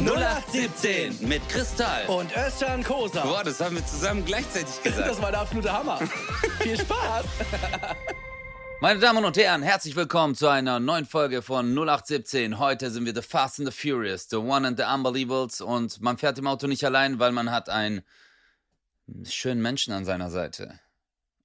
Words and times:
0817 0.00 1.28
mit 1.28 1.46
Kristall. 1.50 2.06
Und 2.06 2.34
Özcan 2.34 2.82
Kosa. 2.82 3.22
Boah, 3.22 3.44
das 3.44 3.60
haben 3.60 3.76
wir 3.76 3.84
zusammen 3.84 4.24
gleichzeitig 4.24 4.82
gesagt. 4.82 5.06
Das 5.06 5.20
war 5.20 5.30
der 5.30 5.40
absolute 5.40 5.70
Hammer. 5.70 5.98
Viel 6.60 6.80
Spaß. 6.80 7.26
Meine 8.80 8.98
Damen 8.98 9.22
und 9.26 9.36
Herren, 9.36 9.62
herzlich 9.62 9.94
willkommen 9.96 10.34
zu 10.34 10.48
einer 10.48 10.80
neuen 10.80 11.04
Folge 11.04 11.42
von 11.42 11.74
0817. 11.74 12.58
Heute 12.58 12.90
sind 12.90 13.04
wir 13.04 13.14
The 13.14 13.20
Fast 13.20 13.60
and 13.60 13.70
the 13.70 13.74
Furious, 13.76 14.26
The 14.30 14.36
One 14.36 14.66
and 14.66 14.78
the 14.78 14.84
Unbelievables 14.84 15.60
und 15.60 16.00
man 16.00 16.16
fährt 16.16 16.38
im 16.38 16.46
Auto 16.46 16.66
nicht 16.66 16.84
allein, 16.86 17.18
weil 17.18 17.32
man 17.32 17.50
hat 17.50 17.68
einen 17.68 18.00
schönen 19.24 19.60
Menschen 19.60 19.92
an 19.92 20.06
seiner 20.06 20.30
Seite. 20.30 20.80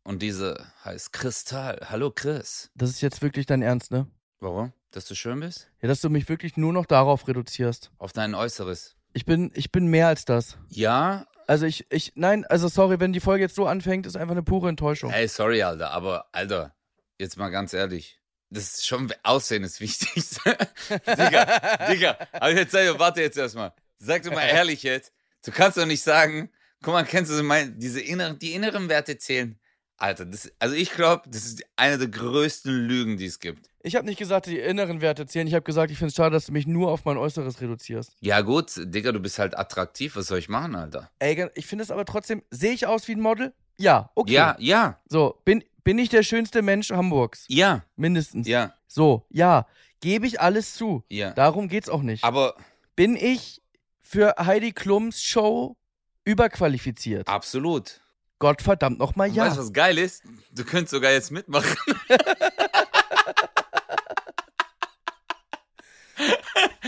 Und 0.06 0.22
diese 0.22 0.66
heißt 0.86 1.12
Kristall. 1.12 1.86
Hallo 1.90 2.10
Chris. 2.10 2.72
Das 2.74 2.90
ist 2.90 3.02
jetzt 3.02 3.22
wirklich 3.22 3.48
dein 3.48 3.62
Ernst, 3.62 3.92
ne? 3.92 4.08
Warum? 4.40 4.72
Dass 4.96 5.05
du 5.07 5.14
schön 5.14 5.41
bist? 5.41 5.68
Ja, 5.82 5.89
dass 5.89 6.00
du 6.00 6.09
mich 6.09 6.30
wirklich 6.30 6.55
nur 6.55 6.71
noch 6.71 6.86
darauf 6.86 7.27
reduzierst. 7.27 7.91
Auf 7.98 8.14
dein 8.14 8.34
Äußeres. 8.34 8.95
Ich 9.12 9.26
bin, 9.26 9.52
ich 9.53 9.70
bin 9.70 9.88
mehr 9.88 10.08
als 10.08 10.23
das. 10.23 10.58
Ja, 10.70 11.27
Also 11.48 11.66
ich, 11.66 11.86
ich, 11.91 12.13
nein, 12.16 12.45
also 12.45 12.70
sorry, 12.70 12.98
wenn 13.02 13.12
die 13.12 13.20
Folge 13.20 13.44
jetzt 13.44 13.55
so 13.55 13.66
anfängt, 13.67 14.05
ist 14.05 14.16
einfach 14.16 14.31
eine 14.31 14.41
pure 14.44 14.70
Enttäuschung. 14.70 15.12
Ey, 15.12 15.27
sorry, 15.27 15.62
Alter, 15.62 15.91
aber 15.91 16.30
Alter, 16.31 16.73
jetzt 17.20 17.36
mal 17.36 17.50
ganz 17.50 17.73
ehrlich. 17.73 18.22
Das 18.50 18.76
ist 18.76 18.88
schon 18.88 19.13
Aussehen 19.23 19.66
ist 19.66 19.81
wichtig. 19.81 20.13
Digga, 21.08 21.88
Digga, 21.91 22.17
aber 22.31 22.52
jetzt 22.52 22.72
sag, 22.72 22.98
warte 22.98 23.20
jetzt 23.20 23.38
erstmal. 23.38 23.73
Sag 23.98 24.23
doch 24.23 24.31
mal 24.31 24.48
ehrlich 24.48 24.84
jetzt. 24.84 25.12
Du 25.44 25.52
kannst 25.52 25.77
doch 25.77 25.86
nicht 25.86 26.03
sagen, 26.03 26.50
guck 26.81 26.94
mal, 26.94 27.03
kennst 27.03 27.31
du 27.31 27.44
mein, 27.44 27.77
diese 27.77 28.00
inneren, 28.00 28.39
die 28.39 28.53
inneren 28.53 28.88
Werte 28.88 29.17
zählen? 29.17 29.59
Alter, 29.98 30.25
das, 30.25 30.50
also 30.59 30.73
ich 30.73 30.91
glaube, 30.91 31.23
das 31.27 31.45
ist 31.45 31.66
eine 31.75 31.98
der 31.98 32.08
größten 32.08 32.72
Lügen, 32.72 33.17
die 33.17 33.25
es 33.25 33.41
gibt. 33.41 33.70
Ich 33.85 33.95
habe 33.95 34.05
nicht 34.07 34.17
gesagt, 34.17 34.48
die 34.48 34.57
inneren 34.57 34.99
Werte 34.99 35.27
zählen. 35.27 35.45
Ich 35.48 35.53
habe 35.53 35.62
gesagt, 35.63 35.91
ich 35.91 35.98
finde 35.99 36.09
es 36.09 36.16
schade, 36.16 36.31
dass 36.31 36.48
du 36.48 36.52
mich 36.53 36.66
nur 36.66 36.91
auf 36.91 37.05
mein 37.05 37.17
Äußeres 37.17 37.62
reduzierst. 37.62 38.16
Ja 38.20 38.41
gut, 38.41 38.71
Digga, 38.77 39.11
du 39.11 39.20
bist 39.20 39.38
halt 39.38 39.55
attraktiv. 39.55 40.16
Was 40.16 40.25
soll 40.25 40.39
ich 40.39 40.49
machen, 40.49 40.73
Alter? 40.75 41.11
Ey, 41.19 41.47
ich 41.53 41.67
finde 41.67 41.83
es 41.83 41.92
aber 41.92 42.03
trotzdem, 42.05 42.42
sehe 42.50 42.72
ich 42.72 42.88
aus 42.88 43.08
wie 43.08 43.11
ein 43.11 43.19
Model? 43.22 43.53
Ja, 43.77 44.09
okay. 44.16 44.33
Ja, 44.33 44.55
ja, 44.59 45.00
So, 45.08 45.39
bin, 45.45 45.64
bin 45.83 46.00
ich 46.00 46.09
der 46.09 46.23
schönste 46.23 46.64
Mensch 46.64 46.89
Hamburgs? 46.89 47.45
ja, 47.47 47.83
Mindestens. 47.95 48.47
ja, 48.47 48.73
So, 48.88 49.27
ja. 49.30 49.67
Gebe 50.02 50.25
ich 50.25 50.42
alles 50.42 50.73
zu. 50.73 51.03
ja. 51.09 51.31
Darum 51.33 51.67
geht's 51.67 51.88
auch 51.89 52.02
nicht. 52.02 52.23
Aber 52.23 52.55
Bin 52.95 53.16
ich 53.16 53.61
für 54.02 54.33
Heidi 54.39 54.72
Klums 54.72 55.22
Show 55.22 55.77
überqualifiziert? 56.23 57.27
absolut. 57.27 58.02
Gottverdammt 58.39 58.97
nochmal 58.97 59.30
Und 59.30 59.36
ja. 59.36 59.45
Weißt 59.45 59.58
du, 59.58 59.61
was 59.61 59.73
geil 59.73 59.97
ist? 59.99 60.23
Du 60.52 60.64
könntest 60.66 60.92
sogar 60.92 61.11
jetzt 61.11 61.31
mitmachen. 61.31 61.75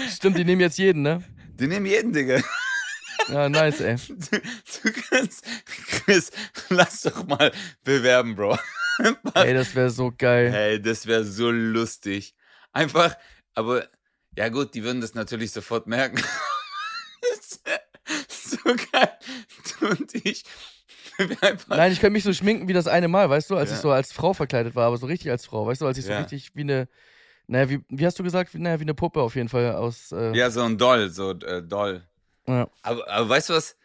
Stimmt, 0.09 0.37
die 0.37 0.45
nehmen 0.45 0.61
jetzt 0.61 0.77
jeden, 0.77 1.01
ne? 1.01 1.23
Die 1.59 1.67
nehmen 1.67 1.85
jeden, 1.85 2.13
Digga. 2.13 2.41
Ja, 3.29 3.49
nice, 3.49 3.81
ey. 3.81 3.95
Du, 4.07 4.39
du 4.39 4.91
kannst, 5.09 5.43
Chris, 6.05 6.31
lass 6.69 7.01
doch 7.01 7.25
mal 7.27 7.51
bewerben, 7.83 8.35
Bro. 8.35 8.57
Ey, 9.33 9.53
das 9.53 9.75
wäre 9.75 9.89
so 9.89 10.11
geil. 10.17 10.51
Hey, 10.51 10.81
das 10.81 11.05
wäre 11.07 11.23
so 11.25 11.51
lustig. 11.51 12.35
Einfach, 12.71 13.15
aber, 13.53 13.87
ja 14.37 14.49
gut, 14.49 14.73
die 14.75 14.83
würden 14.83 15.01
das 15.01 15.13
natürlich 15.13 15.51
sofort 15.51 15.87
merken. 15.87 16.21
Das 17.21 17.59
so 18.29 18.57
geil. 18.91 19.09
Du 19.79 19.87
und 19.87 20.13
ich. 20.25 20.43
Nein, 21.67 21.91
ich 21.91 21.99
könnte 21.99 22.11
mich 22.11 22.23
so 22.23 22.31
schminken 22.33 22.67
wie 22.67 22.73
das 22.73 22.87
eine 22.87 23.07
Mal, 23.07 23.29
weißt 23.29 23.49
du, 23.49 23.57
als 23.57 23.71
Ja. 23.71 23.75
ich 23.75 23.81
so 23.81 23.91
als 23.91 24.13
Frau 24.13 24.33
verkleidet 24.33 24.75
war, 24.75 24.87
aber 24.87 24.97
so 24.97 25.07
richtig 25.07 25.31
als 25.31 25.45
Frau, 25.45 25.65
weißt 25.65 25.81
du, 25.81 25.87
als 25.87 25.97
ich 25.97 26.05
so 26.05 26.11
Ja. 26.11 26.19
richtig 26.19 26.51
wie 26.53 26.61
eine, 26.61 26.87
naja, 27.47 27.69
wie, 27.69 27.79
wie 27.89 28.05
hast 28.05 28.19
du 28.19 28.23
gesagt? 28.23 28.53
Wie- 28.53 28.59
Naja, 28.59 28.79
wie 28.79 28.83
eine 28.83 28.93
Puppe 28.93 29.21
auf 29.21 29.35
jeden 29.35 29.49
Fall 29.49 29.73
aus, 29.75 30.11
äh, 30.11 30.35
ja, 30.35 30.49
so 30.49 30.61
ein 30.63 30.77
Doll, 30.77 31.09
so 31.09 31.31
äh, 31.31 31.61
Doll. 31.63 32.03
ja. 32.47 32.69
Aber, 32.83 33.07
aber 33.09 33.29
weißt 33.29 33.49
du 33.49 33.53
was? 33.53 33.75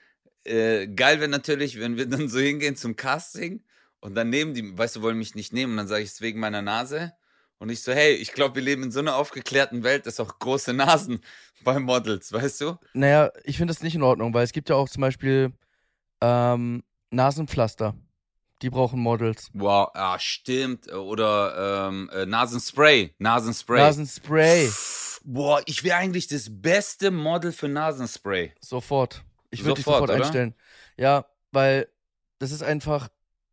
Äh, 0.45 0.89
geil 0.89 1.21
wäre 1.21 1.29
natürlich, 1.31 1.79
wenn 1.79 1.97
wir 1.97 2.07
dann 2.07 2.29
so 2.29 2.39
hingehen 2.41 2.75
zum 2.77 2.97
Casting 2.97 3.63
und 4.01 4.15
dann 4.17 4.29
nehmen 4.31 4.55
die, 4.55 4.77
weißt 4.77 4.97
du, 4.97 5.03
wollen 5.03 5.19
mich 5.19 5.35
nicht 5.37 5.53
nehmen 5.53 5.73
und 5.73 5.77
dann 5.79 5.89
sage 5.89 6.03
ich 6.03 6.11
es 6.11 6.21
wegen 6.21 6.41
meiner 6.41 6.63
Nase. 6.63 7.13
Und 7.59 7.71
ich 7.71 7.83
so, 7.85 7.93
hey, 7.93 8.15
ich 8.15 8.33
glaube, 8.33 8.57
wir 8.57 8.63
leben 8.63 8.83
in 8.83 8.91
so 8.91 8.99
einer 8.99 9.15
aufgeklärten 9.15 9.85
Welt, 9.85 10.07
dass 10.07 10.19
auch 10.19 10.41
große 10.41 10.73
Nasen 10.73 11.21
bei 11.63 11.79
Models, 11.79 12.33
weißt 12.33 12.61
du? 12.63 12.77
Naja, 12.93 13.31
ich 13.45 13.57
finde 13.57 13.73
das 13.73 13.85
nicht 13.85 13.95
in 13.95 14.03
Ordnung, 14.03 14.35
weil 14.35 14.43
es 14.43 14.51
gibt 14.53 14.69
ja 14.69 14.75
auch 14.75 14.89
zum 14.89 15.01
Beispiel 15.03 15.53
ähm, 16.21 16.83
Nasenpflaster. 17.11 17.95
Die 18.63 18.71
brauchen 18.71 19.01
Models. 19.01 19.51
Wow, 19.55 19.91
ah, 19.95 20.19
stimmt. 20.19 20.91
Oder 20.93 21.89
ähm, 21.89 22.09
äh, 22.13 22.27
Nasenspray. 22.27 23.15
Nasenspray. 23.19 23.81
Nasenspray. 23.81 24.71
Boah, 25.25 25.63
ich 25.67 25.83
wäre 25.85 25.97
eigentlich 25.97 26.29
das 26.29 26.47
beste 26.49 27.11
Model 27.11 27.53
für 27.53 27.69
Nasenspray. 27.69 28.53
Sofort. 28.61 29.25
Ich 29.51 29.65
würde 29.65 29.75
dich 29.75 29.85
Sofort, 29.85 30.03
sofort 30.03 30.11
oder? 30.11 30.25
einstellen. 30.25 30.55
Ja, 30.97 31.27
weil 31.51 31.89
das 32.39 32.53
ist 32.53 32.63
einfach, 32.63 33.09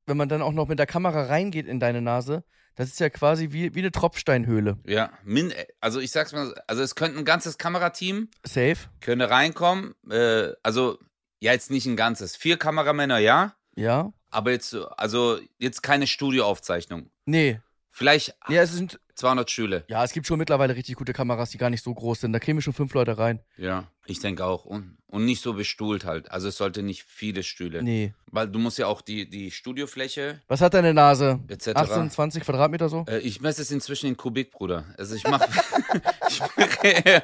wenn 0.06 0.18
man 0.18 0.30
dann 0.30 0.42
auch 0.42 0.54
noch 0.54 0.68
mit 0.68 0.80
der 0.80 0.86
Kamera 0.88 1.24
reingeht 1.24 1.68
in 1.68 1.80
deine 1.80 2.02
Nase, 2.02 2.44
das 2.76 2.88
ist 2.88 3.00
ja 3.00 3.10
quasi 3.10 3.52
wie, 3.52 3.76
wie 3.76 3.80
eine 3.80 3.92
Tropfsteinhöhle. 3.92 4.78
Ja, 4.86 5.12
min 5.24 5.54
also 5.82 6.00
ich 6.00 6.12
sag's 6.12 6.32
mal, 6.32 6.54
also 6.66 6.82
es 6.82 6.96
könnte 6.96 7.18
ein 7.20 7.26
ganzes 7.26 7.58
Kamerateam 7.58 8.30
Safe? 8.46 8.78
könnte 9.02 9.30
reinkommen. 9.30 9.96
Äh, 10.10 10.54
also 10.64 10.98
ja, 11.40 11.52
jetzt 11.52 11.72
nicht 11.72 11.86
ein 11.88 11.98
ganzes. 11.98 12.36
Vier 12.36 12.58
Kameramänner, 12.58 13.18
ja. 13.18 13.56
Ja? 13.76 14.14
Aber 14.32 14.52
jetzt, 14.52 14.70
so- 14.70 14.88
also 14.90 15.40
jetzt 15.58 15.82
keine 15.84 16.08
Studioaufzeichnung. 16.08 17.10
Nee. 17.26 17.60
Vielleicht 17.92 18.36
Ja, 18.48 18.62
es 18.62 18.74
sind, 18.74 19.00
200 19.16 19.50
Stühle. 19.52 19.84
ja, 19.90 20.04
es 20.06 20.14
gibt 20.14 20.26
schon 20.28 20.38
mittlerweile 20.40 20.74
richtig 20.76 20.96
gute 20.96 21.12
Kameras, 21.12 21.50
die 21.50 21.58
gar 21.58 21.70
nicht 21.70 21.84
so 21.84 21.94
groß 21.94 22.22
sind. 22.22 22.32
Da 22.32 22.40
wir 22.58 22.62
schon 22.62 22.72
fünf 22.74 22.94
Leute 22.94 23.18
rein. 23.18 23.42
Ja, 23.58 23.88
ich 24.06 24.20
denke 24.22 24.46
auch. 24.46 24.64
Und, 24.64 24.98
und 25.08 25.26
nicht 25.26 25.42
so 25.42 25.54
bestuhlt 25.54 26.06
halt. 26.06 26.32
Also 26.32 26.48
es 26.48 26.56
sollte 26.56 26.82
nicht 26.84 27.04
viele 27.04 27.44
Stühle. 27.44 27.84
Nee. 27.84 28.14
Weil 28.28 28.48
du 28.48 28.58
musst 28.60 28.78
ja 28.78 28.88
auch 28.88 29.02
die, 29.02 29.30
die 29.30 29.52
Studiofläche 29.52 30.40
Was 30.48 30.62
hat 30.62 30.74
deine 30.76 30.94
Nase? 30.94 31.40
etc. 31.50 31.76
18, 31.76 32.12
20 32.12 32.44
Quadratmeter 32.44 32.88
so? 32.88 33.04
Äh, 33.10 33.18
ich 33.20 33.42
messe 33.42 33.62
es 33.64 33.72
inzwischen 33.72 34.08
in 34.08 34.16
Kubik, 34.16 34.52
Bruder. 34.52 34.86
Also 34.98 35.16
ich 35.16 35.28
mache. 35.28 35.50
ich 36.30 36.40
mache 36.40 37.24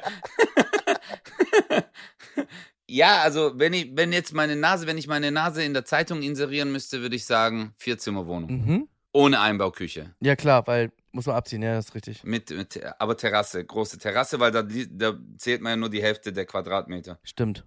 ja, 2.88 3.22
also 3.22 3.52
wenn 3.56 3.72
ich, 3.72 3.90
wenn 3.94 4.12
jetzt 4.12 4.32
meine 4.32 4.56
Nase, 4.56 4.86
wenn 4.86 4.98
ich 4.98 5.08
meine 5.08 5.30
Nase 5.30 5.62
in 5.62 5.74
der 5.74 5.84
Zeitung 5.84 6.22
inserieren 6.22 6.72
müsste, 6.72 7.00
würde 7.00 7.16
ich 7.16 7.24
sagen 7.24 7.74
Vierzimmerwohnung. 7.78 8.50
Mhm. 8.50 8.88
Ohne 9.12 9.40
Einbauküche. 9.40 10.14
Ja, 10.20 10.36
klar, 10.36 10.66
weil 10.66 10.92
muss 11.10 11.26
man 11.26 11.36
abziehen, 11.36 11.62
ja, 11.62 11.74
das 11.74 11.86
ist 11.86 11.94
richtig. 11.94 12.22
Mit, 12.24 12.50
mit, 12.50 12.78
aber 12.98 13.16
Terrasse, 13.16 13.64
große 13.64 13.98
Terrasse, 13.98 14.38
weil 14.38 14.50
da, 14.50 14.62
da 14.62 15.18
zählt 15.38 15.62
man 15.62 15.70
ja 15.70 15.76
nur 15.76 15.88
die 15.88 16.02
Hälfte 16.02 16.32
der 16.32 16.44
Quadratmeter. 16.44 17.18
Stimmt. 17.24 17.64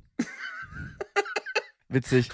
Witzig. 1.89 2.29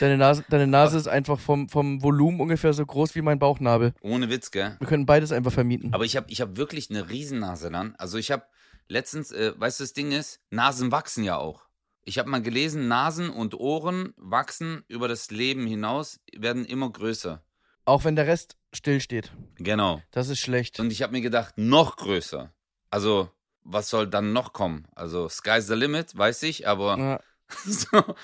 Deine 0.00 0.18
Nase, 0.18 0.44
deine 0.50 0.66
Nase 0.66 0.98
ist 0.98 1.06
einfach 1.06 1.38
vom, 1.38 1.68
vom 1.68 2.02
Volumen 2.02 2.40
ungefähr 2.40 2.72
so 2.72 2.84
groß 2.84 3.14
wie 3.14 3.22
mein 3.22 3.38
Bauchnabel. 3.38 3.94
Ohne 4.00 4.28
Witz, 4.28 4.50
gell? 4.50 4.74
Wir 4.80 4.88
können 4.88 5.06
beides 5.06 5.30
einfach 5.30 5.52
vermieten. 5.52 5.94
Aber 5.94 6.04
ich 6.04 6.16
habe 6.16 6.26
ich 6.28 6.40
hab 6.40 6.56
wirklich 6.56 6.90
eine 6.90 7.08
Riesennase 7.08 7.70
dann. 7.70 7.94
Also 7.98 8.18
ich 8.18 8.32
habe 8.32 8.42
letztens, 8.88 9.30
äh, 9.30 9.52
weißt 9.56 9.78
du, 9.78 9.84
das 9.84 9.92
Ding 9.92 10.10
ist, 10.10 10.40
Nasen 10.50 10.90
wachsen 10.90 11.22
ja 11.22 11.36
auch. 11.36 11.65
Ich 12.08 12.18
habe 12.18 12.30
mal 12.30 12.40
gelesen, 12.40 12.86
Nasen 12.86 13.30
und 13.30 13.58
Ohren 13.58 14.14
wachsen 14.16 14.84
über 14.86 15.08
das 15.08 15.32
Leben 15.32 15.66
hinaus, 15.66 16.20
werden 16.32 16.64
immer 16.64 16.88
größer. 16.88 17.42
Auch 17.84 18.04
wenn 18.04 18.14
der 18.14 18.28
Rest 18.28 18.56
stillsteht. 18.72 19.32
Genau. 19.56 20.00
Das 20.12 20.28
ist 20.28 20.38
schlecht. 20.38 20.78
Und 20.78 20.92
ich 20.92 21.02
habe 21.02 21.12
mir 21.12 21.20
gedacht, 21.20 21.54
noch 21.58 21.96
größer. 21.96 22.52
Also, 22.90 23.28
was 23.64 23.90
soll 23.90 24.06
dann 24.06 24.32
noch 24.32 24.52
kommen? 24.52 24.86
Also, 24.94 25.28
sky's 25.28 25.66
the 25.66 25.74
limit, 25.74 26.16
weiß 26.16 26.44
ich, 26.44 26.68
aber 26.68 26.96
Ja. 26.96 27.20
so. 27.64 28.14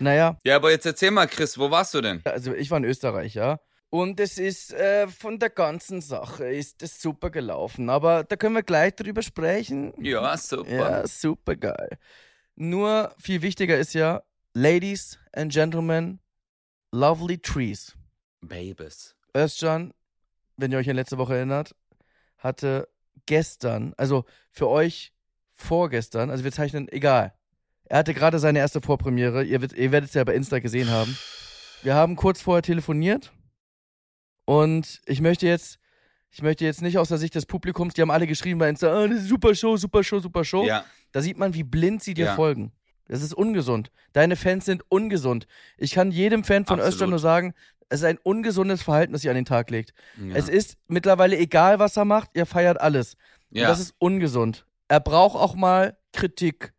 Naja, 0.00 0.36
Ja, 0.44 0.56
aber 0.56 0.72
jetzt 0.72 0.84
erzähl 0.86 1.12
mal, 1.12 1.28
Chris, 1.28 1.56
wo 1.58 1.70
warst 1.70 1.94
du 1.94 2.00
denn? 2.00 2.22
also 2.24 2.52
ich 2.54 2.72
war 2.72 2.78
in 2.78 2.84
Österreich, 2.84 3.34
ja. 3.34 3.60
Und 3.88 4.18
es 4.18 4.36
ist 4.36 4.72
äh, 4.72 5.06
von 5.06 5.38
der 5.38 5.50
ganzen 5.50 6.00
Sache 6.00 6.48
ist 6.48 6.82
es 6.82 7.00
super 7.00 7.30
gelaufen. 7.30 7.88
Aber 7.88 8.24
da 8.24 8.34
können 8.34 8.56
wir 8.56 8.64
gleich 8.64 8.96
drüber 8.96 9.22
sprechen. 9.22 9.94
Ja, 10.02 10.36
super. 10.36 10.70
Ja, 10.70 11.06
super 11.06 11.54
geil. 11.54 11.98
Nur 12.56 13.14
viel 13.18 13.42
wichtiger 13.42 13.78
ist 13.78 13.92
ja, 13.92 14.22
Ladies 14.54 15.18
and 15.32 15.52
Gentlemen, 15.52 16.20
lovely 16.90 17.36
trees. 17.36 17.94
Babes. 18.40 19.14
Özcan, 19.36 19.92
wenn 20.56 20.72
ihr 20.72 20.78
euch 20.78 20.88
an 20.88 20.96
letzte 20.96 21.18
Woche 21.18 21.36
erinnert, 21.36 21.76
hatte 22.38 22.88
gestern, 23.26 23.92
also 23.98 24.24
für 24.50 24.68
euch 24.68 25.12
vorgestern, 25.54 26.30
also 26.30 26.44
wir 26.44 26.52
zeichnen, 26.52 26.88
egal. 26.88 27.34
Er 27.84 27.98
hatte 27.98 28.14
gerade 28.14 28.38
seine 28.38 28.58
erste 28.58 28.80
Vorpremiere. 28.80 29.44
Ihr, 29.44 29.62
ihr 29.74 29.92
werdet 29.92 30.08
es 30.08 30.14
ja 30.14 30.24
bei 30.24 30.34
Insta 30.34 30.58
gesehen 30.58 30.88
haben. 30.88 31.16
Wir 31.82 31.94
haben 31.94 32.16
kurz 32.16 32.40
vorher 32.40 32.62
telefoniert 32.62 33.32
und 34.46 35.02
ich 35.04 35.20
möchte 35.20 35.46
jetzt, 35.46 35.78
ich 36.30 36.42
möchte 36.42 36.64
jetzt 36.64 36.82
nicht 36.82 36.98
aus 36.98 37.08
der 37.08 37.18
Sicht 37.18 37.34
des 37.34 37.46
Publikums, 37.46 37.94
die 37.94 38.02
haben 38.02 38.10
alle 38.10 38.26
geschrieben 38.26 38.58
bei 38.58 38.68
Insta, 38.68 39.06
das 39.06 39.18
ist 39.22 39.28
super 39.28 39.54
Show, 39.54 39.76
super 39.76 40.02
Show, 40.04 40.20
super 40.20 40.44
Show. 40.44 40.64
Ja, 40.64 40.84
Da 41.12 41.22
sieht 41.22 41.38
man, 41.38 41.54
wie 41.54 41.62
blind 41.62 42.02
sie 42.02 42.14
dir 42.14 42.26
Ja. 42.26 42.34
folgen. 42.34 42.72
Das 43.08 43.22
ist 43.22 43.32
ungesund. 43.32 43.90
Deine 44.12 44.34
Fans 44.36 44.64
sind 44.64 44.82
ungesund. 44.90 45.46
Ich 45.78 45.92
kann 45.92 46.10
jedem 46.10 46.42
Fan 46.44 46.64
von 46.66 46.78
Absolut. 46.80 46.94
Özcan 46.94 47.10
nur 47.10 47.18
sagen, 47.20 47.54
es 47.88 48.00
ist 48.00 48.04
ein 48.04 48.18
ungesundes 48.18 48.82
Verhalten, 48.82 49.12
das 49.12 49.22
ihr 49.24 49.30
an 49.30 49.36
den 49.36 49.44
Tag 49.44 49.70
legt. 49.70 49.94
ja. 50.20 50.34
Es 50.34 50.48
ist 50.48 50.76
mittlerweile 50.88 51.38
egal, 51.38 51.78
was 51.78 51.96
er 51.96 52.04
macht, 52.04 52.30
ihr 52.34 52.44
feiert 52.44 52.80
alles. 52.80 53.14
Und 53.50 53.58
ja. 53.60 53.68
das 53.68 53.78
ist 53.80 53.94
ungesund. 53.98 54.66
Er 54.88 54.98
braucht 55.00 55.36
auch 55.36 55.54
mal 55.54 55.96
Kritik. 56.12 56.72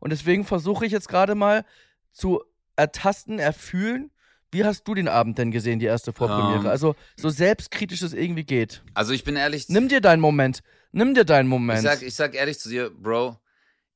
Und 0.00 0.10
deswegen 0.10 0.44
versuche 0.44 0.84
ich 0.84 0.92
jetzt 0.92 1.08
gerade 1.08 1.34
mal 1.34 1.64
zu 2.12 2.42
ertasten, 2.76 3.38
erfühlen. 3.38 4.10
Wie 4.52 4.64
hast 4.64 4.84
du 4.84 4.94
den 4.94 5.08
Abend 5.08 5.38
denn 5.38 5.50
gesehen, 5.50 5.78
die 5.78 5.86
erste 5.86 6.12
Vorpremiere? 6.12 6.60
Ähm. 6.60 6.66
also 6.66 6.96
so 7.16 7.28
selbstkritisch 7.28 8.02
es 8.02 8.12
irgendwie 8.12 8.44
geht. 8.44 8.82
Also 8.94 9.12
ich 9.12 9.24
bin 9.24 9.36
ehrlich, 9.36 9.68
Nimm 9.68 9.88
dir 9.88 10.00
deinen 10.00 10.20
Moment. 10.20 10.62
Nimm 10.92 11.14
dir 11.14 11.24
deinen 11.24 11.48
Moment. 11.48 11.78
ich 11.78 11.84
sag, 11.84 12.02
ich 12.02 12.14
sag 12.14 12.34
ehrlich 12.34 12.58
zu 12.58 12.68
dir, 12.68 12.90
Bro, 12.90 13.38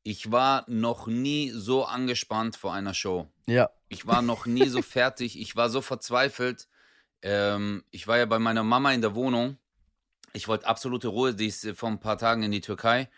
ich 0.05 0.31
war 0.31 0.65
noch 0.69 1.07
nie 1.07 1.51
so 1.51 1.85
angespannt 1.85 2.57
vor 2.57 2.73
einer 2.73 2.95
Show. 2.95 3.29
ja. 3.47 3.71
Ich 3.89 4.09
war 4.09 4.23
noch 4.23 4.47
nie 4.47 4.69
so 4.69 4.83
fertig. 4.83 5.39
Ich 5.41 5.55
war 5.55 5.69
so 5.71 5.81
verzweifelt. 5.81 6.67
Ähm, 7.23 7.85
ich 7.93 8.09
war 8.09 8.19
ja 8.19 8.27
bei 8.27 8.41
meiner 8.41 8.65
Mama 8.65 8.93
in 8.93 9.03
der 9.03 9.15
Wohnung. 9.15 9.57
Ich 10.33 10.49
wollte 10.49 10.67
absolute 10.67 11.07
Ruhe. 11.09 11.33
Die 11.33 11.47
ist 11.47 11.65
äh, 11.65 11.75
vor 11.75 11.91
ein 11.91 12.01
paar 12.01 12.19
Tagen 12.19 12.43
in 12.43 12.51
die 12.51 12.61
Türkei. 12.61 13.09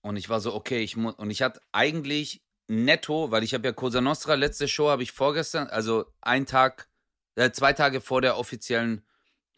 Und 0.00 0.16
ich 0.16 0.28
war 0.28 0.40
so, 0.40 0.54
okay, 0.54 0.80
ich 0.82 0.96
muss. 0.96 1.14
Und 1.14 1.30
ich 1.30 1.42
hatte 1.42 1.60
eigentlich 1.70 2.42
netto, 2.72 3.30
weil 3.30 3.42
ich 3.42 3.54
habe 3.54 3.68
ja 3.68 3.72
Cosa 3.72 4.00
Nostra, 4.00 4.34
letzte 4.34 4.66
Show 4.66 4.88
habe 4.88 5.02
ich 5.02 5.12
vorgestern, 5.12 5.68
also 5.68 6.06
einen 6.20 6.46
Tag, 6.46 6.88
äh, 7.34 7.50
zwei 7.52 7.72
Tage 7.72 8.00
vor 8.00 8.20
der 8.20 8.38
offiziellen 8.38 9.06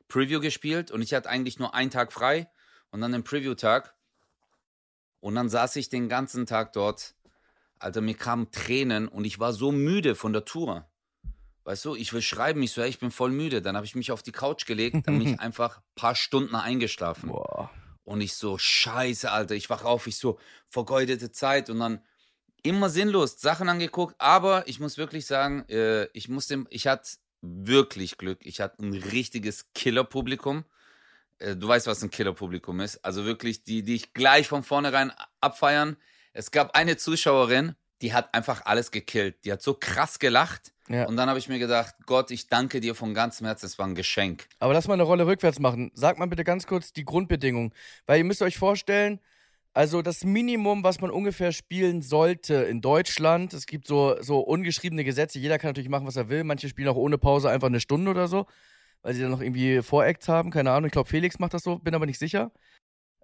Preview 0.09 0.41
gespielt. 0.41 0.91
Und 0.91 1.03
ich 1.03 1.15
hatte 1.15 1.31
eigentlich 1.31 1.59
nur 1.59 1.75
einen 1.75 1.91
Tag 1.91 2.13
frei 2.13 2.51
und 2.91 3.01
dann 3.01 3.13
den 3.13 3.25
Preview-Tag. 3.25 3.95
Und 5.21 5.35
dann 5.37 5.49
saß 5.49 5.77
ich 5.77 5.89
den 5.89 6.09
ganzen 6.09 6.47
Tag 6.47 6.73
dort. 6.73 7.15
Alter, 7.79 8.01
mir 8.01 8.17
kamen 8.17 8.51
Tränen 8.51 9.09
und 9.09 9.25
ich 9.25 9.39
war 9.39 9.53
so 9.53 9.73
müde 9.73 10.15
von 10.15 10.33
der 10.33 10.45
Tour. 10.45 10.89
Weißt 11.65 11.85
du, 11.85 11.95
ich 11.95 12.13
will 12.13 12.21
schreiben, 12.21 12.63
ich 12.63 12.73
so, 12.73 12.83
ey, 12.83 12.91
ich 12.91 12.99
bin 12.99 13.11
voll 13.11 13.31
müde. 13.31 13.63
Dann 13.63 13.75
habe 13.77 13.87
ich 13.87 13.95
mich 13.95 14.13
auf 14.13 14.23
die 14.23 14.33
Couch 14.33 14.67
gelegt, 14.67 15.07
dann 15.07 15.19
bin 15.19 15.29
ich 15.29 15.41
einfach 15.41 15.79
ein 15.79 15.95
paar 15.95 16.15
Stunden 16.15 16.55
eingeschlafen. 16.55 17.31
Boah. 17.31 17.71
Und 18.05 18.21
ich 18.21 18.35
so, 18.35 18.59
scheiße, 18.59 19.31
Alter, 19.31 19.55
ich 19.55 19.71
wach 19.71 19.85
auf, 19.85 20.07
ich 20.07 20.19
so, 20.19 20.39
vergeudete 20.69 21.33
Zeit 21.33 21.71
und 21.71 21.79
dann 21.79 22.03
immer 22.65 22.91
sinnlos 22.91 23.41
Sachen 23.41 23.69
angeguckt. 23.69 24.17
Aber 24.19 24.67
ich 24.67 24.81
muss 24.81 24.99
wirklich 24.99 25.27
sagen, 25.27 25.65
äh, 25.69 26.07
ich 26.13 26.29
musste, 26.29 26.65
ich 26.71 26.89
hatte 26.89 27.09
wirklich 27.41 28.19
Glück. 28.19 28.41
Ich 28.43 28.61
hatte 28.61 28.83
ein 28.83 28.95
richtiges 28.95 29.73
Killerpublikum. 29.75 30.65
Äh, 31.39 31.55
du 31.55 31.69
weißt, 31.69 31.87
was 31.87 32.03
ein 32.03 32.11
Killerpublikum 32.11 32.81
ist. 32.81 33.05
Also 33.05 33.25
wirklich, 33.25 33.63
die, 33.63 33.83
die 33.83 33.95
ich 33.95 34.15
gleich 34.15 34.49
von 34.49 34.65
vornherein 34.65 35.13
abfeiern. 35.41 35.97
Es 36.33 36.51
gab 36.51 36.75
eine 36.75 36.97
Zuschauerin, 36.97 37.77
die 38.03 38.13
hat 38.13 38.35
einfach 38.35 38.65
alles 38.65 38.91
gekillt. 38.91 39.45
Die 39.45 39.53
hat 39.53 39.63
so 39.63 39.75
krass 39.75 40.19
gelacht. 40.19 40.73
Ja. 40.89 41.07
Und 41.07 41.17
dann 41.17 41.29
habe 41.29 41.39
ich 41.39 41.49
mir 41.49 41.59
gedacht, 41.59 41.95
Gott, 42.07 42.31
ich 42.31 42.49
danke 42.49 42.81
dir 42.81 42.95
von 42.95 43.15
ganzem 43.15 43.47
Herzen, 43.47 43.67
es 43.67 43.79
war 43.79 43.87
ein 43.87 43.95
Geschenk. 43.95 44.47
Aber 44.59 44.75
lass 44.75 44.89
mal 44.89 44.95
eine 44.95 45.05
Rolle 45.05 45.27
rückwärts 45.27 45.59
machen. 45.59 45.91
Sag 45.95 46.19
mal 46.19 46.27
bitte 46.27 46.45
ganz 46.45 46.67
kurz 46.67 46.93
die 46.93 47.05
Grundbedingungen. 47.05 47.73
Weil 48.07 48.19
ihr 48.19 48.25
müsst 48.25 48.43
euch 48.43 48.59
vorstellen, 48.59 49.21
also 49.75 50.03
das 50.03 50.23
Minimum, 50.23 50.85
was 50.85 51.01
man 51.01 51.11
ungefähr 51.11 51.51
spielen 51.51 52.01
sollte 52.01 52.55
in 52.55 52.81
Deutschland, 52.81 53.53
es 53.53 53.67
gibt 53.67 53.89
so, 53.89 54.17
so 54.23 54.39
ungeschriebene 54.39 55.03
Gesetze, 55.03 55.41
jeder 55.41 55.59
kann 55.59 55.71
natürlich 55.71 55.89
machen, 55.89 56.07
was 56.07 56.15
er 56.15 56.29
will. 56.29 56.45
Manche 56.45 56.69
spielen 56.69 56.89
auch 56.89 56.97
ohne 56.97 57.19
Pause 57.19 57.51
einfach 57.51 57.67
eine 57.67 57.81
Stunde 57.81 58.13
oder 58.13 58.29
so, 58.29 58.47
weil 59.03 59.15
sie 59.15 59.21
dann 59.21 59.33
noch 59.33 59.41
irgendwie 59.41 59.83
Voracts 59.83 60.29
haben. 60.29 60.53
Keine 60.53 60.71
Ahnung, 60.71 60.87
ich 60.87 60.93
glaube 60.93 61.09
Felix 61.09 61.41
macht 61.41 61.55
das 61.55 61.65
so, 61.65 61.81
bin 61.81 61.95
aber 61.97 62.07
nicht 62.07 62.21
sicher, 62.21 62.53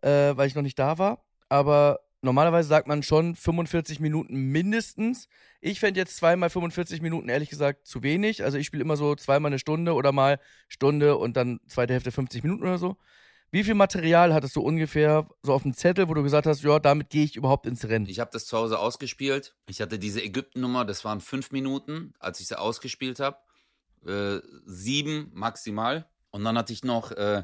äh, 0.03 0.37
weil 0.37 0.49
ich 0.49 0.57
noch 0.57 0.63
nicht 0.63 0.79
da 0.79 0.99
war. 0.99 1.25
Aber 1.49 2.01
normalerweise 2.21 2.69
sagt 2.69 2.89
man 2.89 3.05
schon 3.05 3.37
45 3.37 4.01
Minuten 4.01 4.35
mindestens. 4.35 5.29
Ich 5.61 5.79
fände 5.79 6.01
jetzt 6.01 6.17
zweimal 6.17 6.51
45 6.51 7.01
Minuten 7.01 7.29
ehrlich 7.29 7.51
gesagt 7.51 7.87
zu 7.87 8.03
wenig. 8.03 8.43
Also 8.43 8.59
ich 8.59 8.67
spiele 8.67 8.83
immer 8.83 8.97
so 8.97 9.15
zweimal 9.15 9.51
eine 9.51 9.61
Stunde 9.61 9.95
oder 9.95 10.11
mal 10.11 10.41
Stunde 10.69 11.17
und 11.17 11.37
dann 11.37 11.61
zweite 11.69 11.93
Hälfte 11.93 12.11
50 12.11 12.43
Minuten 12.43 12.63
oder 12.65 12.79
so. 12.79 12.97
Wie 13.53 13.65
viel 13.65 13.75
Material 13.75 14.33
hattest 14.33 14.55
du 14.55 14.61
ungefähr 14.61 15.29
so 15.43 15.53
auf 15.53 15.63
dem 15.63 15.75
Zettel, 15.75 16.09
wo 16.09 16.15
du 16.15 16.23
gesagt 16.23 16.47
hast, 16.47 16.63
ja, 16.63 16.79
damit 16.79 17.11
gehe 17.11 17.25
ich 17.25 17.35
überhaupt 17.35 17.67
ins 17.67 17.85
Rennen? 17.85 18.07
Ich 18.07 18.21
habe 18.21 18.31
das 18.33 18.47
zu 18.47 18.57
Hause 18.57 18.79
ausgespielt. 18.79 19.57
Ich 19.69 19.81
hatte 19.81 19.99
diese 19.99 20.23
Ägypten-Nummer, 20.23 20.85
das 20.85 21.05
waren 21.05 21.21
fünf 21.21 21.51
Minuten, 21.51 22.15
als 22.21 22.39
ich 22.39 22.47
sie 22.47 22.59
ausgespielt 22.59 23.19
habe. 23.19 23.39
Äh, 24.07 24.41
sieben 24.67 25.31
maximal. 25.35 26.09
Und 26.31 26.45
dann 26.45 26.57
hatte 26.57 26.73
ich 26.73 26.85
noch 26.85 27.11
äh, 27.11 27.43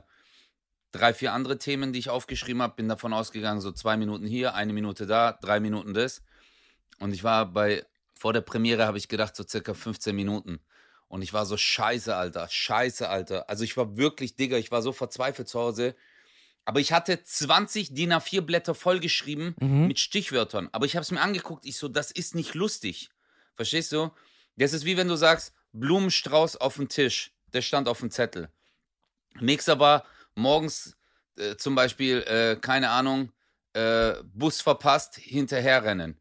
drei, 0.93 1.13
vier 1.13 1.33
andere 1.33 1.59
Themen, 1.59 1.93
die 1.93 1.99
ich 1.99 2.09
aufgeschrieben 2.09 2.63
habe. 2.63 2.77
Bin 2.77 2.89
davon 2.89 3.13
ausgegangen, 3.13 3.61
so 3.61 3.73
zwei 3.73 3.97
Minuten 3.97 4.27
hier, 4.27 4.55
eine 4.55 4.73
Minute 4.73 5.07
da, 5.07 5.33
drei 5.33 5.59
Minuten 5.59 5.93
das. 5.93 6.23
Und 7.01 7.13
ich 7.15 7.25
war 7.25 7.47
bei, 7.47 7.85
vor 8.15 8.33
der 8.33 8.43
Premiere 8.43 8.87
habe 8.87 8.99
ich 8.99 9.09
gedacht, 9.09 9.35
so 9.35 9.43
circa 9.43 9.75
15 9.75 10.15
Minuten. 10.15 10.61
Und 11.09 11.23
ich 11.23 11.33
war 11.33 11.47
so 11.47 11.57
scheiße, 11.57 12.15
Alter, 12.15 12.49
scheiße, 12.51 13.09
Alter. 13.09 13.49
Also 13.49 13.63
ich 13.65 13.77
war 13.77 13.97
wirklich, 13.97 14.35
Digga, 14.37 14.57
ich 14.57 14.71
war 14.71 14.83
so 14.83 14.93
verzweifelt 14.93 15.49
zu 15.49 15.61
Hause. 15.61 15.95
Aber 16.65 16.81
ich 16.81 16.93
hatte 16.93 17.23
20 17.23 17.95
DIN 17.95 18.13
A4 18.13 18.41
Blätter 18.41 18.75
vollgeschrieben 18.75 19.55
Mhm. 19.61 19.87
mit 19.87 20.01
Stichwörtern. 20.01 20.69
Aber 20.73 20.85
ich 20.85 20.97
habe 20.97 21.03
es 21.03 21.13
mir 21.13 21.21
angeguckt, 21.21 21.65
ich 21.65 21.77
so, 21.79 21.87
das 21.89 22.11
ist 22.11 22.35
nicht 22.35 22.55
lustig. 22.55 23.09
Verstehst 23.55 23.93
du? 23.93 24.11
Das 24.57 24.73
ist 24.73 24.85
wie 24.85 24.97
wenn 24.97 25.07
du 25.09 25.15
sagst, 25.17 25.55
Blumenstrauß 25.73 26.57
auf 26.57 26.75
dem 26.77 26.89
Tisch. 26.89 27.33
Der 27.53 27.63
stand 27.63 27.87
auf 27.89 28.01
dem 28.01 28.11
Zettel. 28.11 28.49
Nächster 29.39 29.79
war 29.79 30.05
morgens 30.35 30.97
äh, 31.37 31.57
zum 31.57 31.75
Beispiel, 31.75 32.23
äh, 32.23 32.57
keine 32.61 32.91
Ahnung, 32.91 33.31
äh, 33.75 34.15
Bus 34.25 34.61
verpasst, 34.61 35.17
hinterherrennen. 35.17 36.19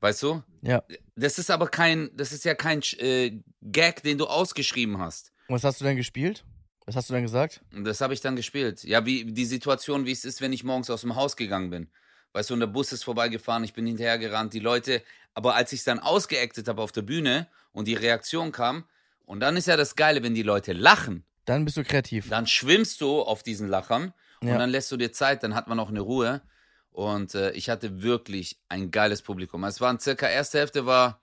Weißt 0.00 0.22
du? 0.22 0.42
Ja. 0.62 0.82
Das 1.16 1.38
ist 1.38 1.50
aber 1.50 1.68
kein, 1.68 2.10
das 2.16 2.32
ist 2.32 2.44
ja 2.44 2.54
kein 2.54 2.80
äh, 2.98 3.40
Gag, 3.62 4.02
den 4.02 4.18
du 4.18 4.26
ausgeschrieben 4.26 4.98
hast. 4.98 5.32
Und 5.48 5.56
was 5.56 5.64
hast 5.64 5.80
du 5.80 5.84
denn 5.84 5.96
gespielt? 5.96 6.44
Was 6.86 6.96
hast 6.96 7.10
du 7.10 7.14
denn 7.14 7.22
gesagt? 7.22 7.60
Das 7.72 8.00
habe 8.00 8.14
ich 8.14 8.20
dann 8.20 8.34
gespielt. 8.36 8.82
Ja, 8.84 9.04
wie 9.06 9.24
die 9.24 9.44
Situation, 9.44 10.06
wie 10.06 10.12
es 10.12 10.24
ist, 10.24 10.40
wenn 10.40 10.52
ich 10.52 10.64
morgens 10.64 10.88
aus 10.90 11.02
dem 11.02 11.14
Haus 11.14 11.36
gegangen 11.36 11.70
bin. 11.70 11.88
Weißt 12.32 12.50
du, 12.50 12.54
und 12.54 12.60
der 12.60 12.66
Bus 12.68 12.92
ist 12.92 13.04
vorbeigefahren, 13.04 13.62
ich 13.62 13.72
bin 13.74 13.86
hinterhergerannt, 13.86 14.52
die 14.54 14.58
Leute. 14.60 15.02
Aber 15.34 15.54
als 15.54 15.72
ich 15.72 15.80
es 15.80 15.84
dann 15.84 15.98
ausgeactet 16.00 16.66
habe 16.68 16.80
auf 16.82 16.90
der 16.92 17.02
Bühne 17.02 17.46
und 17.72 17.86
die 17.88 17.94
Reaktion 17.94 18.52
kam, 18.52 18.84
und 19.24 19.40
dann 19.40 19.56
ist 19.56 19.66
ja 19.66 19.76
das 19.76 19.94
Geile, 19.96 20.22
wenn 20.22 20.34
die 20.34 20.42
Leute 20.42 20.72
lachen, 20.72 21.24
Dann 21.44 21.64
bist 21.64 21.76
du 21.76 21.84
kreativ. 21.84 22.28
dann 22.28 22.46
schwimmst 22.46 23.00
du 23.00 23.20
auf 23.22 23.42
diesen 23.42 23.68
Lachern 23.68 24.12
Ja. 24.42 24.52
und 24.54 24.58
dann 24.58 24.70
lässt 24.70 24.90
du 24.90 24.96
dir 24.96 25.12
Zeit, 25.12 25.42
dann 25.42 25.54
hat 25.54 25.68
man 25.68 25.78
auch 25.78 25.88
eine 25.88 26.00
Ruhe. 26.00 26.42
Und 26.92 27.34
äh, 27.34 27.52
ich 27.52 27.70
hatte 27.70 28.02
wirklich 28.02 28.58
ein 28.68 28.90
geiles 28.90 29.22
Publikum. 29.22 29.64
Es 29.64 29.80
waren 29.80 29.98
circa, 29.98 30.28
erste 30.28 30.58
Hälfte 30.58 30.86
war, 30.86 31.20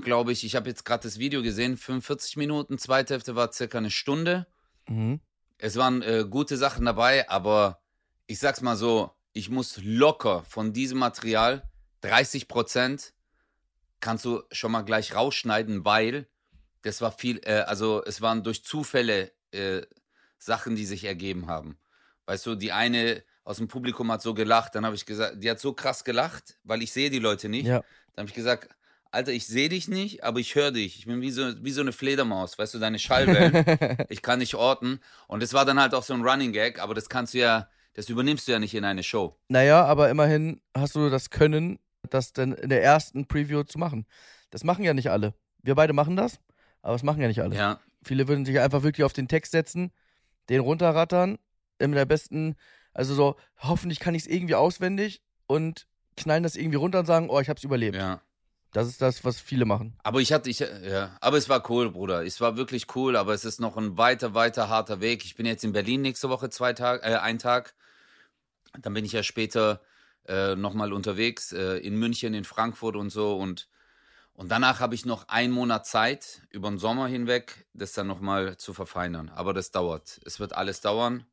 glaube 0.00 0.32
ich, 0.32 0.44
ich 0.44 0.54
habe 0.54 0.68
jetzt 0.68 0.84
gerade 0.84 1.02
das 1.02 1.18
Video 1.18 1.42
gesehen, 1.42 1.76
45 1.76 2.36
Minuten, 2.36 2.78
zweite 2.78 3.14
Hälfte 3.14 3.34
war 3.34 3.52
circa 3.52 3.78
eine 3.78 3.90
Stunde. 3.90 4.46
Mhm. 4.86 5.20
Es 5.56 5.76
waren 5.76 6.02
äh, 6.02 6.26
gute 6.28 6.56
Sachen 6.56 6.84
dabei, 6.84 7.28
aber 7.30 7.80
ich 8.26 8.38
sag's 8.38 8.60
mal 8.60 8.76
so, 8.76 9.10
ich 9.32 9.48
muss 9.48 9.80
locker 9.82 10.44
von 10.44 10.72
diesem 10.72 10.98
Material 10.98 11.68
30 12.02 12.46
Prozent 12.46 13.14
kannst 14.00 14.24
du 14.24 14.42
schon 14.52 14.70
mal 14.70 14.82
gleich 14.82 15.14
rausschneiden, 15.14 15.84
weil 15.84 16.28
das 16.82 17.00
war 17.00 17.10
viel, 17.10 17.40
äh, 17.44 17.60
also 17.60 18.04
es 18.04 18.20
waren 18.20 18.44
durch 18.44 18.64
Zufälle 18.64 19.32
äh, 19.50 19.82
Sachen, 20.38 20.76
die 20.76 20.86
sich 20.86 21.04
ergeben 21.04 21.48
haben. 21.48 21.78
Weißt 22.26 22.46
du, 22.46 22.54
die 22.54 22.72
eine 22.72 23.24
aus 23.48 23.56
dem 23.56 23.66
Publikum 23.66 24.12
hat 24.12 24.20
so 24.20 24.34
gelacht, 24.34 24.74
dann 24.74 24.84
habe 24.84 24.94
ich 24.94 25.06
gesagt, 25.06 25.42
die 25.42 25.50
hat 25.50 25.58
so 25.58 25.72
krass 25.72 26.04
gelacht, 26.04 26.58
weil 26.64 26.82
ich 26.82 26.92
sehe 26.92 27.08
die 27.08 27.18
Leute 27.18 27.48
nicht. 27.48 27.66
Ja. 27.66 27.82
Dann 28.14 28.24
habe 28.24 28.28
ich 28.28 28.34
gesagt, 28.34 28.68
Alter, 29.10 29.32
ich 29.32 29.46
sehe 29.46 29.70
dich 29.70 29.88
nicht, 29.88 30.22
aber 30.22 30.38
ich 30.38 30.54
höre 30.54 30.70
dich. 30.70 30.98
Ich 30.98 31.06
bin 31.06 31.22
wie 31.22 31.30
so, 31.30 31.54
wie 31.64 31.70
so 31.70 31.80
eine 31.80 31.92
Fledermaus, 31.92 32.58
weißt 32.58 32.74
du, 32.74 32.78
deine 32.78 32.98
Schallwellen. 32.98 33.96
ich 34.10 34.20
kann 34.20 34.40
nicht 34.40 34.54
orten. 34.54 35.00
Und 35.28 35.42
das 35.42 35.54
war 35.54 35.64
dann 35.64 35.80
halt 35.80 35.94
auch 35.94 36.02
so 36.02 36.12
ein 36.12 36.20
Running 36.20 36.52
Gag, 36.52 36.78
aber 36.78 36.92
das 36.92 37.08
kannst 37.08 37.32
du 37.32 37.38
ja, 37.38 37.70
das 37.94 38.10
übernimmst 38.10 38.46
du 38.46 38.52
ja 38.52 38.58
nicht 38.58 38.74
in 38.74 38.84
eine 38.84 39.02
Show. 39.02 39.34
Naja, 39.48 39.82
aber 39.82 40.10
immerhin 40.10 40.60
hast 40.76 40.94
du 40.94 41.08
das 41.08 41.30
Können, 41.30 41.78
das 42.10 42.34
dann 42.34 42.52
in 42.52 42.68
der 42.68 42.82
ersten 42.82 43.24
Preview 43.24 43.62
zu 43.62 43.78
machen. 43.78 44.04
Das 44.50 44.62
machen 44.62 44.84
ja 44.84 44.92
nicht 44.92 45.10
alle. 45.10 45.32
Wir 45.62 45.74
beide 45.74 45.94
machen 45.94 46.16
das, 46.16 46.38
aber 46.82 46.92
das 46.92 47.02
machen 47.02 47.22
ja 47.22 47.28
nicht 47.28 47.40
alle. 47.40 47.56
Ja. 47.56 47.80
Viele 48.02 48.28
würden 48.28 48.44
sich 48.44 48.60
einfach 48.60 48.82
wirklich 48.82 49.04
auf 49.04 49.14
den 49.14 49.26
Text 49.26 49.52
setzen, 49.52 49.90
den 50.50 50.60
runterrattern, 50.60 51.38
in 51.78 51.92
der 51.92 52.04
besten, 52.04 52.56
also 52.98 53.14
so, 53.14 53.36
hoffentlich 53.58 54.00
kann 54.00 54.16
ich 54.16 54.22
es 54.22 54.28
irgendwie 54.28 54.56
auswendig 54.56 55.22
und 55.46 55.86
knallen 56.16 56.42
das 56.42 56.56
irgendwie 56.56 56.78
runter 56.78 56.98
und 56.98 57.06
sagen, 57.06 57.30
oh, 57.30 57.38
ich 57.38 57.48
hab's 57.48 57.62
überlebt. 57.62 57.94
Ja. 57.94 58.22
Das 58.72 58.88
ist 58.88 59.00
das, 59.00 59.24
was 59.24 59.40
viele 59.40 59.64
machen. 59.64 59.96
Aber 60.02 60.20
ich 60.20 60.32
hatte, 60.32 60.50
ich, 60.50 60.58
ja, 60.58 61.16
aber 61.20 61.36
es 61.36 61.48
war 61.48 61.70
cool, 61.70 61.92
Bruder. 61.92 62.24
Es 62.24 62.40
war 62.40 62.56
wirklich 62.56 62.96
cool, 62.96 63.14
aber 63.14 63.34
es 63.34 63.44
ist 63.44 63.60
noch 63.60 63.76
ein 63.76 63.96
weiter, 63.96 64.34
weiter 64.34 64.68
harter 64.68 65.00
Weg. 65.00 65.24
Ich 65.24 65.36
bin 65.36 65.46
jetzt 65.46 65.62
in 65.62 65.72
Berlin 65.72 66.02
nächste 66.02 66.28
Woche 66.28 66.50
zwei 66.50 66.72
Tage, 66.72 67.04
äh, 67.04 67.14
ein 67.18 67.38
Tag. 67.38 67.76
Dann 68.80 68.94
bin 68.94 69.04
ich 69.04 69.12
ja 69.12 69.22
später 69.22 69.80
äh, 70.26 70.56
nochmal 70.56 70.92
unterwegs 70.92 71.52
äh, 71.52 71.76
in 71.76 71.94
München, 71.94 72.34
in 72.34 72.42
Frankfurt 72.44 72.96
und 72.96 73.10
so 73.10 73.38
und 73.38 73.68
und 74.34 74.50
danach 74.50 74.78
habe 74.78 74.94
ich 74.94 75.04
noch 75.04 75.26
einen 75.26 75.52
Monat 75.52 75.84
Zeit 75.84 76.42
über 76.50 76.68
den 76.68 76.78
Sommer 76.78 77.08
hinweg, 77.08 77.66
das 77.74 77.92
dann 77.92 78.06
nochmal 78.06 78.56
zu 78.56 78.72
verfeinern. 78.72 79.30
Aber 79.30 79.52
das 79.52 79.72
dauert. 79.72 80.20
Es 80.24 80.38
wird 80.38 80.52
alles 80.52 80.80
dauern. 80.80 81.26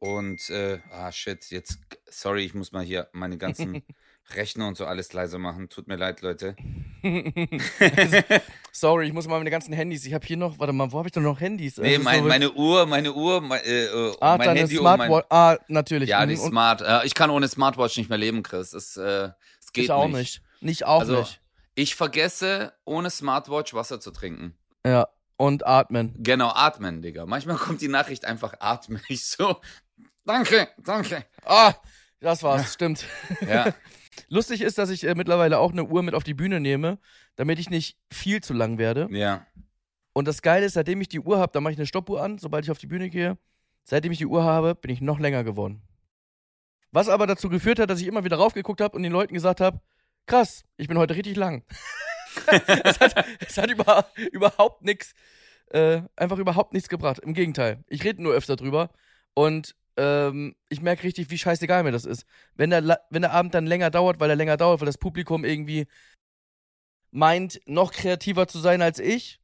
Und, 0.00 0.48
äh, 0.50 0.78
ah, 0.92 1.10
shit, 1.12 1.50
jetzt, 1.50 1.78
sorry, 2.08 2.44
ich 2.44 2.54
muss 2.54 2.70
mal 2.72 2.84
hier 2.84 3.08
meine 3.12 3.36
ganzen 3.38 3.82
Rechner 4.34 4.68
und 4.68 4.76
so 4.76 4.84
alles 4.86 5.12
leise 5.12 5.38
machen. 5.38 5.68
Tut 5.68 5.88
mir 5.88 5.96
leid, 5.96 6.20
Leute. 6.20 6.54
Sorry, 8.72 9.06
ich 9.06 9.12
muss 9.12 9.26
mal 9.26 9.38
meine 9.38 9.50
ganzen 9.50 9.72
Handys. 9.72 10.04
Ich 10.04 10.14
habe 10.14 10.26
hier 10.26 10.36
noch, 10.36 10.58
warte 10.58 10.72
mal, 10.72 10.92
wo 10.92 10.98
habe 10.98 11.08
ich 11.08 11.12
denn 11.12 11.22
noch 11.22 11.40
Handys? 11.40 11.78
Nee, 11.78 11.92
Also 11.94 12.02
mein, 12.04 12.26
meine 12.26 12.52
Uhr, 12.52 12.86
meine 12.86 13.12
Uhr, 13.12 13.40
mein, 13.40 13.60
äh, 13.64 13.86
äh, 13.86 14.16
ah, 14.20 14.36
mein 14.36 14.46
deine 14.48 14.60
Handy 14.60 14.78
und 14.78 14.84
mein, 14.84 14.96
Smartwatch. 15.08 15.26
Ah, 15.30 15.56
natürlich. 15.68 16.08
Ja, 16.10 16.24
die 16.26 16.34
und- 16.36 16.48
Smart. 16.48 16.82
Äh, 16.82 17.06
ich 17.06 17.14
kann 17.14 17.30
ohne 17.30 17.48
Smartwatch 17.48 17.96
nicht 17.96 18.08
mehr 18.08 18.18
leben, 18.18 18.42
Chris. 18.42 18.70
Das, 18.70 18.96
äh, 18.96 19.30
Es 19.60 19.72
geht 19.72 19.84
ich 19.84 19.90
auch 19.90 20.06
nicht. 20.06 20.14
nicht. 20.16 20.42
Nicht 20.60 20.84
auch 20.86 21.00
Also, 21.00 21.20
nicht. 21.20 21.40
Ich 21.74 21.94
vergesse, 21.96 22.72
ohne 22.84 23.10
Smartwatch 23.10 23.72
Wasser 23.74 24.00
zu 24.00 24.10
trinken. 24.10 24.56
Ja. 24.86 25.08
Und 25.36 25.64
atmen. 25.66 26.14
Genau, 26.18 26.48
atmen, 26.48 27.00
Digga. 27.00 27.24
Manchmal 27.24 27.56
kommt 27.56 27.80
die 27.80 27.88
Nachricht 27.88 28.24
einfach 28.24 28.54
atmen. 28.60 29.00
Ich 29.08 29.24
so, 29.26 29.60
danke, 30.28 30.68
danke. 30.78 31.24
Ah, 31.44 31.74
das 32.20 32.42
war's, 32.42 32.74
stimmt. 32.74 33.04
Ja, 33.40 33.74
Lustig 34.28 34.60
ist, 34.60 34.78
dass 34.78 34.90
ich 34.90 35.04
äh, 35.04 35.14
mittlerweile 35.14 35.58
auch 35.58 35.72
eine 35.72 35.84
Uhr 35.84 36.02
mit 36.02 36.14
auf 36.14 36.24
die 36.24 36.34
Bühne 36.34 36.60
nehme, 36.60 36.98
damit 37.36 37.58
ich 37.58 37.70
nicht 37.70 37.96
viel 38.12 38.42
zu 38.42 38.52
lang 38.52 38.78
werde. 38.78 39.08
ja. 39.10 39.46
Und 40.14 40.26
das 40.26 40.42
Geile 40.42 40.66
ist, 40.66 40.72
seitdem 40.72 41.00
ich 41.00 41.08
die 41.08 41.20
Uhr 41.20 41.38
habe, 41.38 41.52
da 41.52 41.60
mache 41.60 41.74
ich 41.74 41.78
eine 41.78 41.86
Stoppuhr 41.86 42.20
an, 42.20 42.38
sobald 42.38 42.64
ich 42.64 42.72
auf 42.72 42.78
die 42.78 42.88
Bühne 42.88 43.08
gehe. 43.08 43.38
Seitdem 43.84 44.10
ich 44.10 44.18
die 44.18 44.26
Uhr 44.26 44.42
habe, 44.42 44.74
bin 44.74 44.90
ich 44.90 45.00
noch 45.00 45.20
länger 45.20 45.44
geworden. 45.44 45.80
Was 46.90 47.08
aber 47.08 47.28
dazu 47.28 47.48
geführt 47.48 47.78
hat, 47.78 47.88
dass 47.88 48.00
ich 48.00 48.08
immer 48.08 48.24
wieder 48.24 48.36
raufgeguckt 48.36 48.80
habe 48.80 48.96
und 48.96 49.04
den 49.04 49.12
Leuten 49.12 49.32
gesagt 49.32 49.60
habe, 49.60 49.80
krass, 50.26 50.64
ich 50.76 50.88
bin 50.88 50.98
heute 50.98 51.14
richtig 51.14 51.36
lang. 51.36 51.62
es 52.48 52.98
hat, 52.98 53.26
es 53.46 53.56
hat 53.58 53.70
über, 53.70 54.10
überhaupt 54.32 54.82
nichts, 54.82 55.12
äh, 55.70 56.02
einfach 56.16 56.38
überhaupt 56.38 56.72
nichts 56.72 56.88
gebracht. 56.88 57.20
Im 57.20 57.32
Gegenteil, 57.32 57.84
ich 57.86 58.02
rede 58.02 58.20
nur 58.20 58.34
öfter 58.34 58.56
drüber 58.56 58.90
und 59.34 59.76
ähm, 59.98 60.54
ich 60.70 60.80
merke 60.80 61.02
richtig, 61.02 61.28
wie 61.30 61.36
scheißegal 61.36 61.82
mir 61.82 61.92
das 61.92 62.06
ist. 62.06 62.24
Wenn 62.54 62.70
der, 62.70 63.00
wenn 63.10 63.22
der 63.22 63.32
Abend 63.32 63.52
dann 63.52 63.66
länger 63.66 63.90
dauert, 63.90 64.20
weil 64.20 64.30
er 64.30 64.36
länger 64.36 64.56
dauert, 64.56 64.80
weil 64.80 64.86
das 64.86 64.96
Publikum 64.98 65.44
irgendwie 65.44 65.86
meint, 67.10 67.60
noch 67.66 67.92
kreativer 67.92 68.46
zu 68.48 68.58
sein 68.58 68.82
als 68.82 68.98
ich, 68.98 69.40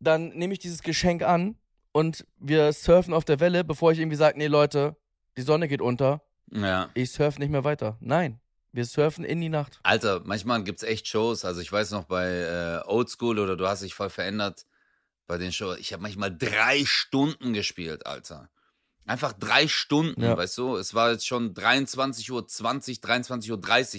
dann 0.00 0.28
nehme 0.30 0.52
ich 0.52 0.58
dieses 0.58 0.82
Geschenk 0.82 1.22
an 1.22 1.56
und 1.92 2.26
wir 2.38 2.72
surfen 2.72 3.14
auf 3.14 3.24
der 3.24 3.40
Welle, 3.40 3.64
bevor 3.64 3.92
ich 3.92 3.98
irgendwie 3.98 4.16
sage, 4.16 4.38
nee 4.38 4.46
Leute, 4.46 4.96
die 5.36 5.42
Sonne 5.42 5.68
geht 5.68 5.80
unter, 5.80 6.22
Ja. 6.50 6.90
ich 6.94 7.10
surfe 7.12 7.38
nicht 7.40 7.50
mehr 7.50 7.64
weiter. 7.64 7.96
Nein, 8.00 8.40
wir 8.72 8.84
surfen 8.84 9.24
in 9.24 9.40
die 9.40 9.48
Nacht. 9.48 9.80
Alter, 9.82 10.22
manchmal 10.24 10.64
gibt's 10.64 10.82
echt 10.82 11.06
Shows. 11.08 11.44
Also 11.44 11.60
ich 11.60 11.70
weiß 11.70 11.90
noch 11.92 12.04
bei 12.04 12.26
äh, 12.26 12.80
Old 12.88 13.10
School 13.10 13.38
oder 13.38 13.56
du 13.56 13.66
hast 13.66 13.82
dich 13.82 13.94
voll 13.94 14.10
verändert 14.10 14.66
bei 15.26 15.38
den 15.38 15.52
Shows. 15.52 15.78
Ich 15.78 15.92
habe 15.92 16.02
manchmal 16.02 16.36
drei 16.36 16.84
Stunden 16.84 17.52
gespielt, 17.52 18.06
Alter. 18.06 18.48
Einfach 19.06 19.32
drei 19.34 19.68
Stunden, 19.68 20.22
Ja. 20.22 20.36
weißt 20.36 20.56
du? 20.58 20.76
Es 20.76 20.94
war 20.94 21.12
jetzt 21.12 21.26
schon 21.26 21.52
23.20 21.54 22.30
Uhr, 22.30 22.40
23.30 22.46 23.50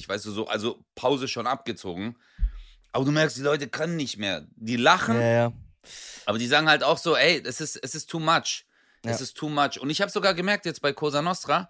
Uhr, 0.04 0.10
weißt 0.10 0.26
du, 0.26 0.32
so, 0.32 0.48
also 0.48 0.84
Pause 0.96 1.28
schon 1.28 1.46
abgezogen. 1.48 2.16
Aber 2.92 3.06
du 3.06 3.12
merkst, 3.12 3.38
die 3.38 3.42
Leute 3.42 3.68
können 3.68 3.98
nicht 3.98 4.18
mehr. 4.18 4.48
Die 4.56 4.78
lachen, 4.78 5.16
Ja, 5.16 5.22
ja. 5.28 5.54
aber 6.26 6.38
die 6.40 6.48
sagen 6.48 6.68
halt 6.70 6.84
auch 6.84 6.98
so, 6.98 7.16
ey, 7.16 7.42
es 7.46 7.62
ist, 7.62 7.76
es 7.76 7.94
ist 7.94 8.10
too 8.10 8.20
much. 8.20 8.66
Es 9.04 9.22
ist 9.22 9.38
too 9.38 9.50
much. 9.50 9.80
Und 9.80 9.92
ich 9.92 10.02
habe 10.02 10.10
sogar 10.10 10.34
gemerkt 10.34 10.66
jetzt 10.66 10.82
bei 10.82 10.92
Cosa 10.92 11.22
Nostra, 11.22 11.70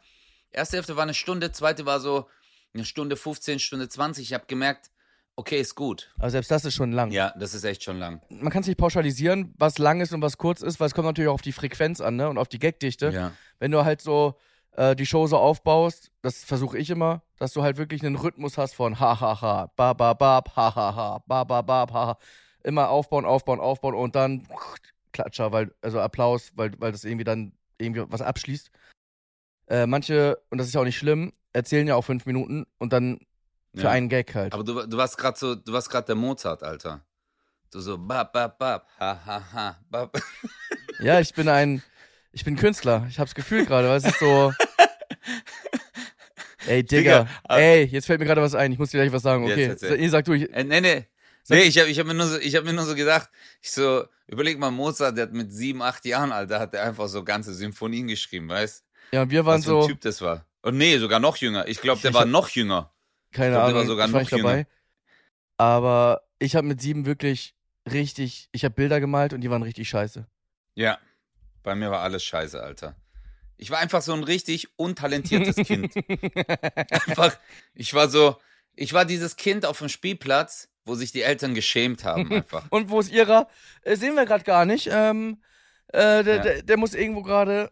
erste 0.52 0.78
Hälfte 0.78 0.96
war 0.96 1.04
eine 1.04 1.14
Stunde, 1.14 1.52
zweite 1.52 1.86
war 1.86 2.00
so 2.00 2.30
eine 2.74 2.86
Stunde 2.86 3.18
15, 3.18 3.60
Stunde 3.60 3.90
20. 3.90 4.24
Ich 4.24 4.34
habe 4.34 4.46
gemerkt, 4.48 4.90
okay, 5.36 5.60
ist 5.60 5.76
gut. 5.76 6.12
Aber 6.18 6.30
selbst 6.30 6.52
das 6.52 6.66
ist 6.66 6.74
schon 6.74 6.92
lang. 6.92 7.12
Ja, 7.12 7.34
das 7.38 7.54
ist 7.54 7.64
echt 7.64 7.84
schon 7.84 7.98
lang. 7.98 8.22
Man 8.30 8.52
kann 8.52 8.62
es 8.62 8.68
nicht 8.68 8.78
pauschalisieren, 8.78 9.54
was 9.58 9.78
lang 9.78 10.02
ist 10.02 10.14
und 10.14 10.22
was 10.22 10.38
kurz 10.38 10.62
ist, 10.62 10.80
weil 10.80 10.88
es 10.88 10.94
kommt 10.94 11.08
natürlich 11.08 11.30
auch 11.30 11.36
auf 11.36 11.42
die 11.42 11.52
Frequenz 11.52 12.02
an 12.02 12.16
ne? 12.16 12.30
und 12.30 12.38
auf 12.38 12.48
die 12.48 12.60
Gagdichte. 12.60 13.10
Ja. 13.10 13.32
Wenn 13.60 13.72
du 13.72 13.86
halt 13.86 14.02
so 14.02 14.36
äh, 14.76 14.96
die 14.96 15.06
Show 15.06 15.28
so 15.28 15.38
aufbaust, 15.38 16.12
das 16.22 16.44
versuche 16.44 16.78
ich 16.78 16.90
immer, 16.90 17.22
dass 17.38 17.54
du 17.54 17.64
halt 17.64 17.78
wirklich 17.78 18.04
einen 18.04 18.16
Rhythmus 18.16 18.58
hast 18.58 18.76
von 18.76 19.00
ha 19.00 19.20
ha 19.20 19.42
ha, 19.42 19.72
ba 19.76 19.94
ba 19.94 20.14
bab, 20.14 20.56
ha 20.56 20.76
ha 20.76 20.96
ha, 20.96 21.24
ba 21.28 21.44
ba 21.44 21.62
bab, 21.62 21.94
ha 21.94 22.08
ha. 22.08 22.18
Immer 22.64 22.90
aufbauen, 22.90 23.26
aufbauen, 23.26 23.60
aufbauen 23.60 23.94
und 23.94 24.16
dann 24.16 24.48
Klatscher, 25.12 25.52
weil, 25.52 25.72
also 25.82 26.00
Applaus, 26.00 26.52
weil, 26.56 26.72
weil 26.80 26.92
das 26.92 27.06
irgendwie 27.06 27.24
dann 27.24 27.54
irgendwie 27.78 28.04
was 28.10 28.22
abschließt. 28.22 28.72
Äh, 29.68 29.88
manche, 29.88 30.38
und 30.50 30.58
das 30.58 30.68
ist 30.68 30.74
ja 30.74 30.82
auch 30.82 30.86
nicht 30.86 30.98
schlimm, 30.98 31.32
erzählen 31.54 31.88
ja 31.88 31.96
auch 31.96 32.04
fünf 32.04 32.26
Minuten 32.26 32.66
und 32.80 32.92
dann 32.92 33.20
für 33.76 33.84
ja. 33.84 33.92
einen 33.92 34.10
Gag 34.10 34.34
halt. 34.34 34.54
Aber 34.54 34.64
du, 34.64 34.88
du 34.88 34.98
warst 34.98 35.18
gerade 35.18 35.38
so, 35.38 35.56
du 35.56 35.74
warst 35.74 35.90
gerade 35.90 36.08
der 36.08 36.16
Mozart, 36.16 36.64
Alter. 36.64 37.06
Du 37.72 37.80
so, 37.82 37.98
bab, 37.98 38.32
bab, 38.32 38.58
bab, 38.58 38.88
ha, 39.00 39.22
ha, 39.26 39.44
ha, 39.54 39.80
bab. 39.90 40.18
Ja, 41.00 41.20
ich 41.20 41.34
bin 41.34 41.50
ein, 41.50 41.84
ich 42.32 42.46
bin 42.46 42.56
Künstler. 42.56 43.06
Ich 43.10 43.20
hab's 43.20 43.36
Gefühl 43.36 43.66
gerade, 43.66 43.90
weil 43.90 43.98
es 43.98 44.06
ist 44.06 44.20
so. 44.20 44.54
Ey, 46.68 46.84
Digga. 46.84 47.20
Digga, 47.20 47.30
ah- 47.44 47.60
ey, 47.60 47.84
jetzt 47.84 48.06
fällt 48.06 48.20
mir 48.20 48.26
gerade 48.26 48.42
was 48.42 48.56
ein. 48.56 48.72
Ich 48.72 48.80
muss 48.80 48.92
dir 48.92 49.00
gleich 49.00 49.12
was 49.12 49.22
sagen. 49.24 49.46
Jetzt 49.48 49.84
Okay. 49.84 49.98
Nee, 49.98 50.08
sag 50.08 50.26
du. 50.26 50.34
Ich, 50.34 50.52
Äh, 50.52 50.64
nee, 50.64 50.82
nee. 50.82 51.06
Nee, 51.48 51.62
ich 51.64 51.78
habe 51.78 51.90
ich 51.90 52.00
hab 52.00 52.08
mir, 52.08 52.16
nur 52.16 52.26
so, 52.26 52.40
ich 52.40 52.56
hab 52.56 52.64
mir 52.64 52.74
nur 52.74 52.86
so 52.86 52.96
gedacht, 52.96 53.30
ich 53.62 53.70
so, 53.70 54.06
überleg 54.26 54.58
mal, 54.58 54.72
Mozart, 54.72 55.16
der 55.16 55.26
hat 55.26 55.34
mit 55.34 55.54
sieben, 55.54 55.84
acht 55.84 56.04
Jahren, 56.06 56.32
Alter, 56.32 56.60
hat 56.60 56.74
er 56.74 56.84
einfach 56.84 57.08
so 57.08 57.24
ganze 57.24 57.54
Symphonien 57.54 58.08
geschrieben, 58.08 58.50
weißt 58.50 58.84
ja, 59.12 59.22
und 59.22 59.30
wir 59.30 59.46
waren 59.46 59.60
Was 59.60 59.66
für 59.66 59.76
ein 59.76 59.82
so. 59.82 59.88
Typ 59.88 60.02
das 60.02 60.22
war. 60.22 60.48
Und 60.64 60.78
nee, 60.78 60.98
sogar 60.98 61.20
noch 61.20 61.38
jünger. 61.38 61.68
Ich 61.68 61.82
glaube, 61.82 62.02
der 62.02 62.10
Ich 62.10 62.16
war 62.16 62.26
noch 62.26 62.50
jünger. 62.50 62.92
Keine 63.36 63.62
Ahnung. 63.62 63.84
ich 63.84 63.98
war 63.98 64.08
nicht 64.22 64.32
dabei. 64.32 64.68
Aber 65.58 66.22
ich 66.40 66.56
habe 66.56 66.68
mit 66.68 66.82
sieben 66.82 67.06
wirklich 67.06 67.54
richtig. 67.92 68.50
Ich 68.52 68.64
habe 68.64 68.74
Bilder 68.76 69.00
gemalt 69.00 69.34
und 69.34 69.42
die 69.42 69.50
waren 69.50 69.64
richtig 69.64 69.90
scheiße. 69.90 70.26
Ja, 70.76 70.98
bei 71.64 71.76
mir 71.76 71.92
war 71.92 72.02
alles 72.02 72.24
scheiße, 72.24 72.62
Alter. 72.62 72.96
Ich 73.58 73.72
war 73.72 73.80
einfach 73.80 74.02
so 74.02 74.14
ein 74.14 74.24
richtig 74.24 74.68
untalentiertes 74.78 75.56
Kind. 75.56 75.94
Einfach, 77.08 77.38
ich 77.74 77.94
war 77.94 78.10
so, 78.10 78.36
ich 78.76 78.92
war 78.92 79.06
dieses 79.06 79.38
Kind 79.38 79.66
auf 79.66 79.80
dem 79.80 79.88
Spielplatz, 79.88 80.68
wo 80.84 80.96
sich 80.96 81.14
die 81.14 81.22
Eltern 81.22 81.54
geschämt 81.56 82.04
haben, 82.04 82.30
einfach. 82.32 82.66
Und 82.70 82.90
wo 82.90 83.00
ist 83.00 83.12
ihrer? 83.12 83.48
Äh, 83.84 83.96
sehen 83.96 84.16
wir 84.16 84.26
gerade 84.26 84.44
gar 84.44 84.66
nicht. 84.66 84.90
Ähm, 84.92 85.42
äh, 85.88 86.24
der, 86.24 86.36
Ja. 86.36 86.42
der, 86.44 86.62
der 86.64 86.78
muss 86.78 86.94
irgendwo 86.94 87.24
gerade. 87.24 87.72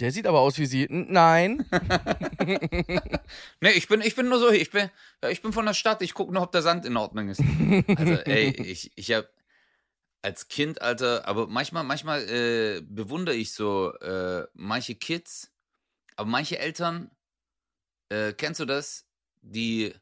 Der 0.00 0.10
sieht 0.10 0.26
aber 0.26 0.40
aus 0.40 0.58
wie 0.58 0.66
sie. 0.66 0.86
Nein. 0.90 1.64
Nee, 3.60 3.70
ich 3.70 3.88
bin, 3.88 4.00
ich 4.00 4.14
bin 4.14 4.28
nur 4.28 4.38
so, 4.38 4.50
ich 4.50 4.70
bin, 4.70 4.90
ja, 5.22 5.28
ich 5.28 5.42
bin 5.42 5.52
von 5.52 5.66
der 5.66 5.74
Stadt, 5.74 6.00
ich 6.00 6.14
gucke 6.14 6.32
nur, 6.32 6.42
ob 6.42 6.52
der 6.52 6.62
Sand 6.62 6.86
in 6.86 6.96
Ordnung 6.96 7.28
ist. 7.28 7.40
Also, 7.40 8.14
ey, 8.24 8.50
ich, 8.62 8.92
ich 8.94 9.12
hab 9.12 9.28
als 10.22 10.48
Kind, 10.48 10.80
Alter, 10.80 11.26
aber 11.26 11.46
manchmal, 11.46 11.84
manchmal 11.84 12.22
äh, 12.28 12.80
bewundere 12.82 13.34
ich 13.34 13.52
so 13.52 13.92
äh, 13.98 14.46
manche 14.54 14.94
Kids, 14.94 15.52
aber 16.16 16.28
manche 16.28 16.58
Eltern, 16.58 17.10
äh, 18.08 18.32
kennst 18.32 18.60
du 18.60 18.64
das? 18.64 19.06
Die 19.42 19.92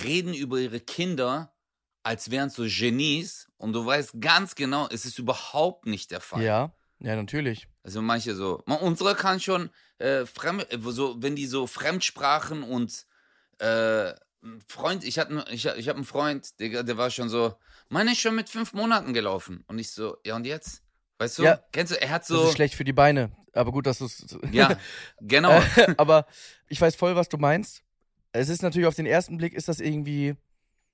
reden 0.00 0.34
über 0.34 0.58
ihre 0.58 0.80
Kinder, 0.80 1.54
als 2.02 2.30
wären 2.30 2.48
es 2.48 2.54
so 2.54 2.64
Genies 2.68 3.50
und 3.56 3.72
du 3.72 3.84
weißt 3.84 4.20
ganz 4.20 4.54
genau, 4.54 4.86
es 4.88 5.04
ist 5.04 5.18
überhaupt 5.18 5.86
nicht 5.86 6.10
der 6.10 6.20
Fall. 6.20 6.42
ja. 6.42 6.72
Ja, 6.98 7.14
natürlich. 7.14 7.68
Also 7.86 8.02
manche 8.02 8.34
so. 8.34 8.64
Ma- 8.66 8.74
Unsere 8.74 9.14
kann 9.14 9.38
schon, 9.38 9.70
äh, 9.98 10.26
fremd, 10.26 10.66
äh, 10.72 10.78
so, 10.82 11.22
wenn 11.22 11.36
die 11.36 11.46
so 11.46 11.68
Fremdsprachen 11.68 12.64
und 12.64 13.06
äh, 13.60 14.12
Freund, 14.66 15.04
ich 15.04 15.18
hatte, 15.20 15.44
ich, 15.50 15.66
ich 15.66 15.88
habe 15.88 15.96
einen 15.96 16.04
Freund, 16.04 16.58
der, 16.58 16.82
der 16.82 16.98
war 16.98 17.10
schon 17.10 17.28
so, 17.28 17.54
meine 17.88 18.10
ist 18.10 18.18
schon 18.18 18.34
mit 18.34 18.48
fünf 18.48 18.72
Monaten 18.72 19.14
gelaufen. 19.14 19.62
Und 19.68 19.78
ich 19.78 19.92
so, 19.92 20.16
ja 20.26 20.34
und 20.34 20.46
jetzt? 20.46 20.82
Weißt 21.18 21.38
du? 21.38 21.44
Ja. 21.44 21.60
Kennst 21.70 21.92
du, 21.92 22.00
er 22.00 22.10
hat 22.10 22.22
Das 22.22 22.28
so, 22.28 22.48
ist 22.48 22.54
schlecht 22.56 22.74
für 22.74 22.84
die 22.84 22.92
Beine. 22.92 23.30
Aber 23.52 23.70
gut, 23.70 23.86
dass 23.86 23.98
du 23.98 24.06
es. 24.06 24.36
ja, 24.52 24.76
genau. 25.20 25.50
Äh, 25.76 25.94
aber 25.96 26.26
ich 26.68 26.80
weiß 26.80 26.96
voll, 26.96 27.14
was 27.14 27.28
du 27.28 27.38
meinst. 27.38 27.82
Es 28.32 28.48
ist 28.48 28.62
natürlich 28.62 28.88
auf 28.88 28.96
den 28.96 29.06
ersten 29.06 29.38
Blick 29.38 29.54
ist 29.54 29.68
das 29.68 29.78
irgendwie. 29.78 30.34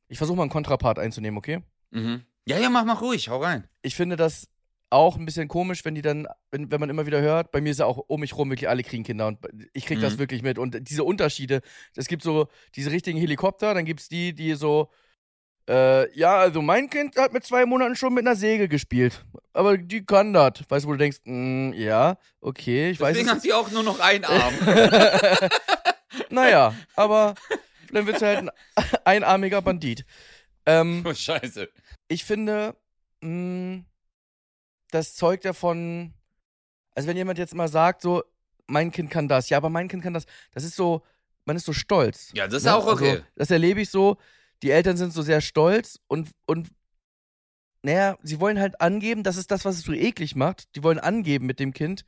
Ich 0.09 0.19
versuche 0.19 0.37
mal 0.37 0.43
einen 0.43 0.51
Kontrapart 0.53 0.99
einzunehmen, 0.99 1.39
okay? 1.39 1.63
mhm. 1.91 2.23
Ja, 2.45 2.59
ja, 2.59 2.69
mach 2.71 2.85
mal 2.85 2.95
ruhig, 2.95 3.29
hau 3.29 3.41
rein. 3.41 3.69
Ich 3.83 3.95
finde 3.95 4.17
das 4.17 4.49
auch 4.93 5.17
ein 5.17 5.25
bisschen 5.25 5.49
komisch, 5.49 5.85
wenn 5.85 5.95
die 5.95 6.03
dann, 6.03 6.27
wenn, 6.51 6.71
wenn 6.71 6.81
man 6.81 6.91
immer 6.91 7.07
wieder 7.07 7.21
hört, 7.21 7.51
bei 7.51 7.61
mir 7.61 7.71
ist 7.71 7.79
ja 7.81 7.87
auch 7.87 7.99
um 8.09 8.21
mich 8.21 8.37
rum 8.37 8.51
wirklich 8.51 8.69
alle 8.69 8.83
kriegen 8.83 9.05
Kinder 9.05 9.27
und 9.27 9.39
ich 9.73 9.87
krieg 9.87 10.01
das 10.01 10.15
Mhm. 10.15 10.19
wirklich 10.21 10.43
mit. 10.43 10.59
Und 10.59 10.89
diese 10.89 11.05
Unterschiede, 11.05 11.61
es 11.97 12.07
gibt 12.09 12.23
so 12.23 12.49
diese 12.77 12.91
richtigen 12.91 13.19
Helikopter, 13.19 13.75
dann 13.75 13.85
gibt's 13.85 14.09
die, 14.09 14.35
die 14.35 14.55
so, 14.55 14.91
äh, 15.69 16.13
ja, 16.19 16.37
also 16.37 16.61
mein 16.61 16.91
Kind 16.91 17.17
hat 17.17 17.33
mit 17.33 17.45
zwei 17.45 17.65
Monaten 17.67 17.97
schon 17.97 18.13
mit 18.15 18.27
einer 18.27 18.37
Säge 18.37 18.69
gespielt. 18.69 19.25
Aber 19.53 19.79
die 19.79 20.05
kann 20.05 20.33
das. 20.33 20.63
Weißt 20.69 20.85
du, 20.85 20.89
wo 20.89 20.93
du 20.93 20.99
denkst, 20.99 21.19
mm, 21.25 21.73
ja, 21.75 22.17
okay, 22.41 22.91
ich 22.91 23.01
weiß 23.01 23.11
Deswegen 23.15 23.29
es 23.29 23.35
hat 23.35 23.43
sie 23.43 23.53
auch 23.53 23.71
nur 23.71 23.83
noch 23.83 24.01
einen 24.01 24.25
Arm. 24.27 24.55
naja, 26.31 26.75
aber 26.97 27.35
dann 27.93 28.07
wird 28.07 28.21
halt 28.23 28.39
ein 28.41 28.51
einarmiger 29.05 29.63
Bandit. 29.63 30.05
Ähm, 30.67 31.03
oh, 31.07 31.15
scheiße. 31.15 31.69
ich 32.09 32.25
finde, 32.25 32.77
mh, 33.21 33.83
das 34.93 35.15
zeugt 35.15 35.45
davon, 35.45 36.15
also 36.95 37.09
wenn 37.09 37.17
jemand 37.17 37.39
jetzt 37.39 37.55
mal 37.55 37.69
sagt, 37.69 38.03
so, 38.03 38.23
mein 38.67 38.93
Kind 38.93 39.11
kann 39.11 39.29
das, 39.29 39.49
ja, 39.49 39.57
aber 39.57 39.71
mein 39.71 39.89
Kind 39.89 40.03
kann 40.03 40.15
das, 40.15 40.27
das 40.53 40.65
ist 40.65 40.77
so, 40.77 41.03
man 41.45 41.57
ist 41.57 41.67
so 41.67 41.73
stolz. 41.73 42.31
Ja, 42.35 42.47
das 42.47 42.59
ist 42.59 42.65
ne? 42.65 42.77
auch 42.77 42.87
okay. 42.87 43.11
Also, 43.11 43.25
das 43.35 43.51
erlebe 43.51 43.81
ich 43.81 43.91
so, 43.91 44.17
die 44.63 44.71
Eltern 44.71 44.97
sind 44.97 45.13
so 45.13 45.23
sehr 45.23 45.41
stolz 45.41 45.99
und, 46.07 46.31
und, 46.47 46.69
naja, 47.83 48.17
sie 48.23 48.39
wollen 48.39 48.61
halt 48.61 48.81
angeben, 48.81 49.25
das 49.25 49.37
ist 49.37 49.51
das, 49.51 49.65
was 49.65 49.77
es 49.77 49.83
so 49.83 49.93
eklig 49.93 50.37
macht. 50.37 50.77
Die 50.77 50.85
wollen 50.85 51.01
angeben 51.01 51.47
mit 51.47 51.59
dem 51.59 51.73
Kind. 51.73 52.05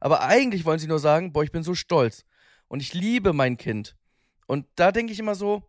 Aber 0.00 0.22
eigentlich 0.22 0.64
wollen 0.64 0.80
sie 0.80 0.88
nur 0.88 0.98
sagen, 0.98 1.32
boah, 1.32 1.44
ich 1.44 1.52
bin 1.52 1.62
so 1.62 1.76
stolz. 1.76 2.24
Und 2.66 2.82
ich 2.82 2.92
liebe 2.92 3.32
mein 3.32 3.56
Kind. 3.56 3.94
Und 4.48 4.66
da 4.74 4.90
denke 4.90 5.12
ich 5.12 5.20
immer 5.20 5.36
so, 5.36 5.62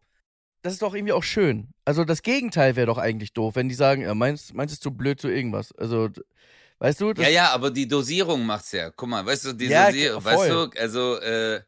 das 0.63 0.73
ist 0.73 0.81
doch 0.81 0.95
irgendwie 0.95 1.13
auch 1.13 1.23
schön. 1.23 1.67
Also 1.85 2.05
das 2.05 2.21
Gegenteil 2.23 2.75
wäre 2.75 2.87
doch 2.87 2.97
eigentlich 2.97 3.33
doof, 3.33 3.55
wenn 3.55 3.69
die 3.69 3.75
sagen, 3.75 4.01
ja, 4.01 4.15
meins, 4.15 4.53
meins 4.53 4.71
ist 4.71 4.81
zu 4.81 4.91
blöd 4.91 5.19
zu 5.19 5.27
irgendwas. 5.27 5.73
Also, 5.73 6.09
weißt 6.79 7.01
du? 7.01 7.13
Das, 7.13 7.25
ja, 7.25 7.31
ja, 7.31 7.49
aber 7.51 7.69
die 7.69 7.87
Dosierung 7.87 8.45
macht's 8.45 8.71
ja. 8.71 8.89
Guck 8.89 9.09
mal, 9.09 9.25
weißt 9.25 9.45
du, 9.45 9.53
die 9.53 9.67
Ja, 9.67 9.87
Dosierung, 9.87 10.21
voll. 10.21 10.31
weißt 10.33 10.49
du, 10.49 10.79
also, 10.81 11.19
äh, 11.19 11.61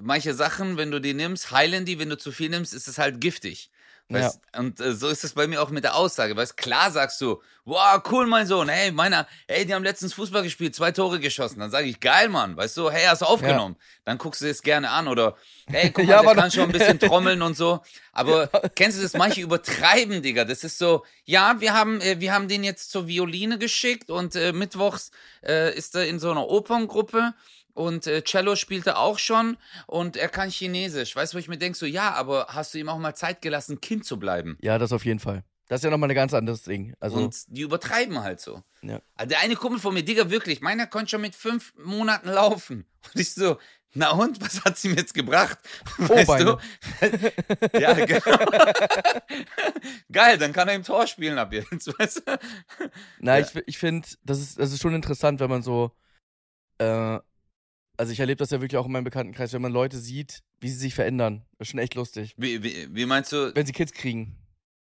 manche 0.00 0.32
Sachen, 0.34 0.76
wenn 0.76 0.90
du 0.92 1.00
die 1.00 1.12
nimmst, 1.12 1.50
heilen 1.50 1.84
die, 1.84 1.98
wenn 1.98 2.08
du 2.08 2.16
zu 2.16 2.30
viel 2.30 2.48
nimmst, 2.48 2.72
ist 2.72 2.86
es 2.86 2.98
halt 2.98 3.20
giftig. 3.20 3.70
Weißt, 4.08 4.40
Und 4.56 4.80
äh, 4.80 4.92
so 4.94 5.08
ist 5.08 5.24
es 5.24 5.32
bei 5.32 5.48
mir 5.48 5.60
auch 5.60 5.70
mit 5.70 5.82
der 5.82 5.96
Aussage. 5.96 6.36
Weißt, 6.36 6.56
klar 6.56 6.92
sagst 6.92 7.20
du, 7.20 7.42
wow, 7.64 8.00
cool, 8.10 8.26
mein 8.26 8.46
Sohn, 8.46 8.68
hey, 8.68 8.92
meiner, 8.92 9.26
hey, 9.48 9.66
die 9.66 9.74
haben 9.74 9.82
letztens 9.82 10.14
Fußball 10.14 10.44
gespielt, 10.44 10.76
zwei 10.76 10.92
Tore 10.92 11.18
geschossen. 11.18 11.58
Dann 11.58 11.72
sage 11.72 11.88
ich, 11.88 11.98
geil, 11.98 12.28
Mann, 12.28 12.56
weißt 12.56 12.76
du, 12.76 12.88
hey, 12.88 13.06
hast 13.06 13.22
du 13.22 13.26
aufgenommen. 13.26 13.74
Dann 14.04 14.18
guckst 14.18 14.42
du 14.42 14.48
es 14.48 14.62
gerne 14.62 14.90
an 14.90 15.08
oder, 15.08 15.36
hey, 15.66 15.90
guck 15.90 16.04
mal, 16.06 16.12
Ja, 16.12 16.22
der 16.22 16.34
kann 16.36 16.50
schon 16.52 16.64
ein 16.64 16.72
bisschen 16.72 17.00
trommeln 17.00 17.42
und 17.42 17.56
so. 17.56 17.80
Aber 18.12 18.46
kennst 18.76 18.96
du 18.96 19.02
das? 19.02 19.14
Manche 19.14 19.40
übertreiben, 19.40 20.22
Digga. 20.22 20.44
Das 20.44 20.62
ist 20.62 20.78
so, 20.78 21.04
ja, 21.24 21.60
wir 21.60 21.74
haben, 21.74 22.00
äh, 22.00 22.20
wir 22.20 22.32
haben 22.32 22.46
den 22.46 22.62
jetzt 22.62 22.92
zur 22.92 23.08
Violine 23.08 23.58
geschickt 23.58 24.08
und 24.10 24.36
äh, 24.36 24.52
mittwochs 24.52 25.10
äh, 25.44 25.74
ist 25.76 25.96
er 25.96 26.06
in 26.06 26.20
so 26.20 26.30
einer 26.30 26.48
Operngruppe 26.48 27.34
und 27.76 28.06
äh, 28.06 28.22
Cello 28.24 28.56
spielt 28.56 28.86
er 28.86 28.98
auch 28.98 29.18
schon 29.18 29.56
und 29.86 30.16
er 30.16 30.28
kann 30.28 30.50
Chinesisch. 30.50 31.14
Weißt 31.14 31.32
du, 31.32 31.36
wo 31.36 31.38
ich 31.40 31.48
mir 31.48 31.58
denke, 31.58 31.78
so, 31.78 31.86
ja, 31.86 32.12
aber 32.14 32.46
hast 32.48 32.74
du 32.74 32.78
ihm 32.78 32.88
auch 32.88 32.98
mal 32.98 33.14
Zeit 33.14 33.42
gelassen, 33.42 33.80
Kind 33.80 34.04
zu 34.04 34.18
bleiben? 34.18 34.56
Ja, 34.62 34.78
das 34.78 34.92
auf 34.92 35.04
jeden 35.04 35.20
Fall. 35.20 35.44
Das 35.68 35.80
ist 35.80 35.84
ja 35.84 35.90
nochmal 35.90 36.08
ein 36.10 36.14
ganz 36.14 36.32
anderes 36.32 36.62
Ding. 36.62 36.94
Also, 37.00 37.16
und 37.16 37.36
die 37.48 37.62
übertreiben 37.62 38.20
halt 38.22 38.40
so. 38.40 38.62
Ja. 38.82 39.00
Also 39.16 39.28
der 39.30 39.40
eine 39.40 39.56
Kumpel 39.56 39.80
von 39.80 39.92
mir, 39.94 40.04
Digga, 40.04 40.30
wirklich, 40.30 40.60
meiner 40.60 40.86
konnte 40.86 41.10
schon 41.10 41.20
mit 41.20 41.34
fünf 41.34 41.74
Monaten 41.76 42.28
laufen. 42.30 42.86
Und 43.12 43.20
ich 43.20 43.34
so, 43.34 43.58
na 43.92 44.10
und, 44.12 44.40
was 44.40 44.64
hat's 44.64 44.84
ihm 44.84 44.94
jetzt 44.94 45.12
gebracht? 45.12 45.58
Weißt 45.98 46.26
Beine. 46.28 46.58
du? 47.00 47.78
ja, 47.80 47.92
genau. 47.94 48.20
Geil, 50.12 50.38
dann 50.38 50.52
kann 50.52 50.68
er 50.68 50.74
im 50.74 50.82
Tor 50.84 51.06
spielen 51.06 51.38
ab 51.38 51.52
jetzt, 51.52 51.98
weißt 51.98 52.22
du? 52.26 52.38
na, 53.20 53.38
Ja. 53.38 53.44
ich, 53.46 53.62
ich 53.66 53.78
finde, 53.78 54.06
das 54.22 54.38
ist, 54.40 54.58
das 54.58 54.72
ist 54.72 54.80
schon 54.82 54.94
interessant, 54.94 55.40
wenn 55.40 55.50
man 55.50 55.62
so, 55.62 55.90
äh, 56.78 57.18
also 57.96 58.12
ich 58.12 58.20
erlebe 58.20 58.38
das 58.38 58.50
ja 58.50 58.60
wirklich 58.60 58.76
auch 58.78 58.86
in 58.86 58.92
meinem 58.92 59.04
Bekanntenkreis, 59.04 59.52
wenn 59.52 59.62
man 59.62 59.72
Leute 59.72 59.98
sieht, 59.98 60.42
wie 60.60 60.68
sie 60.68 60.76
sich 60.76 60.94
verändern. 60.94 61.44
Das 61.58 61.66
ist 61.66 61.70
schon 61.72 61.80
echt 61.80 61.94
lustig. 61.94 62.34
Wie, 62.36 62.62
wie, 62.62 62.94
wie 62.94 63.06
meinst 63.06 63.32
du? 63.32 63.54
Wenn 63.54 63.66
sie 63.66 63.72
Kids 63.72 63.92
kriegen. 63.92 64.36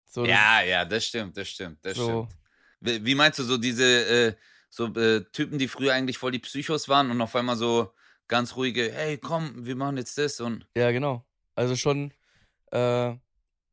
So, 0.05 0.23
das 0.23 0.31
Ja, 0.31 0.61
ja, 0.61 0.85
das 0.85 1.05
stimmt, 1.05 1.35
das 1.37 1.49
stimmt, 1.49 1.79
das 1.83 1.97
so, 1.97 2.27
stimmt. 2.27 2.41
Wie, 2.79 3.05
wie 3.05 3.15
meinst 3.15 3.39
du 3.39 3.43
so 3.43 3.57
diese 3.57 3.83
äh, 3.83 4.35
so 4.69 4.87
äh, 4.93 5.23
Typen, 5.31 5.57
die 5.57 5.67
früher 5.67 5.93
eigentlich 5.93 6.17
voll 6.17 6.31
die 6.31 6.39
Psychos 6.39 6.89
waren 6.89 7.09
und 7.09 7.21
auf 7.21 7.35
einmal 7.35 7.55
so 7.55 7.93
ganz 8.27 8.55
ruhige, 8.55 8.91
hey, 8.91 9.17
komm, 9.17 9.65
wir 9.65 9.75
machen 9.75 9.97
jetzt 9.97 10.17
das 10.17 10.39
und 10.39 10.67
Ja, 10.75 10.91
genau. 10.91 11.25
Also 11.55 11.75
schon, 11.75 12.13
äh, 12.71 13.13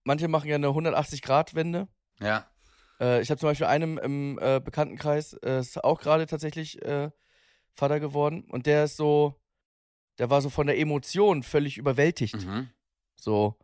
manche 0.05 0.29
machen 0.29 0.49
ja 0.49 0.57
eine 0.57 0.69
180-Grad-Wende. 0.69 1.89
ja, 2.21 2.49
Äh, 3.01 3.21
ich 3.23 3.31
habe 3.31 3.41
zum 3.41 3.49
Beispiel 3.49 3.67
einem 3.67 3.99
im 3.99 4.39
äh, 4.41 4.61
Bekanntenkreis, 4.61 5.33
äh, 5.43 5.61
ist 5.61 5.83
auch 5.83 6.01
gerade 6.01 6.27
tatsächlich 6.27 6.81
Vater 7.75 8.01
geworden 8.01 8.45
und 8.49 8.67
der 8.67 8.85
ist 8.85 8.97
so, 8.97 9.41
der 10.19 10.31
war 10.31 10.43
so 10.43 10.51
von 10.51 10.67
der 10.67 10.79
Emotion 10.79 11.43
völlig 11.43 11.79
überwältigt. 11.79 12.47
mhm. 12.47 12.69
So, 13.17 13.57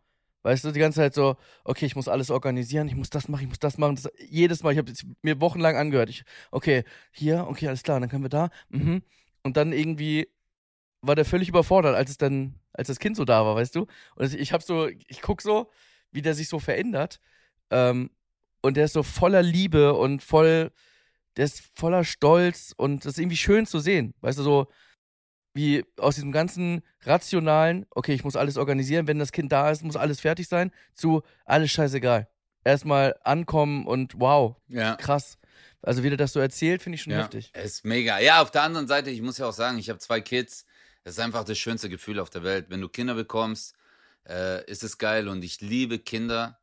weißt 0.43 0.65
du, 0.65 0.73
die 0.73 0.81
ganze 0.81 1.01
Zeit 1.01 1.15
so, 1.15 1.37
okay, 1.65 1.87
ich 1.87 1.97
muss 1.97 2.09
alles 2.09 2.31
organisieren, 2.31 2.89
ich 2.89 2.95
muss 2.95 3.11
das 3.11 3.29
machen, 3.29 3.43
ich 3.43 3.49
muss 3.49 3.59
das 3.59 3.77
machen. 3.77 3.97
Das, 3.97 4.11
jedes 4.29 4.63
Mal, 4.63 4.73
ich 4.73 4.79
habe 4.79 4.93
mir 5.23 5.41
wochenlang 5.41 5.77
angehört. 5.77 6.11
Ich, 6.11 6.25
okay, 6.51 6.85
hier, 7.13 7.47
okay, 7.49 7.69
alles 7.69 7.83
klar, 7.83 8.01
dann 8.01 8.09
können 8.09 8.25
wir 8.25 8.31
da. 8.31 8.51
Mhm. 8.69 9.03
Und 9.43 9.57
dann 9.57 9.73
irgendwie 9.73 10.29
war 11.01 11.15
der 11.15 11.25
völlig 11.25 11.49
überfordert, 11.49 11.95
als 11.95 12.11
es 12.11 12.19
dann, 12.19 12.55
als 12.73 12.89
das 12.89 12.99
Kind 12.99 13.17
so 13.17 13.25
da 13.25 13.45
war, 13.45 13.57
weißt 13.57 13.75
du? 13.75 13.87
Und 14.15 14.35
ich 14.35 14.53
habe 14.53 14.63
so, 14.63 14.89
ich 14.89 15.23
guck 15.23 15.43
so, 15.43 15.71
wie 16.11 16.23
der 16.23 16.35
sich 16.35 16.49
so 16.49 16.59
verändert. 16.59 17.21
Ähm, 17.71 18.11
und 18.63 18.77
der 18.77 18.87
ist 18.87 18.95
so 18.95 19.03
voller 19.03 19.43
Liebe 19.43 19.95
und 19.95 20.23
voll, 20.23 20.73
der 21.39 21.45
ist 21.45 21.63
voller 21.77 22.05
Stolz 22.05 22.75
und 22.77 23.05
das 23.05 23.13
ist 23.13 23.19
irgendwie 23.19 23.37
schön 23.37 23.65
zu 23.65 23.79
sehen. 23.79 24.13
Weißt 24.21 24.39
du, 24.41 24.43
so 24.43 24.67
wie 25.55 25.85
aus 25.97 26.17
diesem 26.17 26.33
ganzen 26.33 26.83
rationalen, 27.03 27.87
okay, 27.91 28.13
ich 28.13 28.25
muss 28.25 28.35
alles 28.35 28.57
organisieren, 28.57 29.07
wenn 29.07 29.21
das 29.21 29.31
Kind 29.31 29.53
da 29.53 29.71
ist, 29.71 29.85
muss 29.85 29.97
alles 29.97 30.21
fertig 30.21 30.49
sein, 30.49 30.73
zu 30.95 31.23
alles 31.45 31.71
scheißegal. 31.71 32.29
Erstmal 32.65 33.17
ankommen 33.23 33.87
und 33.87 34.15
wow, 34.19 34.57
ja. 34.67 34.97
krass. 34.97 35.39
Also 35.81 36.03
wie 36.03 36.09
der 36.09 36.19
das 36.19 36.33
so 36.33 36.41
erzählt, 36.41 36.83
finde 36.83 36.97
ich 36.97 37.03
schon 37.03 37.13
ja. 37.13 37.21
heftig. 37.21 37.55
Ist 37.55 37.85
mega. 37.85 38.19
Ja, 38.19 38.43
auf 38.43 38.51
der 38.51 38.63
anderen 38.63 38.89
Seite, 38.89 39.11
ich 39.11 39.23
muss 39.23 39.39
ja 39.39 39.47
auch 39.47 39.53
sagen, 39.53 39.79
ich 39.79 39.89
habe 39.89 40.01
zwei 40.01 40.21
Kids. 40.21 40.67
Das 41.05 41.15
ist 41.15 41.21
einfach 41.21 41.45
das 41.45 41.57
schönste 41.57 41.89
Gefühl 41.89 42.19
auf 42.19 42.31
der 42.31 42.43
Welt. 42.43 42.67
Wenn 42.69 42.81
du 42.81 42.89
Kinder 42.89 43.15
bekommst, 43.15 43.77
äh, 44.29 44.69
ist 44.69 44.83
es 44.83 44.99
geil 44.99 45.29
und 45.29 45.43
ich 45.45 45.61
liebe 45.61 46.01
Kinder. 46.01 46.61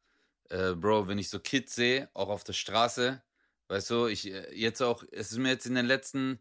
Äh, 0.49 0.73
Bro, 0.73 1.07
wenn 1.07 1.17
ich 1.17 1.29
so 1.29 1.39
Kids 1.39 1.75
sehe, 1.75 2.09
auch 2.13 2.29
auf 2.29 2.43
der 2.43 2.53
Straße, 2.53 3.21
weißt 3.67 3.89
du, 3.89 4.07
ich 4.07 4.31
äh, 4.31 4.53
jetzt 4.53 4.81
auch, 4.81 5.03
es 5.11 5.31
ist 5.31 5.37
mir 5.37 5.49
jetzt 5.49 5.65
in 5.65 5.75
den 5.75 5.85
letzten 5.85 6.39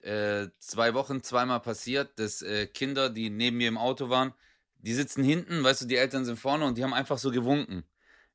äh, 0.00 0.46
zwei 0.58 0.94
Wochen 0.94 1.22
zweimal 1.22 1.60
passiert, 1.60 2.18
dass 2.18 2.42
äh, 2.42 2.66
Kinder, 2.66 3.10
die 3.10 3.30
neben 3.30 3.56
mir 3.56 3.68
im 3.68 3.78
Auto 3.78 4.08
waren, 4.08 4.32
die 4.78 4.94
sitzen 4.94 5.24
hinten, 5.24 5.64
weißt 5.64 5.82
du, 5.82 5.86
die 5.86 5.96
Eltern 5.96 6.24
sind 6.24 6.38
vorne 6.38 6.64
und 6.64 6.78
die 6.78 6.84
haben 6.84 6.94
einfach 6.94 7.18
so 7.18 7.30
gewunken 7.30 7.84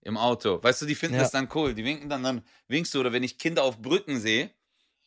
im 0.01 0.17
Auto. 0.17 0.61
Weißt 0.61 0.81
du, 0.81 0.85
die 0.85 0.95
finden 0.95 1.15
Ja. 1.15 1.21
das 1.21 1.31
dann 1.31 1.47
cool. 1.53 1.73
Die 1.75 1.85
winken 1.85 2.09
dann, 2.09 2.23
dann 2.23 2.41
winkst 2.67 2.93
du. 2.93 2.99
Oder 2.99 3.13
wenn 3.13 3.23
ich 3.23 3.37
Kinder 3.37 3.63
auf 3.63 3.79
Brücken 3.81 4.19
sehe, 4.19 4.49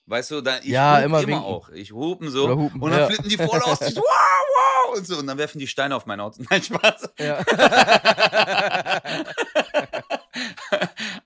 weißt 0.06 0.30
du, 0.30 0.40
da, 0.40 0.58
ich 0.58 0.66
Ja, 0.66 1.00
immer 1.00 1.18
immer, 1.18 1.26
winken. 1.28 1.44
auch. 1.44 1.68
Ich 1.70 1.92
hupen 1.92 2.30
so. 2.30 2.48
Hupen, 2.48 2.80
und 2.80 2.90
dann 2.92 3.00
ja. 3.00 3.06
flippen 3.08 3.28
die 3.28 3.36
voll 3.36 3.60
aus. 3.60 3.80
Wow, 3.96 4.02
wow. 4.04 4.96
Und 4.96 5.06
so. 5.06 5.18
Und 5.18 5.26
dann 5.26 5.36
werfen 5.36 5.58
die 5.58 5.66
Steine 5.66 5.96
auf 5.96 6.06
mein 6.06 6.20
Auto. 6.20 6.42
Nein, 6.50 6.62
Spaß. 6.62 7.10
Ja. 7.18 7.44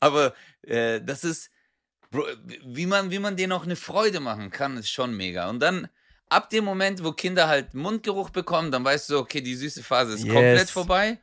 Aber 0.00 0.34
äh, 0.62 1.00
das 1.02 1.24
ist, 1.24 1.50
Bro, 2.10 2.24
wie 2.64 2.86
man, 2.86 3.10
wie 3.10 3.18
man 3.18 3.36
denen 3.36 3.52
auch 3.52 3.64
eine 3.64 3.76
Freude 3.76 4.20
machen 4.20 4.50
kann, 4.50 4.76
ist 4.76 4.90
schon 4.90 5.14
mega. 5.14 5.48
Und 5.50 5.60
dann, 5.60 5.88
ab 6.28 6.50
dem 6.50 6.64
Moment, 6.64 7.04
wo 7.04 7.12
Kinder 7.12 7.48
halt 7.48 7.74
Mundgeruch 7.74 8.30
bekommen, 8.30 8.70
dann 8.70 8.84
weißt 8.84 9.10
du, 9.10 9.18
okay, 9.18 9.40
die 9.40 9.54
süße 9.54 9.82
Phase 9.82 10.14
ist 10.14 10.24
Yes. 10.24 10.34
komplett 10.34 10.70
vorbei. 10.70 11.18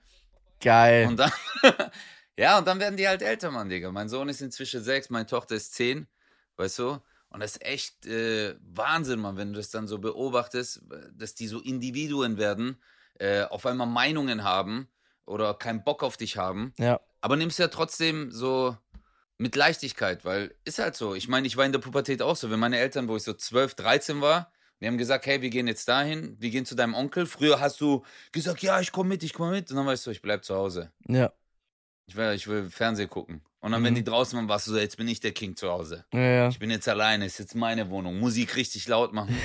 Geil. 0.61 1.07
Und 1.07 1.17
dann, 1.17 1.31
ja, 2.37 2.57
und 2.57 2.67
dann 2.67 2.79
werden 2.79 2.97
die 2.97 3.07
halt 3.07 3.21
älter, 3.21 3.51
Mann, 3.51 3.69
Digga. 3.69 3.91
Mein 3.91 4.09
Sohn 4.09 4.29
ist 4.29 4.41
inzwischen 4.41 4.83
sechs, 4.83 5.09
meine 5.09 5.25
Tochter 5.25 5.55
ist 5.55 5.73
zehn, 5.73 6.07
weißt 6.57 6.79
du? 6.79 7.01
Und 7.29 7.41
das 7.41 7.57
ist 7.57 7.65
echt 7.65 8.05
äh, 8.05 8.55
Wahnsinn, 8.61 9.19
Mann, 9.19 9.37
wenn 9.37 9.53
du 9.53 9.57
das 9.57 9.69
dann 9.69 9.87
so 9.87 9.97
beobachtest, 9.97 10.83
dass 11.13 11.35
die 11.35 11.47
so 11.47 11.59
Individuen 11.59 12.37
werden, 12.37 12.81
äh, 13.19 13.43
auf 13.43 13.65
einmal 13.65 13.87
Meinungen 13.87 14.43
haben 14.43 14.87
oder 15.25 15.53
keinen 15.55 15.83
Bock 15.83 16.03
auf 16.03 16.15
dich 16.17 16.37
haben. 16.37 16.73
ja. 16.77 16.99
Aber 17.21 17.37
nimmst 17.37 17.57
ja 17.57 17.69
trotzdem 17.69 18.29
so 18.31 18.77
mit 19.37 19.55
Leichtigkeit, 19.55 20.23
weil 20.25 20.55
ist 20.63 20.79
halt 20.79 20.95
so. 20.95 21.13
Ich 21.15 21.27
meine, 21.27 21.45
ich 21.47 21.57
war 21.57 21.65
in 21.65 21.71
der 21.71 21.79
Pubertät 21.79 22.21
auch 22.21 22.35
so. 22.35 22.49
Wenn 22.49 22.59
meine 22.59 22.77
Eltern, 22.79 23.07
wo 23.07 23.15
ich 23.17 23.23
so 23.23 23.33
12, 23.33 23.75
13 23.75 24.21
war, 24.21 24.51
die 24.81 24.87
haben 24.87 24.97
gesagt, 24.97 25.25
hey, 25.25 25.41
wir 25.41 25.49
gehen 25.49 25.67
jetzt 25.67 25.87
dahin, 25.87 26.35
wir 26.39 26.49
gehen 26.49 26.65
zu 26.65 26.75
deinem 26.75 26.93
Onkel. 26.93 27.25
Früher 27.25 27.59
hast 27.59 27.79
du 27.81 28.03
gesagt, 28.31 28.61
ja, 28.61 28.79
ich 28.79 28.91
komme 28.91 29.09
mit, 29.09 29.23
ich 29.23 29.33
komme 29.33 29.51
mit. 29.51 29.69
Und 29.71 29.77
dann 29.77 29.85
weißt 29.85 30.05
du, 30.05 30.11
ich 30.11 30.21
bleib 30.21 30.43
zu 30.45 30.55
Hause. 30.55 30.91
Ja. 31.07 31.31
Ich 32.07 32.15
will, 32.15 32.33
ich 32.33 32.47
will 32.47 32.69
Fernsehen 32.69 33.09
gucken. 33.09 33.41
Und 33.61 33.71
dann, 33.71 33.83
wenn 33.83 33.93
Mhm. 33.93 33.97
die 33.97 34.03
draußen 34.03 34.37
waren, 34.37 34.47
warst 34.47 34.67
du 34.67 34.71
so, 34.71 34.77
jetzt 34.77 34.95
bin 34.97 35.07
ich 35.07 35.19
der 35.21 35.31
King 35.31 35.55
zu 35.55 35.69
Hause. 35.71 36.05
Ja, 36.13 36.19
ja. 36.19 36.47
Ich 36.49 36.59
bin 36.59 36.69
jetzt 36.69 36.87
alleine, 36.87 37.25
ist 37.25 37.39
jetzt 37.39 37.55
meine 37.55 37.89
Wohnung. 37.89 38.19
Musik 38.19 38.55
richtig 38.55 38.87
laut 38.87 39.11
machen. 39.11 39.35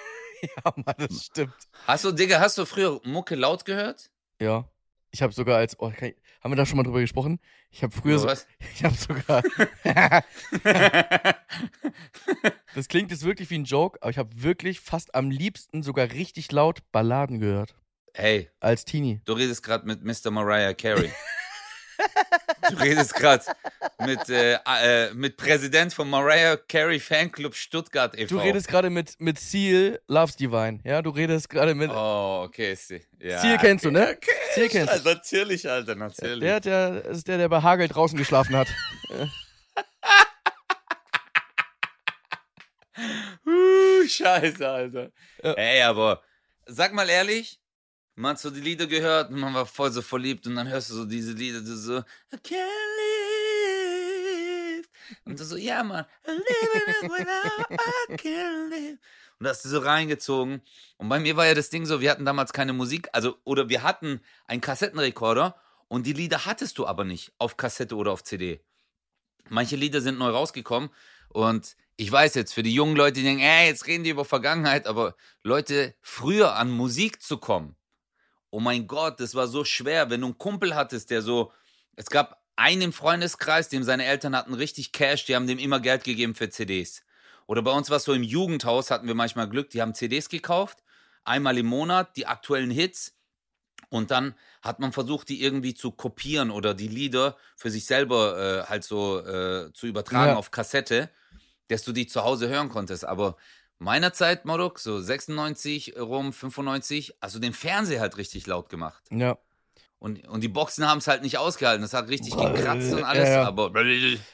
ja, 0.42 0.72
Mann, 0.76 0.94
das 0.98 1.24
stimmt. 1.24 1.54
Hast 1.86 2.04
du, 2.04 2.12
Digga, 2.12 2.40
hast 2.40 2.58
du 2.58 2.66
früher 2.66 3.00
Mucke 3.04 3.36
laut 3.36 3.64
gehört? 3.64 4.10
Ja. 4.40 4.68
Ich 5.12 5.22
habe 5.22 5.32
sogar 5.32 5.58
als, 5.58 5.78
oh, 5.80 5.90
ich, 5.90 6.14
haben 6.40 6.52
wir 6.52 6.56
da 6.56 6.64
schon 6.64 6.76
mal 6.76 6.84
drüber 6.84 7.00
gesprochen? 7.00 7.40
Ich 7.70 7.82
habe 7.82 7.92
früher, 7.92 8.18
so, 8.18 8.28
was? 8.28 8.46
ich 8.74 8.84
habe 8.84 8.94
sogar, 8.94 9.42
das 12.74 12.88
klingt 12.88 13.10
jetzt 13.10 13.24
wirklich 13.24 13.50
wie 13.50 13.58
ein 13.58 13.64
Joke, 13.64 13.98
aber 14.02 14.10
ich 14.10 14.18
habe 14.18 14.30
wirklich 14.42 14.80
fast 14.80 15.14
am 15.14 15.30
liebsten 15.30 15.82
sogar 15.82 16.12
richtig 16.12 16.52
laut 16.52 16.80
Balladen 16.92 17.40
gehört. 17.40 17.74
hey, 18.14 18.50
Als 18.60 18.84
Teenie. 18.84 19.20
Du 19.24 19.32
redest 19.32 19.62
gerade 19.62 19.86
mit 19.86 20.04
Mr. 20.04 20.30
Mariah 20.30 20.74
Carey. 20.74 21.10
du 22.68 22.76
redest 22.80 23.14
gerade 23.14 23.44
mit, 24.04 24.28
äh, 24.28 24.58
äh, 24.64 25.14
mit 25.14 25.36
Präsident 25.36 25.94
von 25.94 26.08
Mariah 26.08 26.56
Carey 26.56 27.00
Fanclub 27.00 27.54
Stuttgart 27.54 28.14
e.V. 28.18 28.28
Du 28.28 28.38
redest 28.38 28.68
gerade 28.68 28.90
mit, 28.90 29.20
mit 29.20 29.38
Seal 29.38 30.00
Loves 30.08 30.36
Divine, 30.36 30.80
ja? 30.84 31.02
Du 31.02 31.10
redest 31.10 31.48
gerade 31.48 31.74
mit, 31.74 31.90
Oh, 31.90 32.42
okay. 32.46 32.74
Sie, 32.74 33.02
ja, 33.18 33.40
Seal 33.40 33.58
kennst 33.58 33.84
du, 33.84 33.90
ne? 33.90 34.16
Okay, 34.16 34.30
Seal 34.54 34.68
kennst 34.68 34.88
du. 34.88 34.92
Alter, 34.96 35.14
natürlich, 35.14 35.68
Alter, 35.68 35.94
natürlich. 35.94 36.40
der, 36.40 36.60
der 36.60 37.04
ist 37.06 37.28
der, 37.28 37.38
der 37.38 37.48
bei 37.48 37.62
Hagel 37.62 37.88
draußen 37.88 38.18
geschlafen 38.18 38.56
hat. 38.56 38.68
Uh, 43.46 44.06
scheiße, 44.06 44.68
Alter. 44.68 45.10
Ja. 45.42 45.52
Ey, 45.54 45.82
aber 45.82 46.22
sag 46.66 46.92
mal 46.92 47.08
ehrlich, 47.08 47.59
man 48.20 48.32
hat 48.32 48.40
so 48.40 48.50
die 48.50 48.60
Lieder 48.60 48.86
gehört 48.86 49.30
und 49.30 49.40
man 49.40 49.54
war 49.54 49.64
voll 49.64 49.90
so 49.90 50.02
verliebt 50.02 50.46
und 50.46 50.54
dann 50.56 50.68
hörst 50.68 50.90
du 50.90 50.94
so 50.94 51.04
diese 51.06 51.32
Lieder, 51.32 51.60
du 51.60 51.74
so, 51.74 51.98
I 51.98 52.36
can't 52.44 52.66
live. 54.76 54.88
Und 55.24 55.40
du 55.40 55.44
so, 55.44 55.56
ja, 55.56 55.82
Mann, 55.82 56.04
I 56.26 56.32
live 56.32 56.88
it 56.88 57.10
without, 57.10 57.74
I 58.10 58.16
can't 58.16 58.68
live. 58.68 58.98
Und 59.38 59.44
da 59.44 59.50
hast 59.50 59.64
du 59.64 59.70
so 59.70 59.78
reingezogen. 59.78 60.60
Und 60.98 61.08
bei 61.08 61.18
mir 61.18 61.34
war 61.36 61.46
ja 61.46 61.54
das 61.54 61.70
Ding 61.70 61.86
so, 61.86 62.02
wir 62.02 62.10
hatten 62.10 62.26
damals 62.26 62.52
keine 62.52 62.74
Musik, 62.74 63.08
also, 63.12 63.38
oder 63.44 63.70
wir 63.70 63.82
hatten 63.82 64.20
einen 64.46 64.60
Kassettenrekorder 64.60 65.56
und 65.88 66.06
die 66.06 66.12
Lieder 66.12 66.44
hattest 66.44 66.76
du 66.76 66.86
aber 66.86 67.04
nicht 67.04 67.32
auf 67.38 67.56
Kassette 67.56 67.96
oder 67.96 68.12
auf 68.12 68.22
CD. 68.22 68.60
Manche 69.48 69.76
Lieder 69.76 70.02
sind 70.02 70.18
neu 70.18 70.28
rausgekommen 70.28 70.90
und 71.30 71.74
ich 71.96 72.12
weiß 72.12 72.34
jetzt, 72.34 72.52
für 72.52 72.62
die 72.62 72.74
jungen 72.74 72.96
Leute, 72.96 73.14
die 73.14 73.22
denken, 73.22 73.42
ey, 73.42 73.68
jetzt 73.68 73.86
reden 73.86 74.04
die 74.04 74.10
über 74.10 74.26
Vergangenheit, 74.26 74.86
aber 74.86 75.16
Leute, 75.42 75.94
früher 76.02 76.54
an 76.54 76.70
Musik 76.70 77.22
zu 77.22 77.38
kommen 77.38 77.76
oh 78.50 78.60
mein 78.60 78.86
Gott, 78.86 79.20
das 79.20 79.34
war 79.34 79.48
so 79.48 79.64
schwer, 79.64 80.10
wenn 80.10 80.20
du 80.20 80.28
einen 80.28 80.38
Kumpel 80.38 80.74
hattest, 80.74 81.10
der 81.10 81.22
so, 81.22 81.52
es 81.96 82.06
gab 82.06 82.42
einen 82.56 82.82
im 82.82 82.92
Freundeskreis, 82.92 83.68
dem 83.68 83.82
seine 83.82 84.04
Eltern 84.04 84.36
hatten 84.36 84.54
richtig 84.54 84.92
Cash, 84.92 85.24
die 85.24 85.34
haben 85.34 85.46
dem 85.46 85.58
immer 85.58 85.80
Geld 85.80 86.04
gegeben 86.04 86.34
für 86.34 86.50
CDs. 86.50 87.02
Oder 87.46 87.62
bei 87.62 87.72
uns 87.72 87.90
war 87.90 87.96
es 87.96 88.04
so 88.04 88.12
im 88.12 88.22
Jugendhaus, 88.22 88.90
hatten 88.90 89.06
wir 89.06 89.14
manchmal 89.14 89.48
Glück, 89.48 89.70
die 89.70 89.80
haben 89.80 89.94
CDs 89.94 90.28
gekauft, 90.28 90.78
einmal 91.24 91.56
im 91.58 91.66
Monat, 91.66 92.16
die 92.16 92.26
aktuellen 92.26 92.70
Hits. 92.70 93.16
Und 93.88 94.10
dann 94.12 94.34
hat 94.62 94.78
man 94.78 94.92
versucht, 94.92 95.28
die 95.28 95.42
irgendwie 95.42 95.74
zu 95.74 95.90
kopieren 95.90 96.50
oder 96.50 96.74
die 96.74 96.86
Lieder 96.86 97.36
für 97.56 97.70
sich 97.70 97.86
selber 97.86 98.38
äh, 98.38 98.68
halt 98.68 98.84
so 98.84 99.18
äh, 99.18 99.72
zu 99.72 99.86
übertragen 99.86 100.32
Ja. 100.32 100.36
auf 100.36 100.50
Kassette, 100.52 101.10
dass 101.68 101.82
du 101.82 101.92
die 101.92 102.06
zu 102.06 102.22
Hause 102.22 102.48
hören 102.48 102.68
konntest. 102.68 103.04
Aber 103.04 103.36
meiner 103.80 104.12
Zeit, 104.12 104.44
Modok, 104.44 104.78
so 104.78 105.00
96 105.00 105.98
rum, 105.98 106.32
95, 106.32 107.16
also 107.20 107.40
den 107.40 107.52
Fernseher 107.52 108.00
halt 108.00 108.16
richtig 108.16 108.46
laut 108.46 108.68
gemacht. 108.68 109.02
Ja. 109.10 109.38
Und, 109.98 110.26
und 110.28 110.42
die 110.42 110.48
Boxen 110.48 110.86
haben 110.86 110.98
es 110.98 111.08
halt 111.08 111.22
nicht 111.22 111.38
ausgehalten. 111.38 111.82
Das 111.82 111.92
hat 111.92 112.08
richtig 112.08 112.34
gekratzt 112.34 112.92
und 112.92 113.00
ja, 113.00 113.04
alles, 113.04 113.28
ja. 113.28 113.44
aber. 113.44 113.70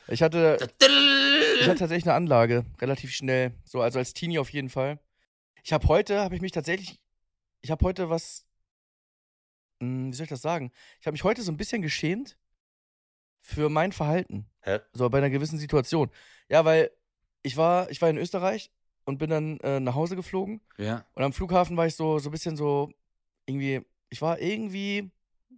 Ich 0.09 0.23
hatte, 0.23 0.59
ich 0.61 1.69
hatte 1.69 1.79
tatsächlich 1.79 2.05
eine 2.05 2.15
Anlage, 2.15 2.65
relativ 2.81 3.13
schnell. 3.13 3.55
So, 3.65 3.81
also 3.81 3.99
als 3.99 4.15
Teenie 4.15 4.39
auf 4.39 4.51
jeden 4.51 4.69
Fall. 4.69 5.01
Ich 5.65 5.73
habe 5.73 5.89
heute, 5.89 6.21
habe 6.21 6.37
ich 6.37 6.41
mich 6.41 6.53
tatsächlich, 6.53 7.01
ich 7.63 7.71
habe 7.73 7.85
heute 7.85 8.11
was, 8.11 8.45
hm, 9.81 10.13
wie 10.13 10.17
soll 10.17 10.25
ich 10.25 10.31
das 10.31 10.43
sagen? 10.43 10.71
Ich 11.01 11.07
habe 11.07 11.15
mich 11.15 11.25
heute 11.25 11.43
so 11.43 11.51
ein 11.51 11.57
bisschen 11.57 11.83
geschämt 11.83 12.37
für 13.43 13.69
mein 13.69 13.91
Verhalten. 13.91 14.49
Hä? 14.61 14.81
So 14.93 15.09
bei 15.09 15.19
einer 15.19 15.31
gewissen 15.31 15.59
Situation. 15.59 16.11
Ja, 16.49 16.65
weil 16.65 16.93
ich 17.43 17.57
war, 17.57 17.91
ich 17.91 18.01
war 18.03 18.09
in 18.09 18.19
Österreich 18.19 18.71
und 19.07 19.17
bin 19.19 19.31
dann 19.31 19.59
äh, 19.61 19.81
nach 19.81 19.95
Hause 19.95 20.15
geflogen. 20.17 20.61
Ja. 20.77 21.05
Und 21.15 21.23
am 21.23 21.33
Flughafen 21.33 21.77
war 21.77 21.87
ich 21.87 21.95
so, 21.95 22.19
so 22.19 22.29
ein 22.29 22.33
bisschen 22.33 22.57
so, 22.57 22.91
irgendwie, 23.47 23.81
ich 24.11 24.21
war 24.21 24.39
irgendwie, 24.41 25.11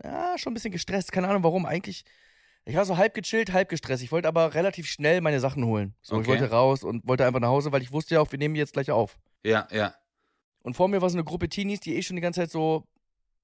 ja, 0.04 0.38
schon 0.38 0.52
ein 0.52 0.54
bisschen 0.54 0.70
gestresst. 0.70 1.10
Keine 1.10 1.28
Ahnung 1.28 1.42
warum. 1.42 1.66
Eigentlich, 1.66 2.04
ich 2.64 2.76
war 2.76 2.84
so 2.84 2.96
halb 2.96 3.14
gechillt, 3.14 3.52
halb 3.52 3.68
gestresst. 3.68 4.02
Ich 4.02 4.12
wollte 4.12 4.28
aber 4.28 4.54
relativ 4.54 4.86
schnell 4.86 5.20
meine 5.20 5.40
Sachen 5.40 5.64
holen. 5.64 5.94
So, 6.02 6.14
ich 6.14 6.20
Okay. 6.20 6.28
wollte 6.28 6.50
raus 6.50 6.84
und 6.84 7.06
wollte 7.08 7.26
einfach 7.26 7.40
nach 7.40 7.48
Hause, 7.48 7.72
weil 7.72 7.82
ich 7.82 7.90
wusste 7.90 8.14
ja 8.14 8.20
auch, 8.20 8.30
wir 8.30 8.38
nehmen 8.38 8.54
jetzt 8.54 8.74
gleich 8.74 8.90
auf. 8.90 9.18
Ja, 9.42 9.66
ja. 9.72 9.94
Und 10.62 10.74
vor 10.74 10.88
mir 10.88 11.00
war 11.02 11.08
so 11.10 11.16
eine 11.16 11.24
Gruppe 11.24 11.48
Teenies, 11.48 11.80
die 11.80 11.96
eh 11.96 12.02
schon 12.02 12.16
die 12.16 12.22
ganze 12.22 12.40
Zeit 12.40 12.50
so, 12.50 12.84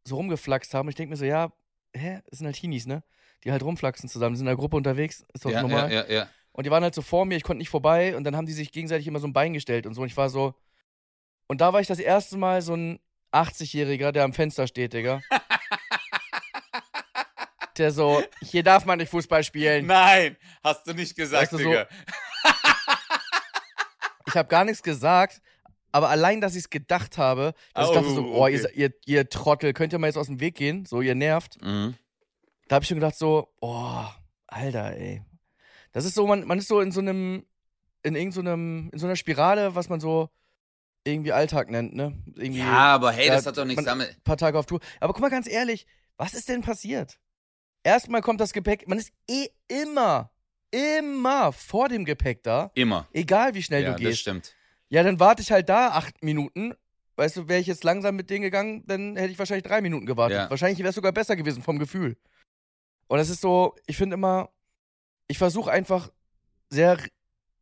so 0.05 0.17
rumgeflaxt 0.17 0.75
haben. 0.75 0.89
Ich 0.91 0.95
denke 0.95 1.11
mir 1.11 1.17
so, 1.17 1.25
ja, 1.25 1.51
hä, 1.95 2.21
das 2.29 2.39
sind 2.39 2.47
halt 2.47 2.57
Teenies, 2.57 2.87
ne? 2.87 3.03
Die 3.45 3.53
halt 3.53 3.63
rumflaxen 3.63 4.09
zusammen, 4.09 4.35
die 4.35 4.39
sind 4.39 4.47
in 4.47 4.51
der 4.51 4.57
Gruppe 4.57 4.77
unterwegs, 4.77 5.25
ist 5.33 5.45
doch 5.45 5.51
Ja, 5.51 5.57
ja, 5.57 5.63
normal. 5.63 5.93
ja, 5.93 6.07
ja. 6.11 6.29
Und 6.57 6.67
die 6.67 6.71
waren 6.71 6.85
halt 6.85 6.95
so 6.95 7.03
vor 7.03 7.25
mir, 7.27 7.37
ich 7.37 7.43
konnte 7.43 7.59
nicht 7.59 7.69
vorbei 7.69 8.17
und 8.17 8.23
dann 8.25 8.37
haben 8.37 8.47
die 8.47 8.53
sich 8.53 8.71
gegenseitig 8.71 9.09
immer 9.09 9.19
so 9.19 9.27
ein 9.27 9.33
Bein 9.33 9.53
gestellt 9.53 9.87
und 9.87 9.95
so. 9.95 10.03
Und 10.03 10.07
ich 10.07 10.17
war 10.17 10.31
so. 10.31 10.55
Und 11.49 11.61
da 11.61 11.73
war 11.73 11.81
ich 11.81 11.89
das 11.89 11.99
erste 11.99 12.37
Mal 12.39 12.63
so 12.63 12.75
ein 12.75 13.01
80-Jähriger, 13.33 14.13
der 14.13 14.23
am 14.25 14.33
Fenster 14.33 14.67
steht, 14.69 14.93
Digga. 14.93 15.21
der 17.77 17.91
so, 17.91 18.23
hier 18.41 18.63
darf 18.63 18.85
man 18.85 18.99
nicht 18.99 19.09
Fußball 19.11 19.43
spielen. 19.43 19.87
Nein, 19.87 20.37
hast 20.63 20.87
du 20.87 20.95
nicht 20.95 21.17
gesagt, 21.17 21.43
Weißt 21.43 21.53
du, 21.53 21.59
so- 21.59 21.65
Digga. 21.71 21.89
Ich 24.27 24.37
habe 24.39 24.49
gar 24.49 24.65
nichts 24.65 24.83
gesagt, 24.83 25.41
aber 25.93 26.09
allein, 26.09 26.41
dass 26.41 26.55
ich 26.55 26.61
es 26.65 26.71
gedacht 26.71 27.19
habe, 27.19 27.55
dass 27.73 27.89
ich 27.91 27.95
dachte 27.95 28.11
so, 28.11 28.25
Oh, 28.33 28.45
oh, 28.45 28.47
ihr, 28.49 28.69
ihr, 28.75 28.93
ihr 29.05 29.29
Trottel, 29.29 29.73
könnt 29.73 29.93
ihr 29.93 29.99
mal 30.01 30.09
jetzt 30.09 30.17
aus 30.17 30.27
dem 30.27 30.41
Weg 30.41 30.57
gehen? 30.57 30.87
So, 30.87 31.03
ihr 31.03 31.15
nervt. 31.15 31.63
Mhm. 31.63 31.95
Da 32.67 32.77
habe 32.77 32.83
ich 32.83 32.89
schon 32.89 32.97
gedacht 32.99 33.15
so, 33.17 33.53
oh, 33.61 34.05
Alter, 34.49 34.97
ey. 34.97 35.23
Das 35.95 36.05
ist 36.05 36.15
so, 36.15 36.27
man, 36.27 36.45
man 36.47 36.59
ist 36.59 36.69
so 36.69 36.81
in 36.81 36.93
so 36.93 37.01
einem, 37.01 37.47
in 38.03 38.15
irgend 38.17 38.35
so 38.35 38.41
einem, 38.41 38.91
in 38.93 38.99
so 38.99 39.07
einer 39.07 39.17
Spirale, 39.17 39.75
was 39.75 39.89
man 39.89 40.01
so 40.01 40.29
irgendwie 41.05 41.33
Alltag 41.33 41.71
nennt, 41.71 41.95
ne? 41.95 42.13
Irgendwie 42.35 42.59
Ja, 42.61 42.95
aber 42.95 43.13
hey, 43.13 43.29
Ja, 43.29 43.35
das 43.35 43.47
hat 43.47 43.57
doch 43.57 43.65
nichts 43.65 43.85
damit. 43.85 44.09
ein 44.11 44.23
paar 44.25 44.37
Tage 44.37 44.59
auf 44.59 44.67
Tour. 44.67 44.81
Aber 45.01 45.13
guck 45.13 45.23
mal 45.23 45.31
ganz 45.31 45.49
ehrlich, 45.49 45.87
was 46.19 46.35
ist 46.35 46.49
denn 46.49 46.61
passiert? 46.63 47.19
Erstmal 47.83 48.21
kommt 48.23 48.41
das 48.41 48.53
Gepäck, 48.53 48.89
man 48.89 48.99
ist 48.99 49.13
eh 49.31 49.47
immer, 49.69 50.31
immer 50.71 51.53
vor 51.53 51.89
dem 51.89 52.05
Gepäck 52.05 52.43
da, 52.43 52.71
Immer. 52.75 53.07
egal 53.13 53.55
wie 53.55 53.63
schnell 53.63 53.83
ja, 53.83 53.89
du 53.91 53.93
das 53.95 54.01
gehst. 54.01 54.21
stimmt. 54.21 54.55
Ja, 54.89 55.03
dann 55.03 55.21
warte 55.21 55.43
ich 55.43 55.53
halt 55.53 55.69
da 55.69 55.89
acht 55.89 56.23
Minuten. 56.23 56.75
Weißt 57.17 57.37
du, 57.37 57.47
wäre 57.49 57.61
ich 57.61 57.67
jetzt 57.69 57.85
langsam 57.85 58.17
mit 58.17 58.29
denen 58.31 58.43
gegangen, 58.43 58.83
dann 58.87 59.17
hätte 59.17 59.31
ich 59.31 59.39
wahrscheinlich 59.39 59.65
drei 59.65 59.81
Minuten 59.81 60.05
gewartet. 60.07 60.37
Ja. 60.37 60.51
Wahrscheinlich 60.51 60.79
wäre 60.81 60.89
es 60.89 60.95
sogar 60.97 61.13
besser 61.13 61.37
gewesen 61.37 61.63
vom 61.63 61.79
Gefühl. 61.79 62.17
Und 63.07 63.19
es 63.21 63.29
ist 63.29 63.41
so, 63.41 63.77
ich 63.87 63.97
finde 63.97 64.15
immer, 64.15 64.49
ich 65.27 65.39
versuche 65.39 65.71
einfach 65.71 66.11
sehr 66.71 66.99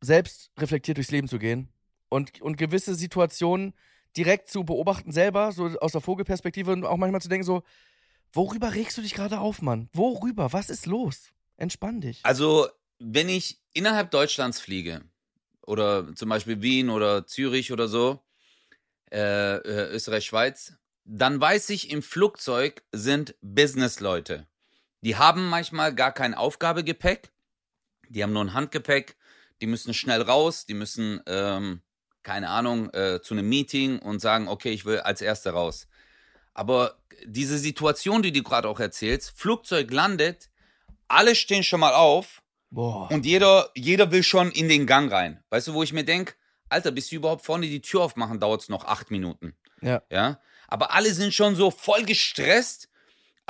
selbstreflektiert 0.01 0.97
durchs 0.97 1.11
Leben 1.11 1.29
zu 1.29 1.39
gehen 1.39 1.69
und, 2.09 2.41
und 2.41 2.57
gewisse 2.57 2.95
Situationen 2.95 3.75
direkt 4.17 4.49
zu 4.49 4.65
beobachten 4.65 5.13
selber, 5.13 5.53
so 5.53 5.67
aus 5.81 5.93
der 5.93 6.01
Vogelperspektive 6.01 6.73
und 6.73 6.85
auch 6.85 6.97
manchmal 6.97 7.23
zu 7.23 7.29
denken 7.29 7.47
so, 7.47 7.63
worüber 8.33 8.75
regst 8.75 8.99
du 8.99 9.03
dich 9.03 9.15
gerade 9.15 9.39
auf, 9.39 9.63
Mann? 9.63 9.89
Worüber? 9.93 10.53
Was 10.53 10.71
ist 10.71 10.87
los? 10.87 11.31
Entspann 11.57 12.01
dich. 12.01 12.21
Also, 12.25 12.69
wenn 12.99 13.29
ich 13.29 13.61
innerhalb 13.73 14.11
Deutschlands 14.11 14.61
fliege, 14.61 15.03
oder 15.67 16.15
zum 16.15 16.29
Beispiel 16.29 16.61
Wien 16.63 16.91
oder 16.91 17.27
Zürich 17.27 17.73
oder 17.73 17.89
so, 17.89 18.21
äh, 19.11 19.57
äh, 19.57 19.91
Österreich, 19.93 20.25
Schweiz, 20.25 20.75
dann 21.05 21.41
weiß 21.41 21.71
ich, 21.71 21.91
im 21.91 22.03
Flugzeug 22.03 22.83
sind 22.93 23.35
Businessleute. 23.41 24.47
Die 25.03 25.17
haben 25.17 25.49
manchmal 25.49 25.95
gar 25.95 26.13
kein 26.13 26.35
Aufgabegepäck, 26.35 27.32
die 28.13 28.23
haben 28.23 28.33
nur 28.33 28.45
ein 28.45 28.55
Handgepäck, 28.55 29.17
die 29.61 29.67
müssen 29.67 29.95
schnell 29.95 30.23
raus, 30.23 30.67
die 30.67 30.75
müssen, 30.75 31.21
ähm, 31.27 31.83
keine 32.23 32.51
Ahnung, 32.51 32.91
äh, 32.93 33.21
zu 33.23 33.35
einem 33.35 33.49
Meeting 33.49 33.99
und 33.99 34.21
sagen, 34.21 34.49
okay, 34.49 34.71
ich 34.71 34.85
will 34.85 35.01
als 35.01 35.21
Erster 35.21 35.53
raus. 35.53 35.89
Aber 36.55 36.99
diese 37.25 37.59
Situation, 37.59 38.23
die 38.23 38.33
du 38.33 38.43
gerade 38.43 38.69
auch 38.69 38.81
erzählst, 38.81 39.33
Flugzeug 39.37 39.91
landet, 39.91 40.51
alle 41.09 41.35
stehen 41.35 41.63
schon 41.63 41.81
mal 41.81 41.95
auf 41.95 42.43
Boah. 42.71 43.11
und 43.11 43.27
jeder, 43.27 43.71
jeder 43.75 44.11
will 44.11 44.23
schon 44.23 44.51
in 44.51 44.69
den 44.69 44.87
Gang 44.87 45.11
rein. 45.13 45.43
Weißt 45.51 45.69
du, 45.69 45.75
wo 45.75 45.83
ich 45.83 45.93
mir 45.93 46.05
denke, 46.05 46.35
Alter, 46.69 46.91
bis 46.91 47.09
sie 47.09 47.17
überhaupt 47.17 47.45
vorne 47.45 47.67
die 47.67 47.83
Tür 47.83 48.03
aufmachen, 48.03 48.41
dauert 48.41 48.63
es 48.63 48.69
noch 48.69 48.85
acht 48.85 49.11
Minuten. 49.11 49.55
Ja. 49.83 50.03
Ja. 50.11 50.41
Aber 50.69 50.95
alle 50.95 51.13
sind 51.13 51.35
schon 51.35 51.55
so 51.55 51.71
voll 51.71 52.05
gestresst. 52.05 52.89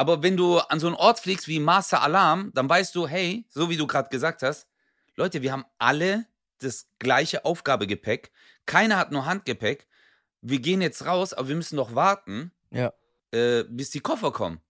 Aber 0.02 0.20
wenn 0.24 0.36
du 0.36 0.58
an 0.58 0.80
so 0.80 0.88
einen 0.88 0.96
Ort 0.96 1.20
fliegst 1.20 1.46
wie 1.46 1.60
Master 1.60 2.02
Alarm, 2.02 2.50
dann 2.54 2.68
weißt 2.68 2.92
du, 2.96 3.06
hey, 3.06 3.44
so 3.48 3.70
wie 3.70 3.76
du 3.76 3.86
gerade 3.86 4.08
gesagt 4.08 4.42
hast, 4.42 4.66
Leute, 5.14 5.42
wir 5.42 5.52
haben 5.52 5.64
alle 5.78 6.26
das 6.58 6.88
gleiche 6.98 7.44
Aufgabegepäck. 7.44 8.32
Keiner 8.66 8.96
hat 8.96 9.12
nur 9.12 9.26
Handgepäck. 9.26 9.86
Wir 10.40 10.58
gehen 10.58 10.80
jetzt 10.82 11.06
raus, 11.06 11.32
aber 11.32 11.46
wir 11.46 11.54
müssen 11.54 11.76
noch 11.76 11.94
warten, 11.94 12.50
Ja. 12.72 12.92
äh, 13.30 13.62
bis 13.68 13.90
die 13.90 14.00
Koffer 14.00 14.32
kommen. 14.32 14.60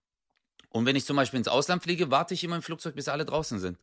Und 0.69 0.85
wenn 0.85 0.95
ich 0.95 1.03
zum 1.05 1.15
Beispiel 1.15 1.39
ins 1.39 1.47
Ausland 1.47 1.81
fliege, 1.81 2.11
warte 2.11 2.35
ich 2.35 2.43
immer 2.43 2.55
im 2.57 2.61
Flugzeug, 2.61 2.93
bis 2.93 3.07
alle 3.07 3.25
draußen 3.25 3.57
sind. 3.57 3.79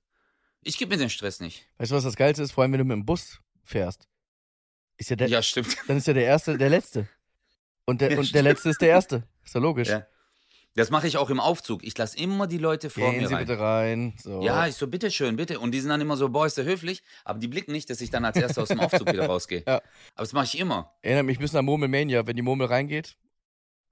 Ich 0.62 0.78
gebe 0.78 0.94
mir 0.94 0.98
den 0.98 1.10
Stress 1.10 1.40
nicht. 1.40 1.66
Weißt 1.78 1.90
du, 1.90 1.96
was 1.96 2.04
das 2.04 2.14
Geilste 2.14 2.44
ist? 2.44 2.52
Vor 2.52 2.62
allem, 2.62 2.70
wenn 2.74 2.78
du 2.78 2.84
mit 2.84 2.94
dem 2.94 3.04
Bus 3.06 3.40
fährst. 3.64 4.06
Ist 4.98 5.10
ja 5.10 5.16
der, 5.16 5.26
ja, 5.26 5.42
stimmt. 5.42 5.76
dann 5.88 5.96
ist 5.96 6.06
ja 6.06 6.12
der 6.12 6.26
Erste 6.26 6.56
der 6.56 6.70
Letzte. 6.70 7.08
Und 7.86 8.00
der, 8.02 8.12
Ja, 8.12 8.18
und 8.20 8.32
der. 8.32 8.42
Letzte 8.44 8.68
ist 8.70 8.80
der 8.80 8.90
Erste. 8.90 9.24
Ist 9.44 9.52
ja 9.56 9.60
logisch. 9.60 9.88
Ja. 9.88 10.06
Das 10.76 10.90
mache 10.90 11.08
ich 11.08 11.16
auch 11.16 11.30
im 11.30 11.40
Aufzug. 11.40 11.82
Ich 11.82 11.98
lasse 11.98 12.16
immer 12.16 12.46
die 12.46 12.58
Leute 12.58 12.90
vor 12.90 13.10
Gehen 13.10 13.20
mir 13.22 13.28
Sie 13.28 13.34
rein. 13.34 13.44
bitte 13.46 13.60
rein. 13.60 14.14
So. 14.22 14.40
Ja, 14.42 14.66
ich 14.68 14.76
so, 14.76 14.86
bitteschön, 14.86 15.34
bitte. 15.34 15.58
Und 15.58 15.72
die 15.72 15.80
sind 15.80 15.90
dann 15.90 16.00
immer 16.00 16.16
so, 16.16 16.28
boah, 16.28 16.46
ist 16.46 16.56
der 16.58 16.64
höflich. 16.64 17.02
Aber 17.24 17.40
die 17.40 17.48
blicken 17.48 17.72
nicht, 17.72 17.90
dass 17.90 18.00
ich 18.00 18.10
dann 18.10 18.24
als 18.24 18.36
Erster 18.36 18.62
aus 18.62 18.68
dem 18.68 18.78
Aufzug 18.78 19.12
wieder 19.12 19.26
rausgehe. 19.28 19.64
Ja. 19.66 19.76
Aber 19.76 19.82
das 20.16 20.32
mache 20.32 20.44
ich 20.44 20.58
immer. 20.58 20.94
Erinnert 21.02 21.26
mich 21.26 21.38
ein 21.38 21.42
bisschen 21.42 21.58
an 21.58 21.64
Murmelmania, 21.64 22.26
wenn 22.26 22.36
die 22.36 22.42
Murmel 22.42 22.68
reingeht 22.68 23.16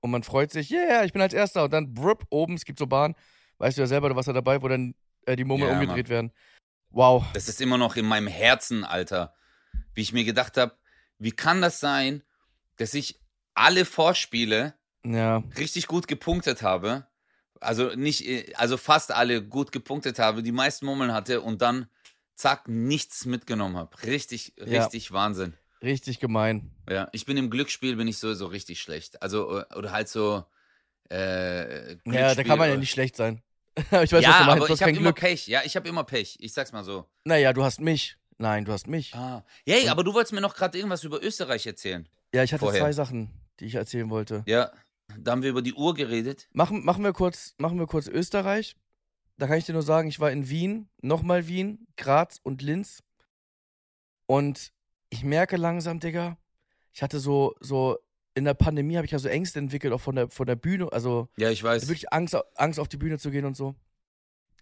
und 0.00 0.12
man 0.12 0.22
freut 0.22 0.52
sich, 0.52 0.70
yeah, 0.70 1.04
ich 1.04 1.12
bin 1.12 1.20
als 1.20 1.34
Erster. 1.34 1.64
Und 1.64 1.72
dann 1.72 1.92
brupp, 1.94 2.24
oben, 2.30 2.54
es 2.54 2.64
gibt 2.64 2.78
so 2.78 2.86
Bahnen, 2.86 3.16
weißt 3.58 3.76
du 3.76 3.82
ja 3.82 3.86
selber, 3.88 4.08
du 4.08 4.14
warst 4.16 4.28
ja 4.28 4.32
dabei, 4.32 4.62
wo 4.62 4.68
dann 4.68 4.94
äh, 5.26 5.34
die 5.34 5.44
Murmel 5.44 5.68
Ja, 5.68 5.74
umgedreht 5.74 6.08
werden. 6.08 6.32
Wow. 6.90 7.24
Das 7.34 7.48
ist 7.48 7.60
immer 7.60 7.76
noch 7.76 7.96
in 7.96 8.06
meinem 8.06 8.28
Herzen, 8.28 8.84
Alter. 8.84 9.34
Wie 9.94 10.02
ich 10.02 10.12
mir 10.12 10.24
gedacht 10.24 10.56
habe, 10.56 10.76
wie 11.18 11.32
kann 11.32 11.60
das 11.60 11.80
sein, 11.80 12.22
dass 12.76 12.94
ich 12.94 13.20
alle 13.54 13.84
Vorspiele 13.84 14.74
Ja. 15.12 15.42
richtig 15.58 15.86
gut 15.86 16.06
gepunktet 16.08 16.62
habe. 16.62 17.06
Also 17.60 17.94
nicht, 17.96 18.26
äh, 18.26 18.52
also 18.54 18.76
fast 18.76 19.10
alle 19.12 19.42
gut 19.42 19.72
gepunktet 19.72 20.18
habe, 20.18 20.42
die 20.42 20.52
meisten 20.52 20.86
Murmeln 20.86 21.12
hatte 21.12 21.40
und 21.40 21.60
dann 21.62 21.88
zack, 22.36 22.68
nichts 22.68 23.24
mitgenommen 23.26 23.76
habe. 23.76 24.00
Richtig, 24.04 24.52
Ja. 24.64 24.82
richtig 24.82 25.10
Wahnsinn. 25.12 25.54
Richtig 25.82 26.20
gemein. 26.20 26.70
Ja, 26.90 27.08
ich 27.12 27.24
bin 27.26 27.36
im 27.36 27.50
Glücksspiel 27.50 27.96
bin 27.96 28.06
ich 28.08 28.18
sowieso 28.18 28.46
richtig 28.46 28.80
schlecht. 28.80 29.22
Also, 29.22 29.58
äh, 29.60 29.64
oder 29.76 29.92
halt 29.92 30.08
so, 30.08 30.44
äh, 31.10 31.92
Ja, 32.04 32.34
da 32.34 32.42
kann 32.44 32.58
man 32.58 32.68
ja 32.68 32.72
oder- 32.74 32.76
nicht 32.80 32.90
schlecht 32.90 33.16
sein. 33.16 33.42
Ich 34.02 34.12
weiß, 34.12 34.22
ja, 34.22 34.30
was 34.30 34.38
du 34.38 34.44
meinst. 34.44 34.64
aber 34.64 34.74
ich 34.74 34.82
habe 34.82 34.92
immer. 34.92 35.12
Pech. 35.12 35.46
Ja, 35.46 35.62
ich 35.64 35.76
habe 35.76 35.88
immer 35.88 36.02
Pech. 36.04 36.36
Ich 36.40 36.52
sag's 36.52 36.72
mal 36.72 36.82
so. 36.82 37.08
Naja, 37.24 37.52
du 37.52 37.62
hast 37.62 37.80
mich. 37.80 38.16
Nein, 38.36 38.64
du 38.64 38.72
hast 38.72 38.86
mich. 38.88 39.14
Ah. 39.14 39.44
Hey, 39.66 39.88
aber 39.88 40.02
du 40.04 40.14
wolltest 40.14 40.32
mir 40.32 40.40
noch 40.40 40.54
gerade 40.56 40.76
irgendwas 40.78 41.04
über 41.04 41.22
Österreich 41.22 41.64
erzählen. 41.66 42.08
Ja, 42.34 42.42
ich 42.42 42.52
hatte 42.52 42.60
vorher. 42.64 42.80
zwei 42.80 42.92
Sachen, 42.92 43.30
die 43.60 43.66
ich 43.66 43.74
erzählen 43.76 44.10
wollte. 44.10 44.42
Ja, 44.46 44.70
da 45.16 45.32
haben 45.32 45.42
wir 45.42 45.50
über 45.50 45.62
die 45.62 45.74
Uhr 45.74 45.94
geredet. 45.94 46.48
Machen, 46.52 46.84
machen, 46.84 47.02
wir 47.04 47.12
kurz, 47.12 47.54
machen 47.58 47.78
wir 47.78 47.86
kurz 47.86 48.06
Österreich. 48.08 48.76
Da 49.36 49.46
kann 49.46 49.58
ich 49.58 49.64
dir 49.66 49.72
nur 49.72 49.82
sagen, 49.82 50.08
ich 50.08 50.20
war 50.20 50.30
in 50.32 50.48
Wien, 50.48 50.88
nochmal 51.00 51.46
Wien, 51.46 51.86
Graz 51.96 52.40
und 52.42 52.60
Linz. 52.60 53.02
Und 54.26 54.72
ich 55.10 55.24
merke 55.24 55.56
langsam, 55.56 56.00
Digga, 56.00 56.36
ich 56.92 57.02
hatte 57.02 57.20
so, 57.20 57.54
so 57.60 57.98
in 58.34 58.44
der 58.44 58.54
Pandemie 58.54 58.96
habe 58.96 59.06
ich 59.06 59.12
ja 59.12 59.18
so 59.18 59.28
Ängste 59.28 59.58
entwickelt, 59.58 59.92
auch 59.92 60.00
von 60.00 60.16
der, 60.16 60.28
von 60.28 60.46
der 60.46 60.56
Bühne, 60.56 60.92
also 60.92 61.28
Ja, 61.36 61.50
ich 61.50 61.62
weiß. 61.62 61.88
wirklich 61.88 62.12
Angst, 62.12 62.36
Angst 62.56 62.78
auf 62.78 62.88
die 62.88 62.96
Bühne 62.96 63.18
zu 63.18 63.30
gehen 63.30 63.44
und 63.44 63.56
so. 63.56 63.74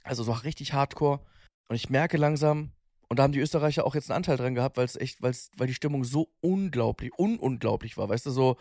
Also 0.02 0.22
so 0.22 0.32
richtig 0.32 0.72
hardcore. 0.72 1.20
Und 1.68 1.76
ich 1.76 1.90
merke 1.90 2.16
langsam, 2.16 2.72
und 3.08 3.18
da 3.18 3.22
haben 3.22 3.32
die 3.32 3.40
Österreicher 3.40 3.84
auch 3.84 3.94
jetzt 3.94 4.10
einen 4.10 4.16
Anteil 4.16 4.36
dran 4.36 4.54
gehabt, 4.54 4.76
weil 4.76 4.84
es 4.84 4.96
echt, 4.96 5.20
weil's, 5.22 5.50
weil 5.56 5.66
die 5.66 5.74
Stimmung 5.74 6.04
so 6.04 6.32
unglaublich, 6.40 7.12
ununglaublich 7.16 7.96
war, 7.96 8.08
weißt 8.08 8.26
du, 8.26 8.30
so, 8.30 8.56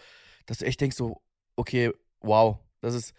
dass 0.46 0.60
du 0.60 0.66
echt 0.66 0.82
denkst, 0.82 0.98
so, 0.98 1.22
okay, 1.56 1.92
wow, 2.22 2.58
das 2.82 2.94
ist, 2.94 3.14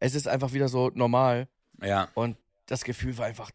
es 0.00 0.14
ist 0.14 0.28
einfach 0.28 0.52
wieder 0.52 0.68
so 0.68 0.90
normal. 0.94 1.48
Ja. 1.82 2.08
Und 2.14 2.36
das 2.66 2.84
Gefühl 2.84 3.16
war 3.18 3.26
einfach 3.26 3.50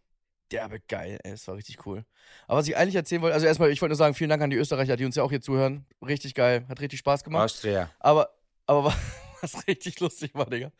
derbe 0.52 0.80
geil, 0.88 1.20
ey, 1.24 1.32
es 1.34 1.48
war 1.48 1.56
richtig 1.56 1.86
cool. 1.86 2.06
Aber 2.48 2.58
was 2.60 2.68
ich 2.68 2.76
eigentlich 2.76 2.96
erzählen 2.96 3.22
wollte, 3.22 3.36
also 3.36 3.46
erstmal, 3.46 3.70
ich 3.72 3.82
wollte 3.82 3.92
nur 3.92 3.98
sagen, 3.98 4.16
vielen 4.16 4.30
Dank 4.32 4.42
an 4.42 4.50
die 4.50 4.56
Österreicher, 4.58 4.96
die 4.98 5.06
uns 5.06 5.16
ja 5.16 5.24
auch 5.24 5.30
hier 5.30 5.42
zuhören. 5.42 5.86
Richtig 6.06 6.34
geil, 6.34 6.66
hat 6.70 6.82
richtig 6.82 7.00
Spaß 7.00 7.24
gemacht. 7.24 7.44
Austria. 7.46 7.92
Aber, 8.00 8.30
aber 8.66 8.86
wa- 8.92 8.96
was 9.42 9.68
richtig 9.68 10.00
lustig 10.00 10.32
war, 10.34 10.50
Digga. 10.50 10.72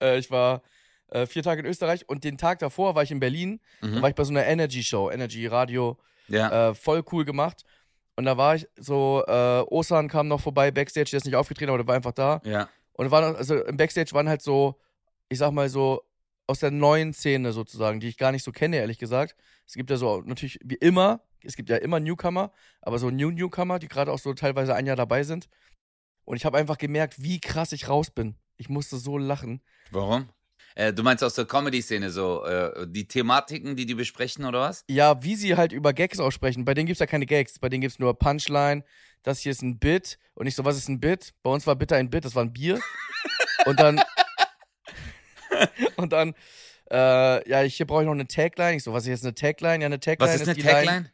Äh, 0.00 0.18
ich 0.18 0.30
war 0.30 0.62
äh, 1.08 1.26
vier 1.26 1.42
Tage 1.42 1.60
in 1.60 1.66
Österreich 1.66 2.08
und 2.08 2.24
den 2.24 2.38
Tag 2.38 2.60
davor 2.60 2.94
war 2.94 3.02
ich 3.02 3.10
in 3.10 3.20
Berlin. 3.20 3.60
Da 3.80 3.88
Mhm. 3.88 4.02
war 4.02 4.08
ich 4.08 4.14
bei 4.14 4.24
so 4.24 4.32
einer 4.32 4.46
Energy-Show, 4.46 5.10
Energy 5.10 5.46
Radio, 5.46 5.98
Ja. 6.28 6.70
äh, 6.70 6.74
voll 6.74 7.02
cool 7.12 7.24
gemacht. 7.24 7.64
Und 8.16 8.24
da 8.24 8.36
war 8.36 8.54
ich 8.54 8.68
so, 8.76 9.24
äh, 9.26 9.60
Osan 9.68 10.08
kam 10.08 10.28
noch 10.28 10.40
vorbei, 10.40 10.70
Backstage, 10.70 11.10
der 11.10 11.18
ist 11.18 11.24
nicht 11.24 11.36
aufgetreten, 11.36 11.70
aber 11.70 11.78
der 11.78 11.88
war 11.88 11.96
einfach 11.96 12.12
da. 12.12 12.40
ja. 12.44 12.68
Und 12.96 13.10
war 13.10 13.32
noch, 13.32 13.36
also 13.36 13.56
im 13.64 13.76
Backstage 13.76 14.12
waren 14.12 14.28
halt 14.28 14.40
so, 14.40 14.78
ich 15.28 15.38
sag 15.38 15.50
mal 15.50 15.68
so, 15.68 16.02
aus 16.46 16.60
der 16.60 16.70
neuen 16.70 17.12
Szene 17.12 17.52
sozusagen, 17.52 18.00
die 18.00 18.08
ich 18.08 18.18
gar 18.18 18.30
nicht 18.30 18.44
so 18.44 18.52
kenne, 18.52 18.76
ehrlich 18.76 18.98
gesagt. 18.98 19.34
Es 19.66 19.74
gibt 19.74 19.90
ja 19.90 19.96
so, 19.96 20.20
natürlich 20.20 20.58
wie 20.62 20.76
immer, 20.76 21.20
es 21.42 21.56
gibt 21.56 21.70
ja 21.70 21.76
immer 21.76 22.00
Newcomer, 22.00 22.52
aber 22.82 22.98
so 22.98 23.10
New 23.10 23.30
Newcomer, 23.30 23.78
die 23.78 23.88
gerade 23.88 24.12
auch 24.12 24.18
so 24.18 24.32
teilweise 24.34 24.74
ein 24.74 24.86
Jahr 24.86 24.96
dabei 24.96 25.24
sind. 25.24 25.48
Und 26.24 26.36
ich 26.36 26.44
habe 26.44 26.56
einfach 26.58 26.78
gemerkt, 26.78 27.22
wie 27.22 27.40
krass 27.40 27.72
ich 27.72 27.88
raus 27.88 28.10
bin. 28.10 28.36
Ich 28.56 28.68
musste 28.68 28.96
so 28.96 29.18
lachen. 29.18 29.60
Warum? 29.90 30.28
Äh, 30.76 30.92
du 30.92 31.02
meinst 31.02 31.22
aus 31.22 31.34
der 31.34 31.44
Comedy-Szene 31.44 32.10
so, 32.10 32.44
äh, 32.44 32.86
die 32.88 33.06
Thematiken, 33.06 33.76
die 33.76 33.86
die 33.86 33.94
besprechen 33.94 34.44
oder 34.44 34.60
was? 34.60 34.84
Ja, 34.88 35.22
wie 35.22 35.36
sie 35.36 35.56
halt 35.56 35.72
über 35.72 35.92
Gags 35.92 36.18
aussprechen. 36.18 36.64
Bei 36.64 36.74
denen 36.74 36.86
gibt's 36.86 37.00
ja 37.00 37.06
keine 37.06 37.26
Gags. 37.26 37.58
Bei 37.58 37.68
denen 37.68 37.80
gibt's 37.82 37.98
nur 37.98 38.18
Punchline. 38.18 38.84
Das 39.22 39.38
hier 39.40 39.52
ist 39.52 39.62
ein 39.62 39.78
Bit. 39.78 40.18
Und 40.34 40.46
ich 40.46 40.54
so, 40.56 40.64
was 40.64 40.76
ist 40.76 40.88
ein 40.88 40.98
Bit? 41.00 41.32
Bei 41.42 41.50
uns 41.50 41.66
war 41.66 41.76
bitte 41.76 41.94
ein 41.96 42.10
Bit, 42.10 42.24
das 42.24 42.34
war 42.34 42.42
ein 42.44 42.52
Bier. 42.52 42.80
und 43.66 43.78
dann. 43.78 44.00
und 45.96 46.12
dann. 46.12 46.34
Äh, 46.90 47.48
ja, 47.48 47.62
ich, 47.62 47.76
hier 47.76 47.86
brauche 47.86 48.02
ich 48.02 48.06
noch 48.06 48.12
eine 48.12 48.26
Tagline. 48.26 48.76
Ich 48.76 48.82
so, 48.84 48.92
was 48.92 49.04
ist 49.04 49.08
jetzt 49.08 49.24
eine 49.24 49.34
Tagline? 49.34 49.80
Ja, 49.82 49.86
eine 49.86 50.00
Tagline 50.00 50.30
Was 50.32 50.40
ist 50.40 50.48
eine 50.48 50.54
die 50.54 50.62
Tagline? 50.62 51.10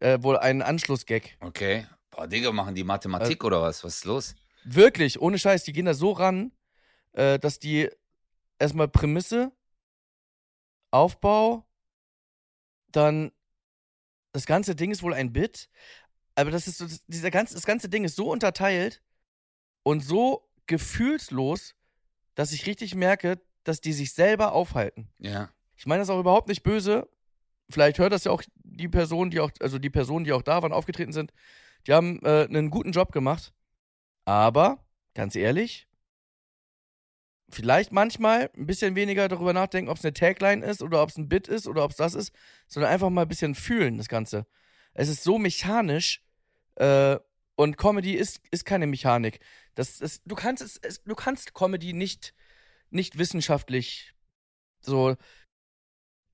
Line, 0.00 0.14
äh, 0.14 0.22
wohl 0.22 0.38
ein 0.38 0.62
Anschlussgag. 0.62 1.36
Okay. 1.40 1.86
Boah, 2.10 2.26
Digga, 2.26 2.52
machen 2.52 2.74
die 2.74 2.80
Äh, 2.82 2.84
Mathematik 2.84 3.42
oder 3.44 3.60
was? 3.62 3.84
Was 3.84 3.96
ist 3.96 4.04
los? 4.04 4.34
Wirklich, 4.64 5.20
ohne 5.20 5.38
Scheiß, 5.38 5.64
die 5.64 5.72
gehen 5.72 5.86
da 5.86 5.94
so 5.94 6.12
ran, 6.12 6.52
äh, 7.12 7.38
dass 7.38 7.58
die 7.58 7.90
erstmal 8.62 8.88
Prämisse, 8.88 9.52
Aufbau, 10.90 11.66
dann 12.92 13.32
das 14.32 14.46
ganze 14.46 14.74
Ding 14.74 14.90
ist 14.90 15.02
wohl 15.02 15.14
ein 15.14 15.32
Bit, 15.32 15.68
aber 16.34 16.50
das 16.50 16.66
ist 16.66 16.78
so, 16.78 16.86
dieser 17.08 17.30
ganze, 17.30 17.54
das 17.54 17.66
ganze 17.66 17.88
Ding 17.88 18.04
ist 18.04 18.16
so 18.16 18.30
unterteilt 18.30 19.02
und 19.82 20.00
so 20.00 20.48
gefühlslos, 20.66 21.74
dass 22.34 22.52
ich 22.52 22.66
richtig 22.66 22.94
merke, 22.94 23.40
dass 23.64 23.80
die 23.80 23.92
sich 23.92 24.14
selber 24.14 24.52
aufhalten. 24.52 25.10
Ja. 25.18 25.50
Ich 25.76 25.86
meine 25.86 26.00
das 26.00 26.10
auch 26.10 26.20
überhaupt 26.20 26.48
nicht 26.48 26.62
böse. 26.62 27.08
Vielleicht 27.68 27.98
hört 27.98 28.12
das 28.12 28.24
ja 28.24 28.32
auch 28.32 28.42
die 28.54 28.88
Person, 28.88 29.30
die 29.30 29.40
auch, 29.40 29.50
also 29.60 29.78
die 29.78 29.90
Personen, 29.90 30.24
die 30.24 30.32
auch 30.32 30.42
da 30.42 30.62
waren, 30.62 30.72
aufgetreten 30.72 31.12
sind. 31.12 31.32
Die 31.86 31.92
haben 31.92 32.20
äh, 32.22 32.44
einen 32.44 32.70
guten 32.70 32.92
Job 32.92 33.12
gemacht. 33.12 33.52
Aber, 34.24 34.86
ganz 35.14 35.34
ehrlich, 35.34 35.88
vielleicht 37.54 37.92
manchmal 37.92 38.50
ein 38.56 38.66
bisschen 38.66 38.94
weniger 38.94 39.28
darüber 39.28 39.52
nachdenken, 39.52 39.90
ob 39.90 39.98
es 39.98 40.04
eine 40.04 40.14
Tagline 40.14 40.64
ist 40.64 40.82
oder 40.82 41.02
ob 41.02 41.10
es 41.10 41.16
ein 41.16 41.28
Bit 41.28 41.48
ist 41.48 41.66
oder 41.66 41.84
ob 41.84 41.90
es 41.90 41.96
das 41.96 42.14
ist, 42.14 42.32
sondern 42.66 42.92
einfach 42.92 43.10
mal 43.10 43.22
ein 43.22 43.28
bisschen 43.28 43.54
fühlen, 43.54 43.98
das 43.98 44.08
Ganze. 44.08 44.46
Es 44.94 45.08
ist 45.08 45.22
so 45.22 45.38
mechanisch 45.38 46.22
äh, 46.76 47.18
und 47.56 47.76
Comedy 47.76 48.14
ist, 48.14 48.40
ist 48.50 48.64
keine 48.64 48.86
Mechanik. 48.86 49.40
Das 49.74 50.00
ist, 50.00 50.22
du 50.26 50.34
kannst 50.34 50.62
es, 50.62 50.78
es, 50.78 51.02
du 51.02 51.14
kannst 51.14 51.54
Comedy 51.54 51.92
nicht, 51.92 52.34
nicht 52.90 53.18
wissenschaftlich 53.18 54.14
so. 54.80 55.16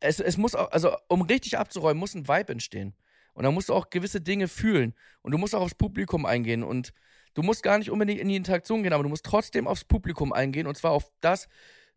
Es, 0.00 0.20
es 0.20 0.36
muss 0.36 0.54
auch, 0.54 0.70
also 0.70 0.96
um 1.08 1.22
richtig 1.22 1.58
abzuräumen, 1.58 1.98
muss 1.98 2.14
ein 2.14 2.28
Vibe 2.28 2.52
entstehen. 2.52 2.94
Und 3.34 3.44
da 3.44 3.50
musst 3.50 3.68
du 3.68 3.74
auch 3.74 3.90
gewisse 3.90 4.20
Dinge 4.20 4.48
fühlen. 4.48 4.94
Und 5.22 5.32
du 5.32 5.38
musst 5.38 5.54
auch 5.54 5.60
aufs 5.60 5.74
Publikum 5.74 6.26
eingehen. 6.26 6.62
Und 6.62 6.92
du 7.34 7.42
musst 7.42 7.62
gar 7.62 7.78
nicht 7.78 7.90
unbedingt 7.90 8.20
in 8.20 8.28
die 8.28 8.36
Interaktion 8.36 8.82
gehen, 8.82 8.92
aber 8.92 9.02
du 9.02 9.08
musst 9.08 9.24
trotzdem 9.24 9.66
aufs 9.66 9.84
Publikum 9.84 10.32
eingehen. 10.32 10.66
Und 10.66 10.76
zwar 10.76 10.92
auf 10.92 11.10
das 11.20 11.48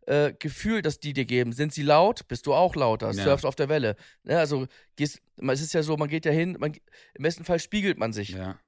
äh, 0.06 0.32
Gefühl, 0.38 0.82
das 0.82 1.00
die 1.00 1.12
dir 1.12 1.24
geben. 1.24 1.52
Sind 1.52 1.72
sie 1.72 1.82
laut? 1.82 2.26
Bist 2.28 2.46
du 2.46 2.54
auch 2.54 2.74
lauter? 2.74 3.12
Ja. 3.12 3.24
Surfst 3.24 3.46
auf 3.46 3.54
der 3.54 3.68
Welle. 3.68 3.96
Ne, 4.24 4.38
also 4.38 4.66
gehst, 4.96 5.20
es 5.36 5.60
ist 5.60 5.74
ja 5.74 5.82
so, 5.82 5.96
man 5.96 6.08
geht 6.08 6.24
ja 6.24 6.32
hin, 6.32 6.56
man, 6.58 6.72
im 6.72 7.22
besten 7.22 7.44
Fall 7.44 7.58
spiegelt 7.60 7.98
man 7.98 8.12
sich. 8.12 8.30
Ja. 8.30 8.58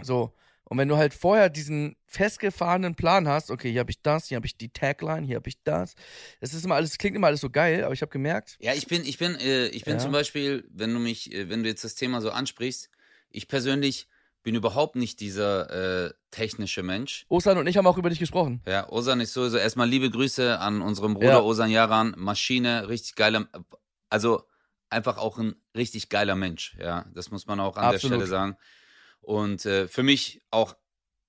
So. 0.00 0.32
Und 0.64 0.78
wenn 0.78 0.88
du 0.88 0.96
halt 0.96 1.12
vorher 1.12 1.50
diesen 1.50 1.96
festgefahrenen 2.06 2.94
Plan 2.94 3.28
hast, 3.28 3.50
okay, 3.50 3.70
hier 3.70 3.80
habe 3.80 3.90
ich 3.90 4.00
das, 4.00 4.28
hier 4.28 4.36
habe 4.36 4.46
ich 4.46 4.56
die 4.56 4.70
Tagline, 4.70 5.26
hier 5.26 5.36
habe 5.36 5.48
ich 5.48 5.62
das. 5.64 5.94
Das 6.40 6.54
ist 6.54 6.64
immer 6.64 6.76
alles, 6.76 6.96
klingt 6.96 7.14
immer 7.14 7.26
alles 7.26 7.42
so 7.42 7.50
geil, 7.50 7.84
aber 7.84 7.92
ich 7.92 8.00
habe 8.00 8.10
gemerkt, 8.10 8.56
Ja, 8.58 8.72
ich 8.72 8.86
bin, 8.86 9.04
ich 9.04 9.18
bin, 9.18 9.34
äh, 9.34 9.66
ich 9.66 9.84
bin 9.84 9.94
Ja. 9.94 9.98
zum 9.98 10.12
Beispiel, 10.12 10.66
wenn 10.70 10.94
du 10.94 11.00
mich, 11.00 11.30
äh, 11.32 11.50
wenn 11.50 11.62
du 11.62 11.68
jetzt 11.68 11.84
das 11.84 11.94
Thema 11.94 12.22
so 12.22 12.30
ansprichst, 12.30 12.88
ich 13.28 13.48
persönlich 13.48 14.08
bin 14.42 14.54
überhaupt 14.54 14.96
nicht 14.96 15.20
dieser 15.20 16.06
äh, 16.06 16.12
technische 16.30 16.82
Mensch. 16.82 17.26
Osan 17.28 17.58
und 17.58 17.66
ich 17.66 17.76
haben 17.76 17.86
auch 17.86 17.98
über 17.98 18.10
dich 18.10 18.18
gesprochen. 18.18 18.60
Ja, 18.66 18.88
Osan 18.88 19.20
ist 19.20 19.32
sowieso 19.32 19.56
erstmal 19.56 19.88
liebe 19.88 20.10
Grüße 20.10 20.58
an 20.58 20.82
unseren 20.82 21.14
Bruder 21.14 21.28
Ja. 21.28 21.40
Osan 21.40 21.70
Yaran, 21.70 22.14
Maschine, 22.16 22.88
richtig 22.88 23.14
geiler, 23.14 23.48
also 24.08 24.44
einfach 24.90 25.16
auch 25.16 25.38
ein 25.38 25.54
richtig 25.76 26.08
geiler 26.08 26.34
Mensch. 26.34 26.76
Ja, 26.78 27.06
das 27.14 27.30
muss 27.30 27.46
man 27.46 27.60
auch 27.60 27.76
an 27.76 27.82
der 27.82 27.94
Absolut. 27.94 28.16
Stelle 28.16 28.26
sagen. 28.28 28.56
Und 29.20 29.64
äh, 29.66 29.86
für 29.88 30.02
mich 30.02 30.42
auch 30.50 30.76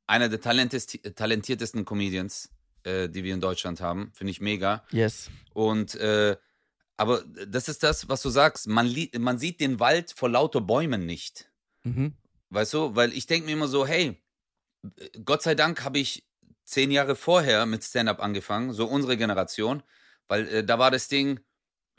einer 0.07 0.27
der 0.29 0.41
talentiertesten 0.41 1.85
Comedians, 1.85 2.49
äh, 2.83 3.09
die 3.09 3.23
wir 3.23 3.33
in 3.33 3.41
Deutschland 3.41 3.79
haben, 3.79 4.11
finde 4.13 4.31
ich 4.31 4.41
mega. 4.41 4.83
Yes. 4.91 5.29
Und 5.53 5.95
äh, 5.95 6.35
aber 6.97 7.23
das 7.47 7.69
ist 7.69 7.83
das, 7.83 8.07
was 8.09 8.21
du 8.21 8.29
sagst. 8.29 8.67
Man, 8.67 8.93
man 9.17 9.37
sieht 9.39 9.59
den 9.59 9.79
Wald 9.79 10.13
vor 10.15 10.29
lauter 10.29 10.61
Bäumen 10.61 11.05
nicht. 11.05 11.49
Mhm. 11.83 12.13
Weißt 12.53 12.73
du? 12.73 12.95
Weil 12.95 13.13
ich 13.13 13.25
denke 13.25 13.47
mir 13.47 13.53
immer 13.53 13.67
so, 13.67 13.85
hey, 13.85 14.21
Gott 15.25 15.41
sei 15.41 15.55
Dank 15.55 15.83
habe 15.83 15.97
ich 15.99 16.27
zehn 16.65 16.91
Jahre 16.91 17.15
vorher 17.15 17.65
mit 17.65 17.83
Stand-up 17.83 18.21
angefangen, 18.21 18.73
so 18.73 18.85
unsere 18.85 19.17
Generation, 19.17 19.81
weil 20.27 20.47
äh, 20.47 20.63
da 20.63 20.77
war 20.77 20.91
das 20.91 21.07
Ding 21.07 21.39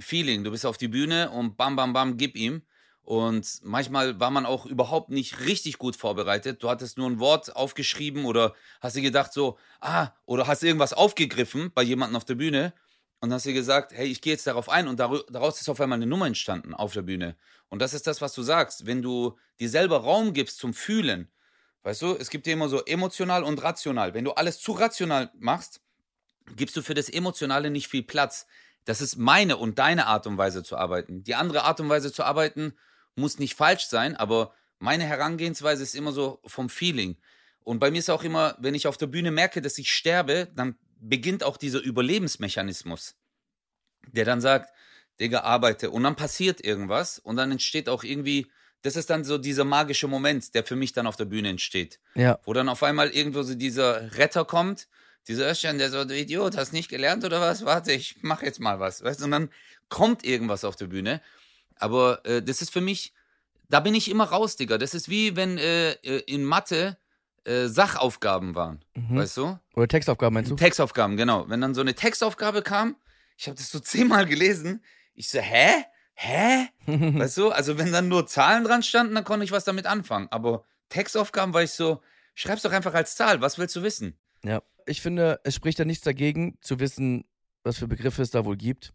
Feeling. 0.00 0.44
Du 0.44 0.50
bist 0.50 0.64
auf 0.64 0.76
die 0.76 0.88
Bühne 0.88 1.30
und 1.30 1.56
bam, 1.56 1.76
bam, 1.76 1.92
bam, 1.92 2.16
gib 2.16 2.36
ihm. 2.36 2.62
Und 3.02 3.60
manchmal 3.62 4.18
war 4.18 4.30
man 4.30 4.46
auch 4.46 4.64
überhaupt 4.64 5.10
nicht 5.10 5.40
richtig 5.40 5.78
gut 5.78 5.96
vorbereitet. 5.96 6.62
Du 6.62 6.70
hattest 6.70 6.98
nur 6.98 7.10
ein 7.10 7.18
Wort 7.18 7.54
aufgeschrieben 7.54 8.24
oder 8.24 8.54
hast 8.80 8.96
dir 8.96 9.02
gedacht 9.02 9.32
so, 9.32 9.58
ah, 9.80 10.10
oder 10.24 10.46
hast 10.46 10.62
irgendwas 10.62 10.94
aufgegriffen 10.94 11.70
bei 11.74 11.82
jemandem 11.82 12.16
auf 12.16 12.24
der 12.24 12.36
Bühne 12.36 12.72
und 13.24 13.32
hast 13.32 13.46
dir 13.46 13.54
gesagt, 13.54 13.92
hey, 13.94 14.06
ich 14.06 14.20
gehe 14.20 14.34
jetzt 14.34 14.46
darauf 14.46 14.68
ein 14.68 14.86
und 14.86 15.00
daraus 15.00 15.58
ist 15.58 15.70
auf 15.70 15.80
einmal 15.80 15.96
eine 15.96 16.06
Nummer 16.06 16.26
entstanden 16.26 16.74
auf 16.74 16.92
der 16.92 17.00
Bühne. 17.00 17.36
Und 17.70 17.78
das 17.78 17.94
ist 17.94 18.06
das, 18.06 18.20
was 18.20 18.34
du 18.34 18.42
sagst. 18.42 18.84
Wenn 18.84 19.00
du 19.00 19.38
dir 19.58 19.70
selber 19.70 19.96
Raum 20.02 20.34
gibst 20.34 20.58
zum 20.58 20.74
Fühlen, 20.74 21.32
weißt 21.84 22.02
du, 22.02 22.16
es 22.16 22.28
gibt 22.28 22.46
ja 22.46 22.52
immer 22.52 22.68
so 22.68 22.84
emotional 22.84 23.42
und 23.42 23.62
rational. 23.62 24.12
Wenn 24.12 24.26
du 24.26 24.32
alles 24.32 24.60
zu 24.60 24.72
rational 24.72 25.30
machst, 25.38 25.80
gibst 26.54 26.76
du 26.76 26.82
für 26.82 26.92
das 26.92 27.08
Emotionale 27.08 27.70
nicht 27.70 27.88
viel 27.88 28.02
Platz. 28.02 28.46
Das 28.84 29.00
ist 29.00 29.16
meine 29.16 29.56
und 29.56 29.78
deine 29.78 30.06
Art 30.06 30.26
und 30.26 30.36
Weise 30.36 30.62
zu 30.62 30.76
arbeiten. 30.76 31.24
Die 31.24 31.34
andere 31.34 31.62
Art 31.62 31.80
und 31.80 31.88
Weise 31.88 32.12
zu 32.12 32.24
arbeiten 32.24 32.74
muss 33.16 33.38
nicht 33.38 33.54
falsch 33.54 33.86
sein, 33.86 34.16
aber 34.16 34.52
meine 34.78 35.04
Herangehensweise 35.04 35.82
ist 35.82 35.94
immer 35.94 36.12
so 36.12 36.40
vom 36.44 36.68
Feeling. 36.68 37.16
Und 37.60 37.78
bei 37.78 37.90
mir 37.90 38.00
ist 38.00 38.10
auch 38.10 38.22
immer, 38.22 38.54
wenn 38.58 38.74
ich 38.74 38.86
auf 38.86 38.98
der 38.98 39.06
Bühne 39.06 39.30
merke, 39.30 39.62
dass 39.62 39.78
ich 39.78 39.90
sterbe, 39.90 40.48
dann 40.54 40.76
beginnt 41.08 41.44
auch 41.44 41.56
dieser 41.56 41.80
Überlebensmechanismus, 41.80 43.14
der 44.12 44.24
dann 44.24 44.40
sagt, 44.40 44.70
Digga, 45.20 45.40
arbeite. 45.42 45.90
Und 45.90 46.02
dann 46.02 46.16
passiert 46.16 46.64
irgendwas 46.64 47.18
und 47.18 47.36
dann 47.36 47.52
entsteht 47.52 47.88
auch 47.88 48.02
irgendwie, 48.02 48.50
das 48.82 48.96
ist 48.96 49.10
dann 49.10 49.24
so 49.24 49.38
dieser 49.38 49.64
magische 49.64 50.08
Moment, 50.08 50.54
der 50.54 50.64
für 50.64 50.76
mich 50.76 50.92
dann 50.92 51.06
auf 51.06 51.16
der 51.16 51.24
Bühne 51.24 51.48
entsteht 51.50 52.00
Ja. 52.14 52.38
wo 52.44 52.52
dann 52.52 52.68
auf 52.68 52.82
einmal 52.82 53.10
irgendwo 53.10 53.42
so 53.42 53.54
dieser 53.54 54.16
Retter 54.18 54.44
kommt, 54.44 54.88
dieser 55.28 55.46
Östern, 55.46 55.78
der 55.78 55.90
so, 55.90 56.04
du 56.04 56.14
Idiot, 56.14 56.56
hast 56.56 56.72
nicht 56.72 56.88
gelernt 56.90 57.24
oder 57.24 57.40
was? 57.40 57.64
Warte, 57.64 57.92
ich 57.92 58.16
mach 58.22 58.42
jetzt 58.42 58.60
mal 58.60 58.78
was, 58.80 59.02
weißt 59.02 59.20
du? 59.20 59.24
Und 59.24 59.30
dann 59.30 59.50
kommt 59.88 60.24
irgendwas 60.24 60.64
auf 60.64 60.76
der 60.76 60.86
Bühne. 60.88 61.22
Aber 61.76 62.24
äh, 62.26 62.42
das 62.42 62.60
ist 62.60 62.70
für 62.70 62.82
mich, 62.82 63.14
da 63.70 63.80
bin 63.80 63.94
ich 63.94 64.10
immer 64.10 64.24
raus, 64.24 64.56
Digga. 64.56 64.76
Das 64.76 64.92
ist 64.92 65.08
wie 65.08 65.34
wenn 65.34 65.56
äh, 65.56 65.92
äh, 65.92 66.22
in 66.26 66.44
Mathe 66.44 66.98
äh, 67.44 67.66
Sachaufgaben 67.68 68.54
waren, 68.54 68.84
Mhm. 68.94 69.16
weißt 69.18 69.36
du? 69.36 69.58
Oder 69.74 69.88
Textaufgaben 69.88 70.34
meinst 70.34 70.50
du? 70.50 70.56
Textaufgaben, 70.56 71.16
genau. 71.16 71.48
Wenn 71.48 71.60
dann 71.60 71.74
so 71.74 71.80
eine 71.80 71.94
Textaufgabe 71.94 72.62
kam, 72.62 72.96
ich 73.36 73.46
habe 73.46 73.56
das 73.56 73.70
so 73.70 73.78
zehnmal 73.80 74.26
gelesen, 74.26 74.82
ich 75.14 75.28
so, 75.28 75.38
hä? 75.40 75.84
Hä? 76.16 76.68
Weißt 76.86 77.36
du, 77.38 77.50
also 77.50 77.76
wenn 77.76 77.90
dann 77.90 78.08
nur 78.08 78.26
Zahlen 78.28 78.62
dran 78.62 78.84
standen, 78.84 79.16
dann 79.16 79.24
konnte 79.24 79.44
ich 79.44 79.50
was 79.50 79.64
damit 79.64 79.84
anfangen. 79.86 80.28
Aber 80.30 80.64
Textaufgaben 80.88 81.52
war 81.54 81.62
ich 81.64 81.72
so, 81.72 82.00
Schreib's 82.36 82.62
doch 82.62 82.72
einfach 82.72 82.94
als 82.94 83.14
Zahl. 83.16 83.40
Was 83.40 83.58
willst 83.58 83.76
du 83.76 83.82
wissen? 83.82 84.18
Ja. 84.44 84.60
Ich 84.86 85.00
finde, 85.02 85.40
es 85.44 85.54
spricht 85.54 85.78
ja 85.78 85.84
nichts 85.84 86.04
dagegen, 86.04 86.58
zu 86.62 86.78
wissen, 86.80 87.24
was 87.62 87.78
für 87.78 87.86
Begriffe 87.88 88.22
es 88.22 88.30
da 88.32 88.44
wohl 88.44 88.56
gibt. 88.56 88.92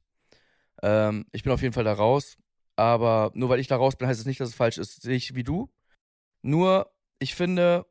Ähm, 0.84 1.26
ich 1.32 1.44
bin 1.44 1.52
auf 1.54 1.62
jeden 1.62 1.74
Fall 1.74 1.84
da 1.86 1.94
raus. 1.94 2.38
Aber 2.76 3.32
nur 3.34 3.50
weil 3.50 3.60
ich 3.60 3.68
da 3.68 3.76
raus 3.78 3.96
bin, 3.98 4.08
heißt 4.08 4.20
es 4.20 4.26
nicht, 4.26 4.40
dass 4.40 4.50
es 4.50 4.56
falsch 4.56 4.78
ist. 4.78 5.02
Sehe 5.02 5.16
ich 5.16 5.36
wie 5.36 5.44
du. 5.44 5.70
Nur, 6.42 6.92
ich 7.20 7.34
finde, 7.36 7.86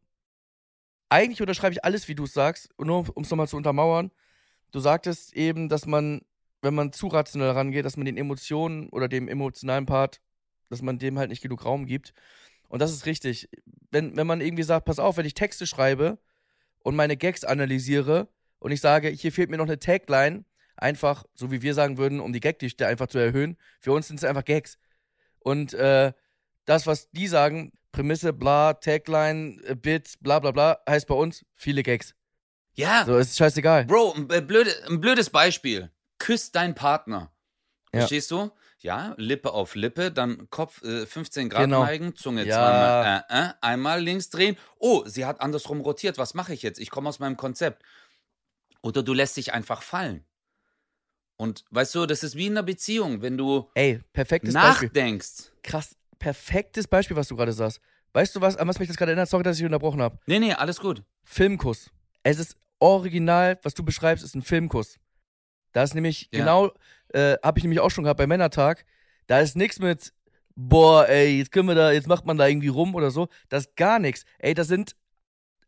eigentlich 1.09 1.41
unterschreibe 1.41 1.73
ich 1.73 1.85
alles, 1.85 2.09
wie 2.09 2.15
du 2.15 2.25
es 2.25 2.33
sagst. 2.33 2.71
Nur 2.79 3.09
um 3.15 3.23
es 3.23 3.31
nochmal 3.31 3.49
zu 3.49 3.57
untermauern. 3.57 4.11
Du 4.73 4.81
sagtest 4.81 5.35
eben, 5.35 5.69
dass 5.69 5.87
man, 5.87 6.23
wenn 6.63 6.75
man 6.75 6.93
zu 6.93 7.09
rationell 7.09 7.51
rangeht, 7.51 7.85
dass 7.85 7.97
man 7.97 8.07
den 8.07 8.17
Emotionen 8.17 8.89
oder 8.91 9.09
dem 9.09 9.29
emotionalen 9.29 9.87
Part, 9.87 10.21
dass 10.69 10.83
man 10.83 10.99
dem 10.99 11.19
halt 11.19 11.31
nicht 11.31 11.43
genug 11.43 11.65
Raum 11.65 11.87
gibt. 11.87 12.13
Und 12.69 12.81
das 12.81 12.93
ist 12.93 13.07
richtig. 13.07 13.49
Wenn, 13.91 14.17
wenn 14.17 14.27
man 14.27 14.41
irgendwie 14.41 14.63
sagt, 14.63 14.85
pass 14.85 14.99
auf, 14.99 15.17
wenn 15.17 15.27
ich 15.27 15.35
Texte 15.35 15.67
schreibe 15.67 16.19
und 16.81 16.97
meine 16.97 17.17
Gags 17.17 17.45
analysiere 17.45 18.29
und 18.59 18.73
ich 18.73 18.81
sage, 18.81 19.09
hier 19.09 19.33
fehlt 19.33 19.51
mir 19.51 19.57
noch 19.57 19.67
eine 19.67 19.79
Tagline, 19.79 20.45
einfach, 20.77 21.25
so 21.35 21.51
wie 21.51 21.63
wir 21.63 21.75
sagen 21.75 21.99
würden, 21.99 22.21
um 22.21 22.33
die 22.33 22.41
Gagdichte 22.41 22.87
einfach 22.87 23.09
zu 23.09 23.19
erhöhen. 23.19 23.57
Für 23.81 23.93
uns 23.93 24.09
sind 24.09 24.19
es 24.19 24.25
einfach 24.25 24.45
Gags. 24.45 24.79
Und 25.41 25.75
äh, 25.75 26.13
das, 26.67 26.87
was 26.87 27.11
die 27.11 27.27
sagen, 27.27 27.73
Prämisse, 27.93 28.33
bla, 28.33 28.75
Tagline, 28.75 29.61
äh, 29.65 29.75
Bit, 29.75 30.15
bla 30.21 30.39
bla 30.39 30.51
bla, 30.51 30.79
heißt 30.89 31.07
bei 31.07 31.15
uns 31.15 31.45
viele 31.55 31.83
Gags. 31.83 32.15
Ja, 32.75 33.05
So, 33.05 33.17
ist 33.17 33.37
scheißegal. 33.37 33.87
Bro, 33.87 34.13
ein, 34.15 34.31
äh, 34.31 34.41
blöde, 34.41 34.71
ein 34.89 35.01
blödes 35.01 35.31
Beispiel. 35.31 35.91
Küsst 36.19 36.55
dein 36.55 36.75
Partner. 36.75 37.33
Ja. 37.93 38.01
Verstehst 38.01 38.31
du? 38.31 38.51
Ja, 38.81 39.15
Lippe 39.17 39.53
auf 39.53 39.75
Lippe, 39.75 40.13
dann 40.13 40.49
Kopf 40.51 40.83
äh, 40.85 41.05
15 41.07 41.49
Grad 41.49 41.63
Genau. 41.65 41.83
neigen, 41.83 42.15
Zunge 42.15 42.45
Ja. 42.47 42.57
zweimal, 42.59 43.25
äh, 43.29 43.49
äh, 43.49 43.53
einmal 43.61 44.01
links 44.01 44.31
drehen. 44.31 44.57
Oh, 44.79 45.03
sie 45.07 45.25
hat 45.25 45.41
andersrum 45.41 45.81
rotiert. 45.81 46.19
Was 46.19 46.35
mache 46.35 46.55
ich 46.55 46.63
jetzt? 46.63 46.79
Ich 46.79 46.91
komme 46.91 47.09
aus 47.09 47.19
meinem 47.19 47.37
Konzept. 47.37 47.83
Oder 48.83 49.03
du 49.03 49.15
lässt 49.15 49.37
dich 49.37 49.53
einfach 49.53 49.83
fallen. 49.83 50.25
Und 51.37 51.65
weißt 51.71 51.95
du, 51.97 52.07
das 52.07 52.23
ist 52.23 52.37
wie 52.37 52.47
in 52.47 52.53
einer 52.53 52.63
Beziehung, 52.63 53.23
wenn 53.23 53.37
du 53.37 53.69
Ey, 53.75 54.01
perfektes 54.13 54.55
Beispiel. 54.55 54.89
nachdenkst. 54.89 55.53
Krass, 55.63 55.97
perfektes 56.19 56.87
Beispiel, 56.89 57.17
was 57.17 57.29
du 57.29 57.37
gerade 57.37 57.53
sagst. 57.53 57.81
Weißt 58.13 58.35
du 58.35 58.41
was, 58.41 58.57
an 58.57 58.67
was 58.69 58.79
mich 58.79 58.89
das 58.89 58.97
gerade 58.97 59.13
erinnert? 59.13 59.29
Sorry, 59.29 59.43
dass 59.43 59.59
ich 59.59 59.65
unterbrochen 59.65 60.01
habe. 60.01 60.19
Nee, 60.27 60.39
nee, 60.39 60.53
alles 60.53 60.81
gut. 60.81 61.03
Filmkuss. 61.25 61.91
Es 62.23 62.39
ist 62.39 62.57
original, 62.79 63.59
was 63.63 63.75
du 63.75 63.85
beschreibst, 63.85 64.25
ist 64.25 64.35
ein 64.35 64.43
Filmkuss. 64.43 64.99
Da 65.73 65.83
ist 65.83 65.95
nämlich 65.95 66.29
Ja. 66.33 66.41
genau, 66.41 66.73
äh, 67.13 67.37
habe 67.43 67.59
ich 67.59 67.65
nämlich 67.65 67.81
auch 67.81 67.91
schon 67.91 68.05
gehabt 68.05 68.19
bei 68.19 68.27
Männertag. 68.27 68.85
Da 69.27 69.41
ist 69.41 69.57
nichts 69.57 69.79
mit, 69.79 70.13
boah, 70.57 71.07
ey, 71.09 71.39
jetzt 71.39 71.53
können 71.53 71.69
wir 71.69 71.75
da, 71.75 71.93
jetzt 71.93 72.07
macht 72.09 72.25
man 72.25 72.39
da 72.39 72.47
irgendwie 72.47 72.69
rum 72.69 72.95
oder 72.95 73.11
so. 73.11 73.29
Das 73.49 73.67
ist 73.67 73.77
gar 73.77 73.99
nichts. 73.99 74.25
Ey, 74.39 74.55
da 74.55 74.65
sind 74.65 74.97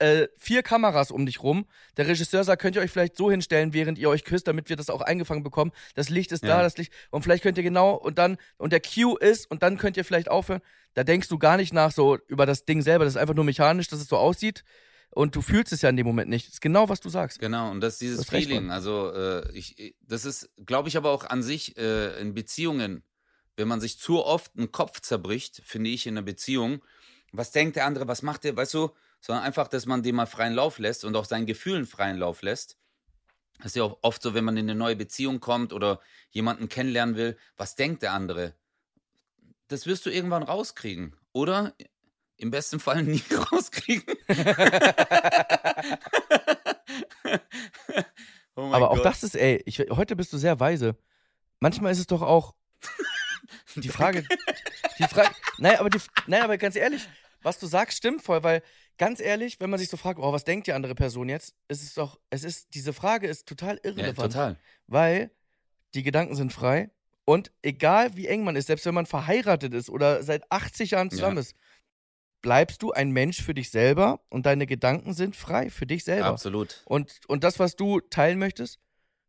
äh, 0.01 0.29
vier 0.37 0.63
Kameras 0.63 1.11
um 1.11 1.27
dich 1.27 1.43
rum. 1.43 1.67
Der 1.97 2.07
Regisseur 2.09 2.43
sagt, 2.43 2.61
könnt 2.63 2.75
ihr 2.77 2.83
euch 2.83 2.91
vielleicht 2.91 3.17
so 3.17 3.31
hinstellen, 3.31 3.73
während 3.73 3.99
ihr 3.99 4.09
euch 4.09 4.25
küsst, 4.25 4.49
damit 4.49 4.69
wir 4.69 4.77
das 4.77 4.91
auch 4.91 5.01
eingefangen 5.03 5.43
bekommen. 5.43 5.73
Das 5.95 6.09
Licht 6.09 6.33
ist 6.33 6.43
da, 6.43 6.49
Ja. 6.59 6.63
das 6.63 6.77
Licht. 6.79 6.93
Und 7.11 7.23
vielleicht 7.23 7.43
könnt 7.43 7.57
ihr 7.59 7.63
genau, 7.65 7.95
und 7.95 8.19
dann, 8.19 8.37
und 8.59 8.73
der 8.73 8.81
Cue 8.81 9.19
ist, 9.21 9.51
und 9.51 9.63
dann 9.63 9.77
könnt 9.79 9.97
ihr 9.97 10.05
vielleicht 10.05 10.31
aufhören. 10.31 10.61
Da 10.95 11.05
denkst 11.05 11.29
du 11.29 11.39
gar 11.39 11.57
nicht 11.57 11.73
nach 11.73 11.93
so 11.93 12.19
über 12.27 12.47
das 12.47 12.65
Ding 12.65 12.83
selber. 12.83 13.05
Das 13.05 13.15
ist 13.15 13.21
einfach 13.21 13.35
nur 13.35 13.45
mechanisch, 13.45 13.89
dass 13.89 14.01
es 14.01 14.09
so 14.09 14.17
aussieht. 14.17 14.65
Und 15.13 15.35
du 15.37 15.43
fühlst 15.43 15.73
es 15.73 15.83
ja 15.83 15.89
in 15.91 15.97
dem 15.97 16.07
Moment 16.07 16.31
nicht. 16.31 16.47
Das 16.47 16.55
ist 16.55 16.61
genau, 16.61 16.89
was 16.89 17.01
du 17.01 17.09
sagst. 17.09 17.39
Genau, 17.41 17.71
und 17.71 17.81
das 17.81 17.95
ist 17.95 18.01
dieses 18.01 18.19
hast 18.21 18.33
recht, 18.33 18.49
Feeling. 18.49 18.71
Also, 18.71 19.13
äh, 19.13 19.51
ich- 19.53 19.95
das 20.01 20.25
ist, 20.25 20.49
glaube 20.67 20.89
ich, 20.89 20.97
aber 20.97 21.11
auch 21.11 21.25
an 21.25 21.43
sich 21.43 21.77
äh, 21.77 22.21
in 22.21 22.33
Beziehungen, 22.33 23.03
wenn 23.57 23.69
man 23.69 23.81
sich 23.81 23.99
zu 23.99 24.25
oft 24.25 24.53
einen 24.57 24.73
Kopf 24.73 25.01
zerbricht, 25.01 25.61
finde 25.65 25.91
ich, 25.91 26.07
in 26.07 26.15
einer 26.17 26.25
Beziehung, 26.25 26.81
was 27.33 27.51
denkt 27.51 27.77
der 27.77 27.87
andere, 27.87 28.09
was 28.09 28.23
macht 28.23 28.45
der, 28.45 28.57
weißt 28.57 28.73
du, 28.75 28.91
sondern 29.21 29.45
einfach, 29.45 29.69
dass 29.69 29.87
man 29.87 30.03
dem 30.03 30.17
mal 30.17 30.27
freien 30.27 30.55
Lauf 30.55 30.79
lässt 30.79 31.05
und 31.05 31.17
auch 31.17 31.25
seinen 31.25 31.47
Gefühlen 31.47 31.87
freien 31.87 32.19
Lauf 32.19 32.43
lässt. 32.43 32.77
Das 33.59 33.67
ist 33.67 33.77
ja 33.77 33.85
auch 33.85 33.99
oft 34.03 34.23
so, 34.23 34.35
wenn 34.35 34.45
man 34.45 34.57
in 34.57 34.69
eine 34.71 34.79
neue 34.79 34.97
Beziehung 34.97 35.41
kommt 35.41 35.73
oder 35.73 36.01
jemanden 36.31 36.69
kennenlernen 36.69 37.17
will, 37.17 37.37
was 37.57 37.75
denkt 37.75 38.03
der 38.03 38.13
andere? 38.13 38.55
Das 39.69 39.87
wirst 39.87 40.07
du 40.07 40.11
irgendwann 40.11 40.43
rauskriegen. 40.43 41.15
Oder 41.33 41.75
im 42.39 42.51
besten 42.51 42.81
Fall 42.81 43.03
nie 43.05 43.23
rauskriegen. 43.53 44.17
oh 48.57 48.73
Aber 48.73 48.91
auch 48.91 48.97
Gott. 48.97 49.05
das 49.05 49.23
ist, 49.23 49.37
ey, 49.37 49.63
ich, 49.67 49.79
heute 49.91 50.17
bist 50.17 50.33
du 50.33 50.39
sehr 50.39 50.59
weise. 50.59 50.97
Manchmal 51.61 51.93
ist 51.93 51.99
es 51.99 52.07
doch 52.07 52.23
auch 52.23 52.55
die 53.75 53.91
Frage, 53.91 54.25
die 54.99 55.05
Frage, 55.05 55.35
nein, 55.59 55.77
aber 55.77 55.91
die, 55.91 56.01
nein, 56.27 56.43
aber 56.43 56.57
ganz 56.57 56.77
ehrlich, 56.77 57.07
was 57.43 57.59
du 57.59 57.67
sagst, 57.67 57.99
stimmt 57.99 58.23
voll, 58.23 58.43
weil 58.43 58.63
ganz 59.01 59.19
ehrlich, 59.19 59.59
wenn 59.61 59.71
man 59.71 59.79
sich 59.79 59.89
so 59.89 59.97
fragt, 59.97 60.21
oh, 60.21 60.31
was 60.31 60.45
denkt 60.45 60.67
die 60.67 60.75
andere 60.75 60.95
Person 60.95 61.31
jetzt, 61.31 61.55
ist 61.69 61.83
es 61.83 61.95
doch, 61.95 62.21
es 62.29 62.45
ist, 62.45 62.75
diese 62.75 62.93
Frage 62.93 63.27
ist 63.29 63.49
total 63.49 63.77
Ja, 63.77 63.91
irrelevant, 63.91 64.35
total. 64.35 64.57
weil 64.89 65.31
die 65.95 66.03
Gedanken 66.03 66.37
sind 66.37 66.53
frei 66.53 66.91
und 67.25 67.51
egal 67.63 68.15
wie 68.17 68.27
eng 68.27 68.45
man 68.45 68.57
ist, 68.57 68.67
selbst 68.67 68.85
wenn 68.85 68.93
man 68.95 69.07
verheiratet 69.07 69.73
ist 69.73 69.89
oder 69.89 70.23
seit 70.23 70.43
80 70.53 70.91
Jahren 70.91 71.09
zusammen 71.11 71.37
Ja. 71.39 71.41
ist, 71.41 71.55
bleibst 72.43 72.83
du 72.83 72.93
ein 72.93 73.11
Mensch 73.11 73.43
für 73.43 73.55
dich 73.55 73.71
selber 73.71 74.21
und 74.29 74.45
deine 74.45 74.67
Gedanken 74.67 75.15
sind 75.15 75.35
frei 75.35 75.71
für 75.71 75.87
dich 75.87 76.05
selber. 76.05 76.27
Absolut. 76.27 76.83
Und, 76.85 77.21
und 77.27 77.43
das, 77.43 77.59
was 77.59 77.77
du 77.77 78.01
teilen 78.01 78.39
möchtest, 78.39 78.81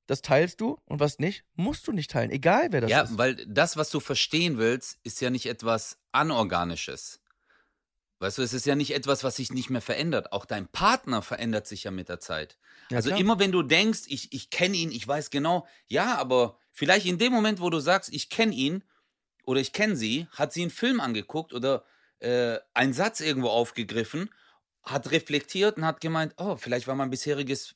das 0.07 0.21
teilst 0.21 0.59
du 0.59 0.77
und 0.83 0.99
was 0.99 1.17
nicht, 1.19 1.45
musst 1.55 1.87
du 1.87 1.93
nicht 1.93 2.11
teilen. 2.11 2.29
Egal 2.29 2.67
wer 2.71 2.81
das 2.81 2.91
ja, 2.91 3.01
ist. 3.03 3.17
weil 3.17 3.35
das, 3.47 3.77
was 3.77 3.89
du 3.89 4.01
verstehen 4.01 4.57
willst, 4.57 4.99
ist 5.03 5.21
ja 5.21 5.29
nicht 5.29 5.45
etwas 5.45 5.97
Anorganisches. 6.11 7.20
Weißt 8.21 8.37
du, 8.37 8.43
es 8.43 8.53
ist 8.53 8.67
ja 8.67 8.75
nicht 8.75 8.93
etwas, 8.93 9.23
was 9.23 9.37
sich 9.37 9.51
nicht 9.51 9.71
mehr 9.71 9.81
verändert. 9.81 10.31
Auch 10.31 10.45
dein 10.45 10.67
Partner 10.67 11.23
verändert 11.23 11.65
sich 11.65 11.85
ja 11.85 11.91
mit 11.91 12.07
der 12.07 12.19
Zeit. 12.19 12.59
Ja, 12.91 12.97
also 12.97 13.09
klar. 13.09 13.19
immer 13.19 13.39
wenn 13.39 13.51
du 13.51 13.63
denkst, 13.63 14.01
ich, 14.05 14.31
ich 14.31 14.51
kenne 14.51 14.77
ihn, 14.77 14.91
ich 14.91 15.07
weiß 15.07 15.31
genau, 15.31 15.67
ja, 15.87 16.19
aber 16.19 16.59
vielleicht 16.71 17.07
in 17.07 17.17
dem 17.17 17.33
Moment, 17.33 17.61
wo 17.61 17.71
du 17.71 17.79
sagst, 17.79 18.13
ich 18.13 18.29
kenne 18.29 18.53
ihn 18.53 18.83
oder 19.43 19.59
ich 19.59 19.73
kenne 19.73 19.95
sie, 19.95 20.27
hat 20.33 20.53
sie 20.53 20.61
einen 20.61 20.69
Film 20.69 20.99
angeguckt 20.99 21.51
oder 21.51 21.83
äh, 22.19 22.59
einen 22.75 22.93
Satz 22.93 23.21
irgendwo 23.21 23.49
aufgegriffen, 23.49 24.29
hat 24.83 25.09
reflektiert 25.09 25.77
und 25.77 25.85
hat 25.85 25.99
gemeint, 25.99 26.35
oh, 26.37 26.57
vielleicht 26.57 26.85
war 26.85 26.93
mein 26.93 27.09
bisheriges, 27.09 27.73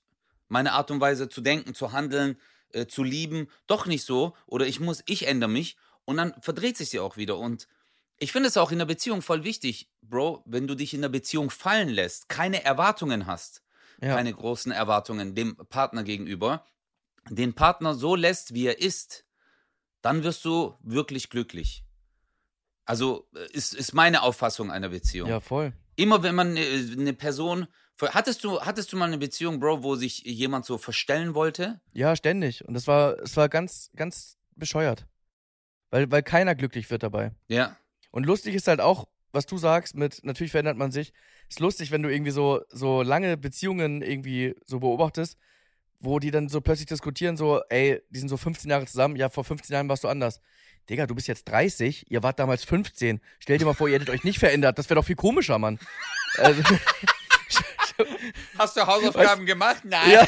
meine 0.47 0.73
Art 0.73 0.91
und 0.91 1.01
Weise 1.01 1.27
zu 1.27 1.41
denken, 1.41 1.73
zu 1.73 1.91
handeln, 1.91 2.39
äh, 2.69 2.86
zu 2.86 3.01
lieben, 3.01 3.47
doch 3.65 3.88
nicht 3.88 4.05
so 4.05 4.36
oder 4.45 4.67
ich 4.67 4.79
muss, 4.79 5.01
ich 5.08 5.25
ändere 5.25 5.49
mich 5.49 5.75
und 6.05 6.17
dann 6.17 6.39
verdreht 6.39 6.77
sich 6.77 6.91
sie 6.91 6.99
auch 6.99 7.17
wieder 7.17 7.39
und 7.39 7.67
ich 8.17 8.32
finde 8.32 8.47
es 8.47 8.58
auch 8.58 8.71
in 8.71 8.80
der 8.80 8.86
Beziehung 8.86 9.21
voll 9.21 9.43
wichtig, 9.43 9.89
Bro, 10.01 10.43
wenn 10.45 10.67
du 10.67 10.75
dich 10.75 10.93
in 10.93 11.01
der 11.01 11.10
Beziehung 11.10 11.49
fallen 11.49 11.89
lässt, 11.89 12.30
keine 12.30 12.63
Erwartungen 12.63 13.28
hast, 13.28 13.63
ja. 14.01 14.15
keine 14.15 14.34
großen 14.34 14.71
Erwartungen 14.71 15.36
dem 15.36 15.56
Partner 15.69 16.04
gegenüber, 16.04 16.65
den 17.30 17.54
Partner 17.54 17.93
so 17.93 18.15
lässt, 18.15 18.54
wie 18.54 18.67
er 18.67 18.80
ist, 18.80 19.25
dann 20.01 20.23
wirst 20.23 20.45
du 20.45 20.75
wirklich 20.82 21.30
glücklich. 21.30 21.84
Also 22.86 23.28
äh, 23.36 23.51
ist, 23.51 23.73
ist 23.73 23.93
meine 23.93 24.21
Auffassung 24.21 24.71
einer 24.71 24.89
Beziehung. 24.89 25.30
ja, 25.30 25.39
voll. 25.39 25.73
Immer 25.95 26.23
wenn 26.23 26.36
man 26.36 26.51
eine, 26.51 26.62
eine 26.62 27.13
Person. 27.13 27.67
Hattest 28.01 28.43
du, 28.43 28.60
hattest 28.60 28.91
du 28.91 28.97
mal 28.97 29.06
eine 29.06 29.17
Beziehung, 29.17 29.62
Bro, 29.62 29.82
wo 29.82 29.95
sich 29.95 30.19
jemand 30.23 30.65
so 30.65 30.78
verstellen 30.78 31.34
wollte? 31.34 31.80
Ja, 31.93 32.15
ständig. 32.15 32.65
Und 32.67 32.73
das 32.73 32.88
war, 32.88 33.17
es 33.19 33.38
war 33.38 33.47
ganz, 33.47 33.89
ganz 33.95 34.38
bescheuert. 34.56 35.08
Weil, 35.91 36.12
weil 36.12 36.21
keiner 36.21 36.56
glücklich 36.56 36.89
wird 36.91 37.04
dabei. 37.04 37.32
Ja. 37.47 37.78
Und 38.15 38.25
lustig 38.25 38.56
ist 38.56 38.69
halt 38.69 38.80
auch, 38.80 39.10
was 39.34 39.45
du 39.45 39.58
sagst, 39.58 39.93
mit 39.93 40.23
natürlich 40.23 40.51
verändert 40.51 40.78
man 40.78 40.89
sich. 40.89 41.12
Ist 41.49 41.60
lustig, 41.60 41.91
wenn 41.91 42.01
du 42.01 42.10
irgendwie 42.10 42.32
so, 42.32 42.62
so 42.69 43.01
lange 43.01 43.36
Beziehungen 43.36 44.01
irgendwie 44.01 44.56
so 44.65 44.80
beobachtest, 44.80 45.38
wo 45.99 46.19
die 46.19 46.32
dann 46.32 46.47
so 46.47 46.62
plötzlich 46.62 46.86
diskutieren, 46.86 47.36
so, 47.36 47.62
ey, 47.67 48.01
die 48.10 48.19
sind 48.19 48.30
so 48.30 48.38
15 48.38 48.71
Jahre 48.71 48.86
zusammen, 48.86 49.17
ja, 49.17 49.28
vor 49.28 49.43
15 49.43 49.73
Jahren 49.73 49.89
warst 49.89 50.06
du 50.06 50.08
anders. 50.08 50.39
Digga, 50.89 51.08
du 51.08 51.13
bist 51.13 51.28
jetzt 51.28 51.43
30, 51.49 52.10
ihr 52.10 52.23
wart 52.23 52.39
damals 52.39 52.63
15. 52.63 53.19
Stell 53.39 53.58
dir 53.58 53.65
mal 53.65 53.73
vor, 53.73 53.89
ihr 53.89 53.95
hättet 53.95 54.12
euch 54.12 54.23
nicht 54.23 54.39
verändert. 54.39 54.80
Das 54.80 54.89
wäre 54.89 54.95
doch 54.95 55.06
viel 55.06 55.17
komischer, 55.17 55.60
Mann. 55.60 55.78
Also, 56.38 56.63
Hast 58.58 58.77
du 58.77 58.87
Hausaufgaben 58.87 59.46
gemacht? 59.46 59.83
Nein. 59.83 60.10
ja. 60.10 60.25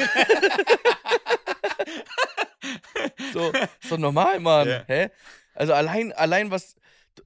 so, 3.34 3.54
so 3.80 3.96
normal, 3.96 4.42
Mann. 4.42 4.68
Ja. 4.68 4.84
Hä? 4.88 5.10
Also 5.54 5.74
allein, 5.74 6.12
allein 6.12 6.52
was, 6.52 6.76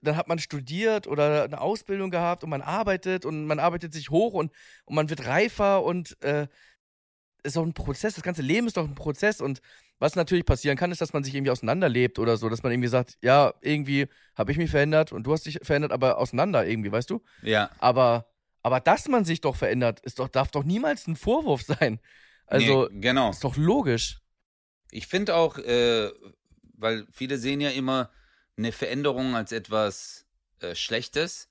dann 0.02 0.18
hat 0.18 0.28
man 0.28 0.40
studiert 0.40 1.08
oder 1.08 1.44
eine 1.44 1.62
Ausbildung 1.62 2.12
gehabt 2.12 2.44
und 2.44 2.50
man 2.50 2.62
arbeitet 2.62 3.26
und 3.26 3.46
man 3.46 3.60
arbeitet 3.60 3.94
sich 3.94 4.10
hoch 4.10 4.34
und, 4.34 4.52
und 4.86 4.96
man 4.96 5.10
wird 5.10 5.26
reifer 5.26 5.84
und 5.84 6.22
äh, 6.24 6.48
ist 7.44 7.56
doch 7.56 7.66
ein 7.66 7.74
Prozess, 7.74 8.16
das 8.16 8.24
ganze 8.24 8.42
Leben 8.42 8.68
ist 8.68 8.78
doch 8.78 8.88
ein 8.88 8.96
Prozess 8.96 9.42
und 9.42 9.62
was 10.00 10.16
natürlich 10.16 10.46
passieren 10.46 10.78
kann, 10.78 10.92
ist, 10.92 11.00
dass 11.00 11.14
man 11.14 11.24
sich 11.24 11.36
irgendwie 11.36 11.52
auseinanderlebt 11.52 12.18
oder 12.18 12.36
so, 12.36 12.50
dass 12.50 12.64
man 12.64 12.72
irgendwie 12.72 12.88
sagt, 12.88 13.18
ja, 13.22 13.54
irgendwie 13.62 14.08
habe 14.36 14.52
ich 14.52 14.58
mich 14.58 14.72
verändert 14.72 15.12
und 15.12 15.24
du 15.24 15.34
hast 15.34 15.46
dich 15.46 15.60
verändert, 15.62 15.92
aber 15.92 16.18
auseinander 16.18 16.66
irgendwie, 16.66 16.92
weißt 16.92 17.10
du? 17.10 17.22
Ja. 17.44 17.70
Aber, 17.78 18.28
aber 18.64 18.80
dass 18.80 19.08
man 19.08 19.26
sich 19.26 19.42
doch 19.42 19.56
verändert, 19.56 20.00
ist 20.00 20.18
doch, 20.18 20.28
darf 20.28 20.50
doch 20.50 20.64
niemals 20.64 21.08
ein 21.08 21.16
Vorwurf 21.16 21.62
sein. 21.62 22.00
Also, 22.48 22.90
nee, 22.92 23.00
genau. 23.00 23.30
ist 23.30 23.44
doch 23.44 23.56
logisch. 23.58 24.20
Ich 24.90 25.06
finde 25.06 25.36
auch, 25.36 25.60
äh, 25.60 26.10
weil 26.74 27.06
viele 27.12 27.38
sehen 27.38 27.62
ja 27.62 27.70
immer 27.70 28.10
eine 28.62 28.72
Veränderung 28.72 29.36
als 29.36 29.52
etwas 29.52 30.26
äh, 30.60 30.76
Schlechtes, 30.76 31.50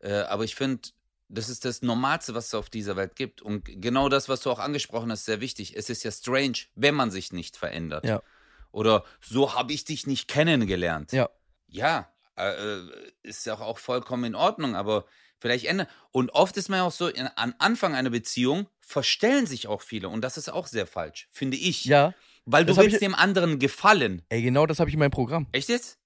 äh, 0.00 0.12
aber 0.12 0.44
ich 0.44 0.54
finde, 0.54 0.88
das 1.28 1.48
ist 1.48 1.64
das 1.64 1.82
Normalste, 1.82 2.34
was 2.34 2.46
es 2.46 2.54
auf 2.54 2.70
dieser 2.70 2.96
Welt 2.96 3.14
gibt. 3.14 3.40
Und 3.42 3.64
genau 3.64 4.08
das, 4.08 4.28
was 4.28 4.40
du 4.40 4.50
auch 4.50 4.58
angesprochen 4.58 5.10
hast, 5.12 5.20
ist 5.20 5.26
sehr 5.26 5.40
wichtig. 5.40 5.76
Es 5.76 5.88
ist 5.88 6.02
ja 6.02 6.10
strange, 6.10 6.58
wenn 6.74 6.94
man 6.94 7.10
sich 7.10 7.32
nicht 7.32 7.56
verändert. 7.56 8.04
Ja. 8.04 8.20
Oder 8.72 9.04
so 9.20 9.54
habe 9.54 9.72
ich 9.72 9.84
dich 9.84 10.06
nicht 10.06 10.26
kennengelernt. 10.28 11.12
Ja. 11.12 11.28
Ja, 11.68 12.12
äh, 12.36 12.80
ist 13.22 13.46
ja 13.46 13.54
auch, 13.54 13.60
auch 13.60 13.78
vollkommen 13.78 14.24
in 14.24 14.34
Ordnung, 14.34 14.74
aber 14.74 15.04
vielleicht 15.38 15.66
ändern. 15.66 15.86
Und 16.10 16.30
oft 16.30 16.56
ist 16.56 16.68
man 16.68 16.78
ja 16.78 16.84
auch 16.84 16.92
so, 16.92 17.06
in, 17.06 17.26
an 17.28 17.54
Anfang 17.58 17.94
einer 17.94 18.10
Beziehung 18.10 18.66
verstellen 18.80 19.46
sich 19.46 19.68
auch 19.68 19.82
viele. 19.82 20.08
Und 20.08 20.22
das 20.22 20.36
ist 20.36 20.48
auch 20.48 20.66
sehr 20.66 20.86
falsch, 20.86 21.28
finde 21.30 21.56
ich. 21.58 21.84
Ja. 21.84 22.12
Weil 22.44 22.64
du 22.64 22.76
willst 22.76 22.94
ich- 22.94 23.00
dem 23.00 23.14
anderen 23.14 23.60
gefallen. 23.60 24.22
Ey, 24.30 24.42
genau 24.42 24.66
das 24.66 24.80
habe 24.80 24.90
ich 24.90 24.94
in 24.94 24.98
meinem 25.00 25.12
Programm. 25.12 25.46
Echt 25.52 25.68
jetzt? 25.68 25.98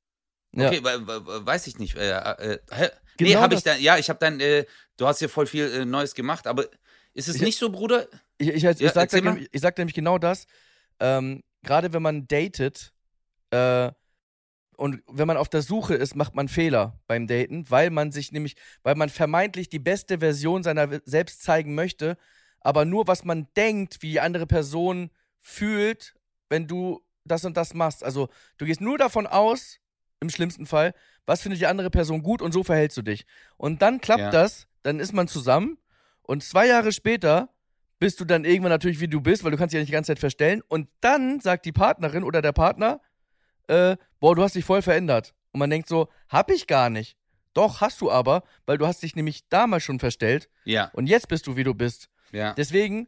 Okay, 0.57 0.83
we- 0.85 1.07
we- 1.07 1.27
we- 1.27 1.47
weiß 1.47 1.67
ich 1.67 1.79
nicht. 1.79 1.97
Äh, 1.97 2.11
äh, 2.11 2.59
hä? 2.71 2.83
nee, 2.85 2.89
Genau 3.31 3.41
habe 3.41 3.55
ich 3.55 3.63
dann, 3.63 3.81
ja, 3.81 3.99
ich 3.99 4.09
habe 4.09 4.19
dann, 4.19 4.41
äh, 4.41 4.65
du 4.97 5.07
hast 5.07 5.21
ja 5.21 5.29
voll 5.29 5.47
viel 5.47 5.67
äh, 5.73 5.85
Neues 5.85 6.15
gemacht, 6.15 6.47
aber 6.47 6.65
ist 7.13 7.29
es 7.29 7.37
Ich- 7.37 7.43
nicht 7.43 7.59
so, 7.59 7.71
Bruder? 7.71 8.07
Ich, 8.39 8.49
ich, 8.49 8.55
ich, 8.57 8.63
Ja, 8.63 8.93
sag, 8.93 9.11
da, 9.11 9.37
ich 9.53 9.61
sag 9.61 9.79
nämlich 9.79 9.95
genau 9.95 10.19
das. 10.19 10.47
Ähm, 11.01 11.43
Gerade 11.63 11.93
wenn 11.93 12.03
man 12.03 12.27
datet 12.29 12.93
äh, 13.51 13.91
und 14.77 15.03
wenn 15.07 15.27
man 15.29 15.37
auf 15.37 15.49
der 15.49 15.63
Suche 15.63 15.95
ist, 15.95 16.15
macht 16.17 16.35
man 16.35 16.49
Fehler 16.49 17.01
beim 17.07 17.27
Daten, 17.29 17.71
weil 17.71 17.91
man 17.91 18.11
sich 18.13 18.33
nämlich, 18.33 18.57
weil 18.83 18.97
man 18.97 19.09
vermeintlich 19.09 19.69
die 19.69 19.79
beste 19.79 20.19
Version 20.19 20.63
seiner 20.65 21.01
selbst 21.05 21.43
zeigen 21.45 21.75
möchte, 21.77 22.17
aber 22.61 22.85
nur 22.85 23.07
was 23.07 23.25
man 23.25 23.47
denkt, 23.57 24.03
wie 24.03 24.11
die 24.11 24.21
andere 24.21 24.47
Person 24.47 25.11
fühlt, 25.41 26.15
wenn 26.49 26.67
du 26.67 27.05
das 27.25 27.45
und 27.45 27.57
das 27.57 27.73
machst. 27.73 28.03
Also 28.03 28.29
du 28.59 28.67
gehst 28.67 28.81
nur 28.81 28.99
davon 28.99 29.27
aus, 29.27 29.79
im 30.25 30.31
schlimmsten 30.31 30.67
Fall, 30.67 30.93
was 31.27 31.41
findet 31.43 31.61
die 31.61 31.67
andere 31.67 31.91
Person 31.91 32.23
gut 32.23 32.43
und 32.43 32.53
so 32.53 32.63
verhältst 32.65 32.97
du 32.97 33.03
dich. 33.03 33.25
Und 33.57 33.81
dann 33.83 34.01
klappt 34.01 34.21
Ja. 34.21 34.31
das, 34.31 34.67
dann 34.83 35.01
ist 35.01 35.13
man 35.13 35.29
zusammen 35.29 35.79
und 36.23 36.43
zwei 36.43 36.67
Jahre 36.67 36.93
später 36.93 37.49
bist 38.01 38.21
du 38.21 38.25
dann 38.25 38.45
irgendwann 38.45 38.71
natürlich 38.73 39.01
wie 39.01 39.09
du 39.09 39.21
bist, 39.21 39.45
weil 39.45 39.51
du 39.53 39.57
kannst 39.57 39.73
dich 39.73 39.79
ja 39.79 39.81
nicht 39.83 39.89
die 39.89 39.93
ganze 39.95 40.09
Zeit 40.09 40.19
verstellen. 40.19 40.63
Und 40.69 40.89
dann 41.01 41.41
sagt 41.41 41.65
die 41.65 41.73
Partnerin 41.73 42.25
oder 42.25 42.43
der 42.43 42.53
Partner, 42.53 43.01
äh, 43.69 43.97
boah, 44.21 44.35
du 44.35 44.43
hast 44.43 44.55
dich 44.57 44.65
voll 44.65 44.83
verändert. 44.83 45.33
Und 45.53 45.61
man 45.61 45.71
denkt 45.71 45.89
so, 45.89 46.09
hab 46.29 46.51
ich 46.51 46.67
gar 46.67 46.91
nicht. 46.91 47.17
Doch, 47.55 47.81
hast 47.81 48.01
du 48.01 48.11
aber, 48.11 48.43
weil 48.67 48.79
du 48.79 48.87
hast 48.87 49.03
dich 49.03 49.15
nämlich 49.15 49.49
damals 49.49 49.85
schon 49.85 50.01
verstellt 50.01 50.49
Ja, 50.65 50.91
und 50.93 51.07
jetzt 51.07 51.29
bist 51.29 51.47
du, 51.47 51.57
wie 51.57 51.65
du 51.65 51.73
bist. 51.73 52.09
ja. 52.33 52.53
Deswegen, 52.55 53.07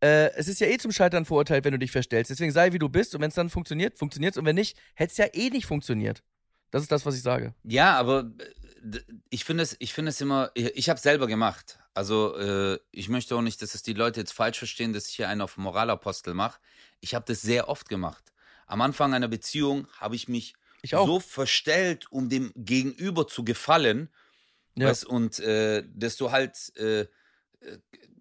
äh, 0.00 0.30
es 0.36 0.46
ist 0.46 0.60
ja 0.60 0.66
eh 0.68 0.76
zum 0.78 0.92
Scheitern 0.92 1.24
verurteilt, 1.24 1.64
wenn 1.64 1.72
du 1.72 1.78
dich 1.78 1.90
verstellst. 1.90 2.30
Deswegen 2.30 2.52
sei, 2.52 2.72
wie 2.72 2.78
du 2.78 2.88
bist 2.90 3.14
und 3.14 3.22
wenn 3.22 3.30
es 3.30 3.34
dann 3.34 3.48
funktioniert, 3.50 3.98
funktioniert 3.98 4.36
Und 4.36 4.44
wenn 4.44 4.54
nicht, 4.56 4.78
hätte 4.94 5.10
es 5.10 5.16
ja 5.16 5.26
eh 5.32 5.48
nicht 5.50 5.66
funktioniert. 5.66 6.22
Das 6.70 6.82
ist 6.82 6.92
das, 6.92 7.06
was 7.06 7.16
ich 7.16 7.22
sage. 7.22 7.54
Ja, 7.64 7.96
aber 7.96 8.30
äh, 8.82 9.00
ich 9.30 9.44
finde 9.44 9.62
es, 9.62 9.76
ich 9.78 9.94
finde 9.94 10.10
es 10.10 10.20
immer, 10.20 10.50
ich, 10.54 10.76
ich 10.76 10.88
habe 10.90 11.00
selber 11.00 11.26
gemacht. 11.26 11.78
Also 11.94 12.36
äh, 12.36 12.78
ich 12.92 13.08
möchte 13.08 13.34
auch 13.34 13.42
nicht, 13.42 13.60
dass 13.62 13.74
es 13.74 13.82
die 13.82 13.94
Leute 13.94 14.20
jetzt 14.20 14.32
falsch 14.32 14.58
verstehen, 14.58 14.92
dass 14.92 15.08
ich 15.08 15.16
hier 15.16 15.28
einen 15.28 15.40
auf 15.40 15.56
Moralapostel 15.56 16.34
mache. 16.34 16.60
Ich 17.00 17.14
habe 17.14 17.24
das 17.26 17.42
sehr 17.42 17.68
oft 17.68 17.88
gemacht. 17.88 18.32
Am 18.66 18.80
Anfang 18.82 19.14
einer 19.14 19.28
Beziehung 19.28 19.88
habe 19.98 20.14
ich 20.14 20.28
mich 20.28 20.54
Ich 20.82 20.90
so 20.90 21.20
verstellt, 21.20 22.06
um 22.12 22.28
dem 22.28 22.52
Gegenüber 22.54 23.26
zu 23.26 23.44
gefallen. 23.44 24.10
Ja. 24.76 24.88
Weißt, 24.88 25.06
und 25.06 25.40
äh, 25.40 25.82
dass 25.92 26.16
du 26.16 26.30
halt 26.30 26.56
äh, 26.76 27.00
äh, 27.00 27.08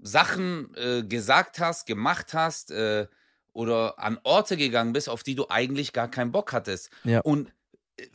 Sachen 0.02 0.74
äh, 0.76 1.04
gesagt 1.04 1.60
hast, 1.60 1.86
gemacht 1.86 2.34
hast 2.34 2.72
oder 3.54 4.00
an 4.00 4.20
Orte 4.24 4.56
gegangen 4.56 4.94
bist, 4.94 5.10
auf 5.10 5.24
die 5.24 5.36
du 5.36 5.50
eigentlich 5.50 5.92
gar 5.92 6.10
keinen 6.10 6.32
Bock 6.32 6.54
hattest. 6.54 6.92
Ja. 7.04 7.22
Und 7.22 7.52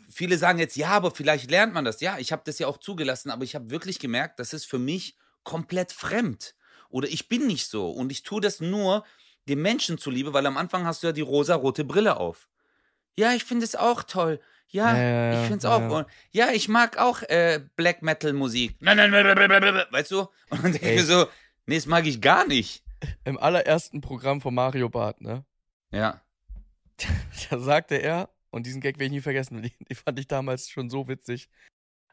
viele 0.09 0.39
sagen 0.39 0.59
jetzt, 0.59 0.77
ja, 0.77 0.91
aber 0.91 1.11
vielleicht 1.11 1.51
lernt 1.51 1.75
man 1.75 1.85
das. 1.85 2.01
Ja, 2.01 2.19
ich 2.19 2.33
habe 2.33 2.43
das 2.45 2.59
ja 2.59 2.67
auch 2.67 2.79
zugelassen, 2.79 3.31
aber 3.31 3.45
ich 3.45 3.55
habe 3.55 3.71
wirklich 3.71 3.99
gemerkt, 3.99 4.39
das 4.39 4.53
ist 4.53 4.67
für 4.67 4.79
mich 4.79 5.17
komplett 5.43 5.93
fremd. 5.93 6.55
Oder 6.89 7.09
ich 7.09 7.29
bin 7.29 7.47
nicht 7.47 7.69
so. 7.69 7.91
Und 7.91 8.13
ich 8.13 8.23
tue 8.23 8.41
das 8.41 8.61
nur 8.61 9.05
dem 9.49 9.63
Menschen 9.63 9.99
zuliebe, 9.99 10.33
weil 10.33 10.47
am 10.47 10.57
Anfang 10.57 10.85
hast 10.85 11.03
du 11.03 11.09
ja 11.09 11.13
die 11.13 11.21
rosa-rote 11.23 11.85
Brille 11.85 12.17
auf. 12.19 12.49
Ja, 13.17 13.33
ich 13.33 13.45
finde 13.45 13.65
es 13.65 13.75
auch 13.75 14.03
toll. 14.05 14.41
Ja, 14.69 14.97
Ja, 14.97 15.33
ich 15.35 15.41
finde 15.41 15.57
es 15.59 15.65
ja, 15.65 15.77
auch. 15.77 15.81
ja. 15.81 15.89
Und 15.89 16.07
ja, 16.31 16.51
ich 16.53 16.69
mag 16.69 16.97
auch 16.99 17.23
äh, 17.23 17.61
Black 17.77 18.03
Metal 18.03 18.33
Musik. 18.33 18.77
Nein, 18.81 18.97
nein, 18.97 19.11
nein, 19.11 19.27
nein, 19.27 19.37
nein, 19.37 19.61
nein, 19.63 19.75
nein. 19.75 19.87
Weißt 19.91 20.11
du? 20.11 20.21
Und 20.49 20.63
dann 20.65 20.73
denke 20.73 20.91
ich 20.91 21.01
mir 21.01 21.05
so, 21.05 21.27
nee, 21.67 21.75
das 21.77 21.87
mag 21.87 22.07
ich 22.07 22.21
gar 22.21 22.47
nicht. 22.47 22.83
Im 23.25 23.37
allerersten 23.39 24.01
Programm 24.01 24.41
von 24.41 24.55
Mario 24.55 24.89
Barth, 24.89 25.21
ne? 25.21 25.45
Ja. 25.91 26.23
Da 27.51 27.59
sagte 27.59 27.97
er, 27.97 28.29
und 28.53 28.67
diesen 28.67 28.81
Gag 28.81 28.97
werde 28.97 29.07
ich 29.07 29.13
nie 29.13 29.21
vergessen, 29.21 29.63
den, 29.63 29.97
fand 29.97 30.21
ich 30.21 30.29
damals 30.29 30.71
schon 30.71 30.89
so 30.89 31.09
witzig. 31.09 31.49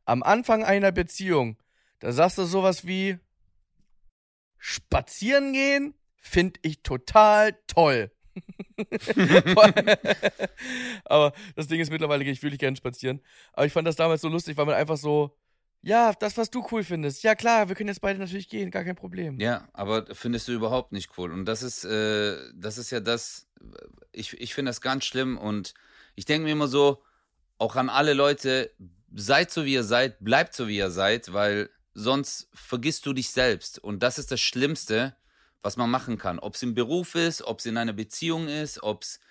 Am 0.05 0.23
Anfang 0.23 0.63
einer 0.63 0.91
Beziehung, 0.91 1.57
da 1.99 2.11
sagst 2.11 2.39
du 2.39 2.45
sowas 2.45 2.87
wie: 2.87 3.19
Spazieren 4.57 5.53
gehen 5.53 5.93
finde 6.21 6.59
ich 6.63 6.81
total 6.81 7.57
toll. 7.67 8.11
Aber 11.05 11.33
das 11.55 11.67
Ding 11.67 11.79
ist, 11.79 11.91
mittlerweile 11.91 12.23
gehe 12.23 12.33
ich 12.33 12.41
wirklich 12.41 12.59
gerne 12.59 12.77
spazieren. 12.77 13.21
Aber 13.53 13.65
ich 13.65 13.73
fand 13.73 13.87
das 13.87 13.95
damals 13.95 14.21
so 14.21 14.29
lustig, 14.29 14.57
weil 14.57 14.65
man 14.65 14.75
einfach 14.75 14.97
so, 14.97 15.37
ja, 15.81 16.13
das, 16.13 16.37
was 16.37 16.49
du 16.49 16.65
cool 16.71 16.83
findest. 16.83 17.23
Ja, 17.23 17.35
klar, 17.35 17.69
wir 17.69 17.75
können 17.75 17.89
jetzt 17.89 18.01
beide 18.01 18.19
natürlich 18.19 18.49
gehen, 18.49 18.71
gar 18.71 18.83
kein 18.83 18.95
Problem. 18.95 19.39
Ja, 19.39 19.67
aber 19.73 20.05
findest 20.13 20.47
du 20.47 20.51
überhaupt 20.51 20.91
nicht 20.91 21.17
cool. 21.17 21.31
Und 21.31 21.45
das 21.45 21.63
ist, 21.63 21.85
äh, 21.85 22.37
das 22.53 22.77
ist 22.77 22.91
ja 22.91 22.99
das, 22.99 23.47
ich, 24.11 24.39
ich 24.39 24.53
finde 24.53 24.69
das 24.69 24.81
ganz 24.81 25.05
schlimm 25.05 25.37
und 25.37 25.73
ich 26.19 26.25
denke 26.25 26.43
mir 26.43 26.51
immer 26.51 26.67
so, 26.67 27.01
auch 27.59 27.77
an 27.77 27.89
alle 27.89 28.13
Leute, 28.13 28.73
seid 29.15 29.51
so 29.51 29.63
wie 29.63 29.71
ihr 29.71 29.85
seid, 29.85 30.19
bleibt 30.19 30.53
so 30.53 30.67
wie 30.67 30.75
ihr 30.75 30.91
seid, 30.91 31.31
weil 31.31 31.69
sonst 31.93 32.49
vergisst 32.53 33.05
du 33.05 33.13
dich 33.13 33.29
selbst. 33.29 33.79
Und 33.79 34.03
das 34.03 34.19
ist 34.19 34.29
das 34.29 34.41
Schlimmste, 34.41 35.15
was 35.61 35.77
man 35.77 35.89
machen 35.89 36.17
kann. 36.17 36.39
Ob 36.39 36.55
es 36.55 36.61
im 36.61 36.75
Beruf 36.75 37.15
ist, 37.15 37.41
ob 37.41 37.59
es 37.59 37.65
in 37.67 37.77
einer 37.77 37.93
Beziehung 37.93 38.49
ist, 38.49 38.83
ob 38.83 39.03
es, 39.03 39.21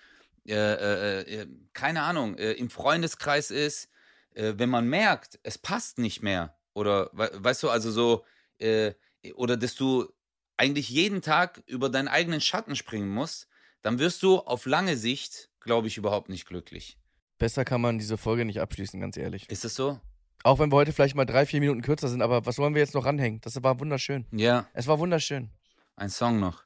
äh, 0.47 0.55
äh, 0.55 1.41
äh, 1.41 1.47
keine 1.73 2.01
Ahnung, 2.01 2.35
äh, 2.39 2.53
im 2.53 2.71
Freundeskreis 2.71 3.51
ist, 3.51 3.89
äh, 4.33 4.55
wenn 4.57 4.69
man 4.69 4.87
merkt, 4.87 5.37
es 5.43 5.59
passt 5.59 5.99
nicht 5.99 6.23
mehr. 6.23 6.57
Oder, 6.73 7.11
we 7.13 7.29
weißt 7.35 7.61
du, 7.61 7.69
also 7.69 7.91
so, 7.91 8.25
äh, 8.57 8.95
oder 9.35 9.57
dass 9.57 9.75
du 9.75 10.11
eigentlich 10.57 10.89
jeden 10.89 11.21
Tag 11.21 11.61
über 11.67 11.89
deinen 11.89 12.07
eigenen 12.07 12.41
Schatten 12.41 12.75
springen 12.75 13.09
musst, 13.09 13.47
dann 13.83 13.99
wirst 13.99 14.23
du 14.23 14.39
auf 14.39 14.65
lange 14.65 14.97
Sicht, 14.97 15.48
glaube 15.61 15.87
ich, 15.87 15.97
überhaupt 15.97 16.29
nicht 16.29 16.45
glücklich. 16.45 16.97
Besser 17.37 17.63
kann 17.65 17.81
man 17.81 17.97
diese 17.99 18.17
Folge 18.17 18.45
nicht 18.45 18.59
abschließen, 18.59 18.99
ganz 18.99 19.15
ehrlich. 19.17 19.49
Ist 19.49 19.63
das 19.63 19.75
so? 19.75 19.99
Auch 20.43 20.59
wenn 20.59 20.71
wir 20.71 20.75
heute 20.77 20.93
vielleicht 20.93 21.15
mal 21.15 21.25
drei, 21.25 21.45
vier 21.45 21.59
Minuten 21.59 21.81
kürzer 21.81 22.07
sind, 22.07 22.21
aber 22.21 22.45
was 22.45 22.57
wollen 22.57 22.73
wir 22.73 22.81
jetzt 22.81 22.93
noch 22.95 23.05
ranhängen? 23.05 23.41
Das 23.41 23.61
war 23.61 23.79
wunderschön. 23.79 24.25
Ja, 24.31 24.67
Es 24.73 24.87
war 24.87 24.99
wunderschön. 24.99 25.49
ein 25.95 26.09
Song 26.09 26.39
noch. 26.39 26.63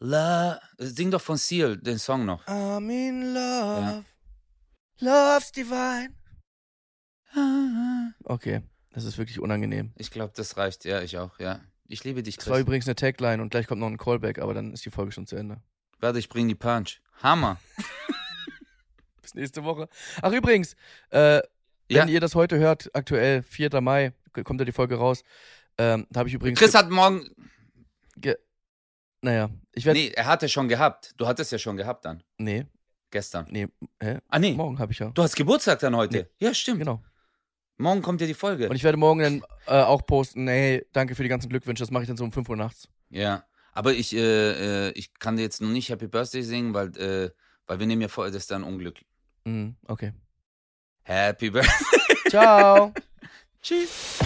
La, 0.00 0.60
sing 0.78 1.10
doch 1.10 1.20
von 1.20 1.36
Seal 1.36 1.76
den 1.78 1.98
Song 1.98 2.24
noch. 2.24 2.44
I'm 2.46 2.90
in 2.90 3.32
love. 3.34 4.04
Love's 5.00 5.52
divine. 5.52 6.12
Okay, 8.24 8.62
das 8.90 9.04
ist 9.04 9.18
wirklich 9.18 9.40
unangenehm. 9.40 9.92
Ich 9.96 10.10
glaube, 10.10 10.32
das 10.36 10.56
reicht. 10.56 10.84
Ja, 10.84 11.00
ich 11.02 11.18
auch, 11.18 11.38
ja. 11.38 11.60
Ich 11.86 12.04
liebe 12.04 12.22
dich, 12.22 12.36
Das 12.36 12.46
war 12.48 12.54
Chris. 12.56 12.62
übrigens 12.62 12.86
eine 12.86 12.94
Tagline 12.96 13.42
und 13.42 13.50
gleich 13.50 13.66
kommt 13.66 13.80
noch 13.80 13.88
ein 13.88 13.98
Callback, 13.98 14.38
aber 14.38 14.54
dann 14.54 14.72
ist 14.72 14.84
die 14.84 14.90
Folge 14.90 15.12
schon 15.12 15.26
zu 15.26 15.36
Ende. 15.36 15.60
Warte, 16.04 16.18
ich 16.18 16.28
bring 16.28 16.46
die 16.48 16.54
Punch. 16.54 17.00
Hammer. 17.22 17.56
Bis 19.22 19.34
nächste 19.34 19.64
Woche. 19.64 19.88
Ach, 20.20 20.32
übrigens, 20.32 20.76
äh, 21.10 21.36
Ja. 21.36 21.42
wenn 21.88 22.08
ihr 22.08 22.20
das 22.20 22.34
heute 22.34 22.58
hört, 22.58 22.90
aktuell, 22.94 23.42
4. 23.42 23.80
Mai, 23.80 24.12
kommt 24.44 24.60
ja 24.60 24.66
die 24.66 24.72
Folge 24.72 24.96
raus. 24.96 25.24
Ähm, 25.78 26.06
da 26.10 26.18
habe 26.20 26.28
ich 26.28 26.34
übrigens. 26.34 26.58
Chris 26.58 26.74
hat 26.74 26.90
morgen. 26.90 27.26
ge- 28.16 28.36
naja, 29.22 29.48
ich 29.72 29.86
werde. 29.86 29.98
Nee, 29.98 30.10
er 30.14 30.26
hatte 30.26 30.46
schon 30.50 30.68
gehabt. 30.68 31.14
Du 31.16 31.26
hattest 31.26 31.50
ja 31.52 31.58
schon 31.58 31.78
gehabt 31.78 32.04
dann. 32.04 32.22
Nee, 32.36 32.66
Gestern. 33.10 33.46
nee, 33.50 33.66
hä? 33.98 34.18
Ah, 34.28 34.38
nee. 34.38 34.52
Morgen 34.52 34.78
habe 34.78 34.92
ich 34.92 34.98
ja. 34.98 35.08
Du 35.08 35.22
hast 35.22 35.34
Geburtstag 35.36 35.78
dann 35.78 35.96
heute. 35.96 36.30
Ja, 36.38 36.52
stimmt. 36.52 36.80
Genau. 36.80 37.02
Morgen 37.78 38.02
kommt 38.02 38.20
ja 38.20 38.26
die 38.26 38.34
Folge. 38.34 38.68
Und 38.68 38.76
ich 38.76 38.84
werde 38.84 38.98
morgen 38.98 39.20
dann 39.20 39.42
äh, 39.66 39.82
auch 39.82 40.04
posten, 40.04 40.46
hey, 40.48 40.86
danke 40.92 41.14
für 41.14 41.22
die 41.22 41.30
ganzen 41.30 41.48
Glückwünsche, 41.48 41.82
das 41.82 41.90
mache 41.90 42.02
ich 42.02 42.08
dann 42.08 42.18
so 42.18 42.24
um 42.24 42.30
5 42.30 42.46
Uhr 42.50 42.56
nachts. 42.56 42.88
Ja, 43.08 43.44
aber 43.74 43.92
ich, 43.92 44.14
äh, 44.14 44.88
äh, 44.88 44.92
ich 44.92 45.12
kann 45.18 45.36
dir 45.36 45.42
jetzt 45.42 45.60
noch 45.60 45.68
nicht 45.68 45.90
Happy 45.90 46.06
Birthday 46.06 46.42
singen, 46.42 46.72
weil, 46.74 46.96
äh, 46.96 47.30
weil 47.66 47.78
wir 47.80 47.86
nehmen 47.86 48.02
ja 48.02 48.08
vor, 48.08 48.26
das 48.26 48.36
ist 48.36 48.50
dann 48.50 48.64
Unglück. 48.64 49.00
Mhm, 49.44 49.76
okay. 49.86 50.12
Happy 51.02 51.50
Birthday. 51.50 52.16
Ciao. 52.30 52.92
Tschüss. 53.60 54.18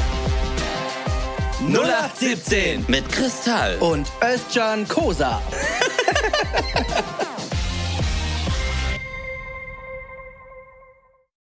0817 1.61 2.85
Mit 2.89 3.09
Kristall. 3.11 3.79
und 3.79 4.11
Özcan 4.23 4.87
Kosa. 4.87 5.43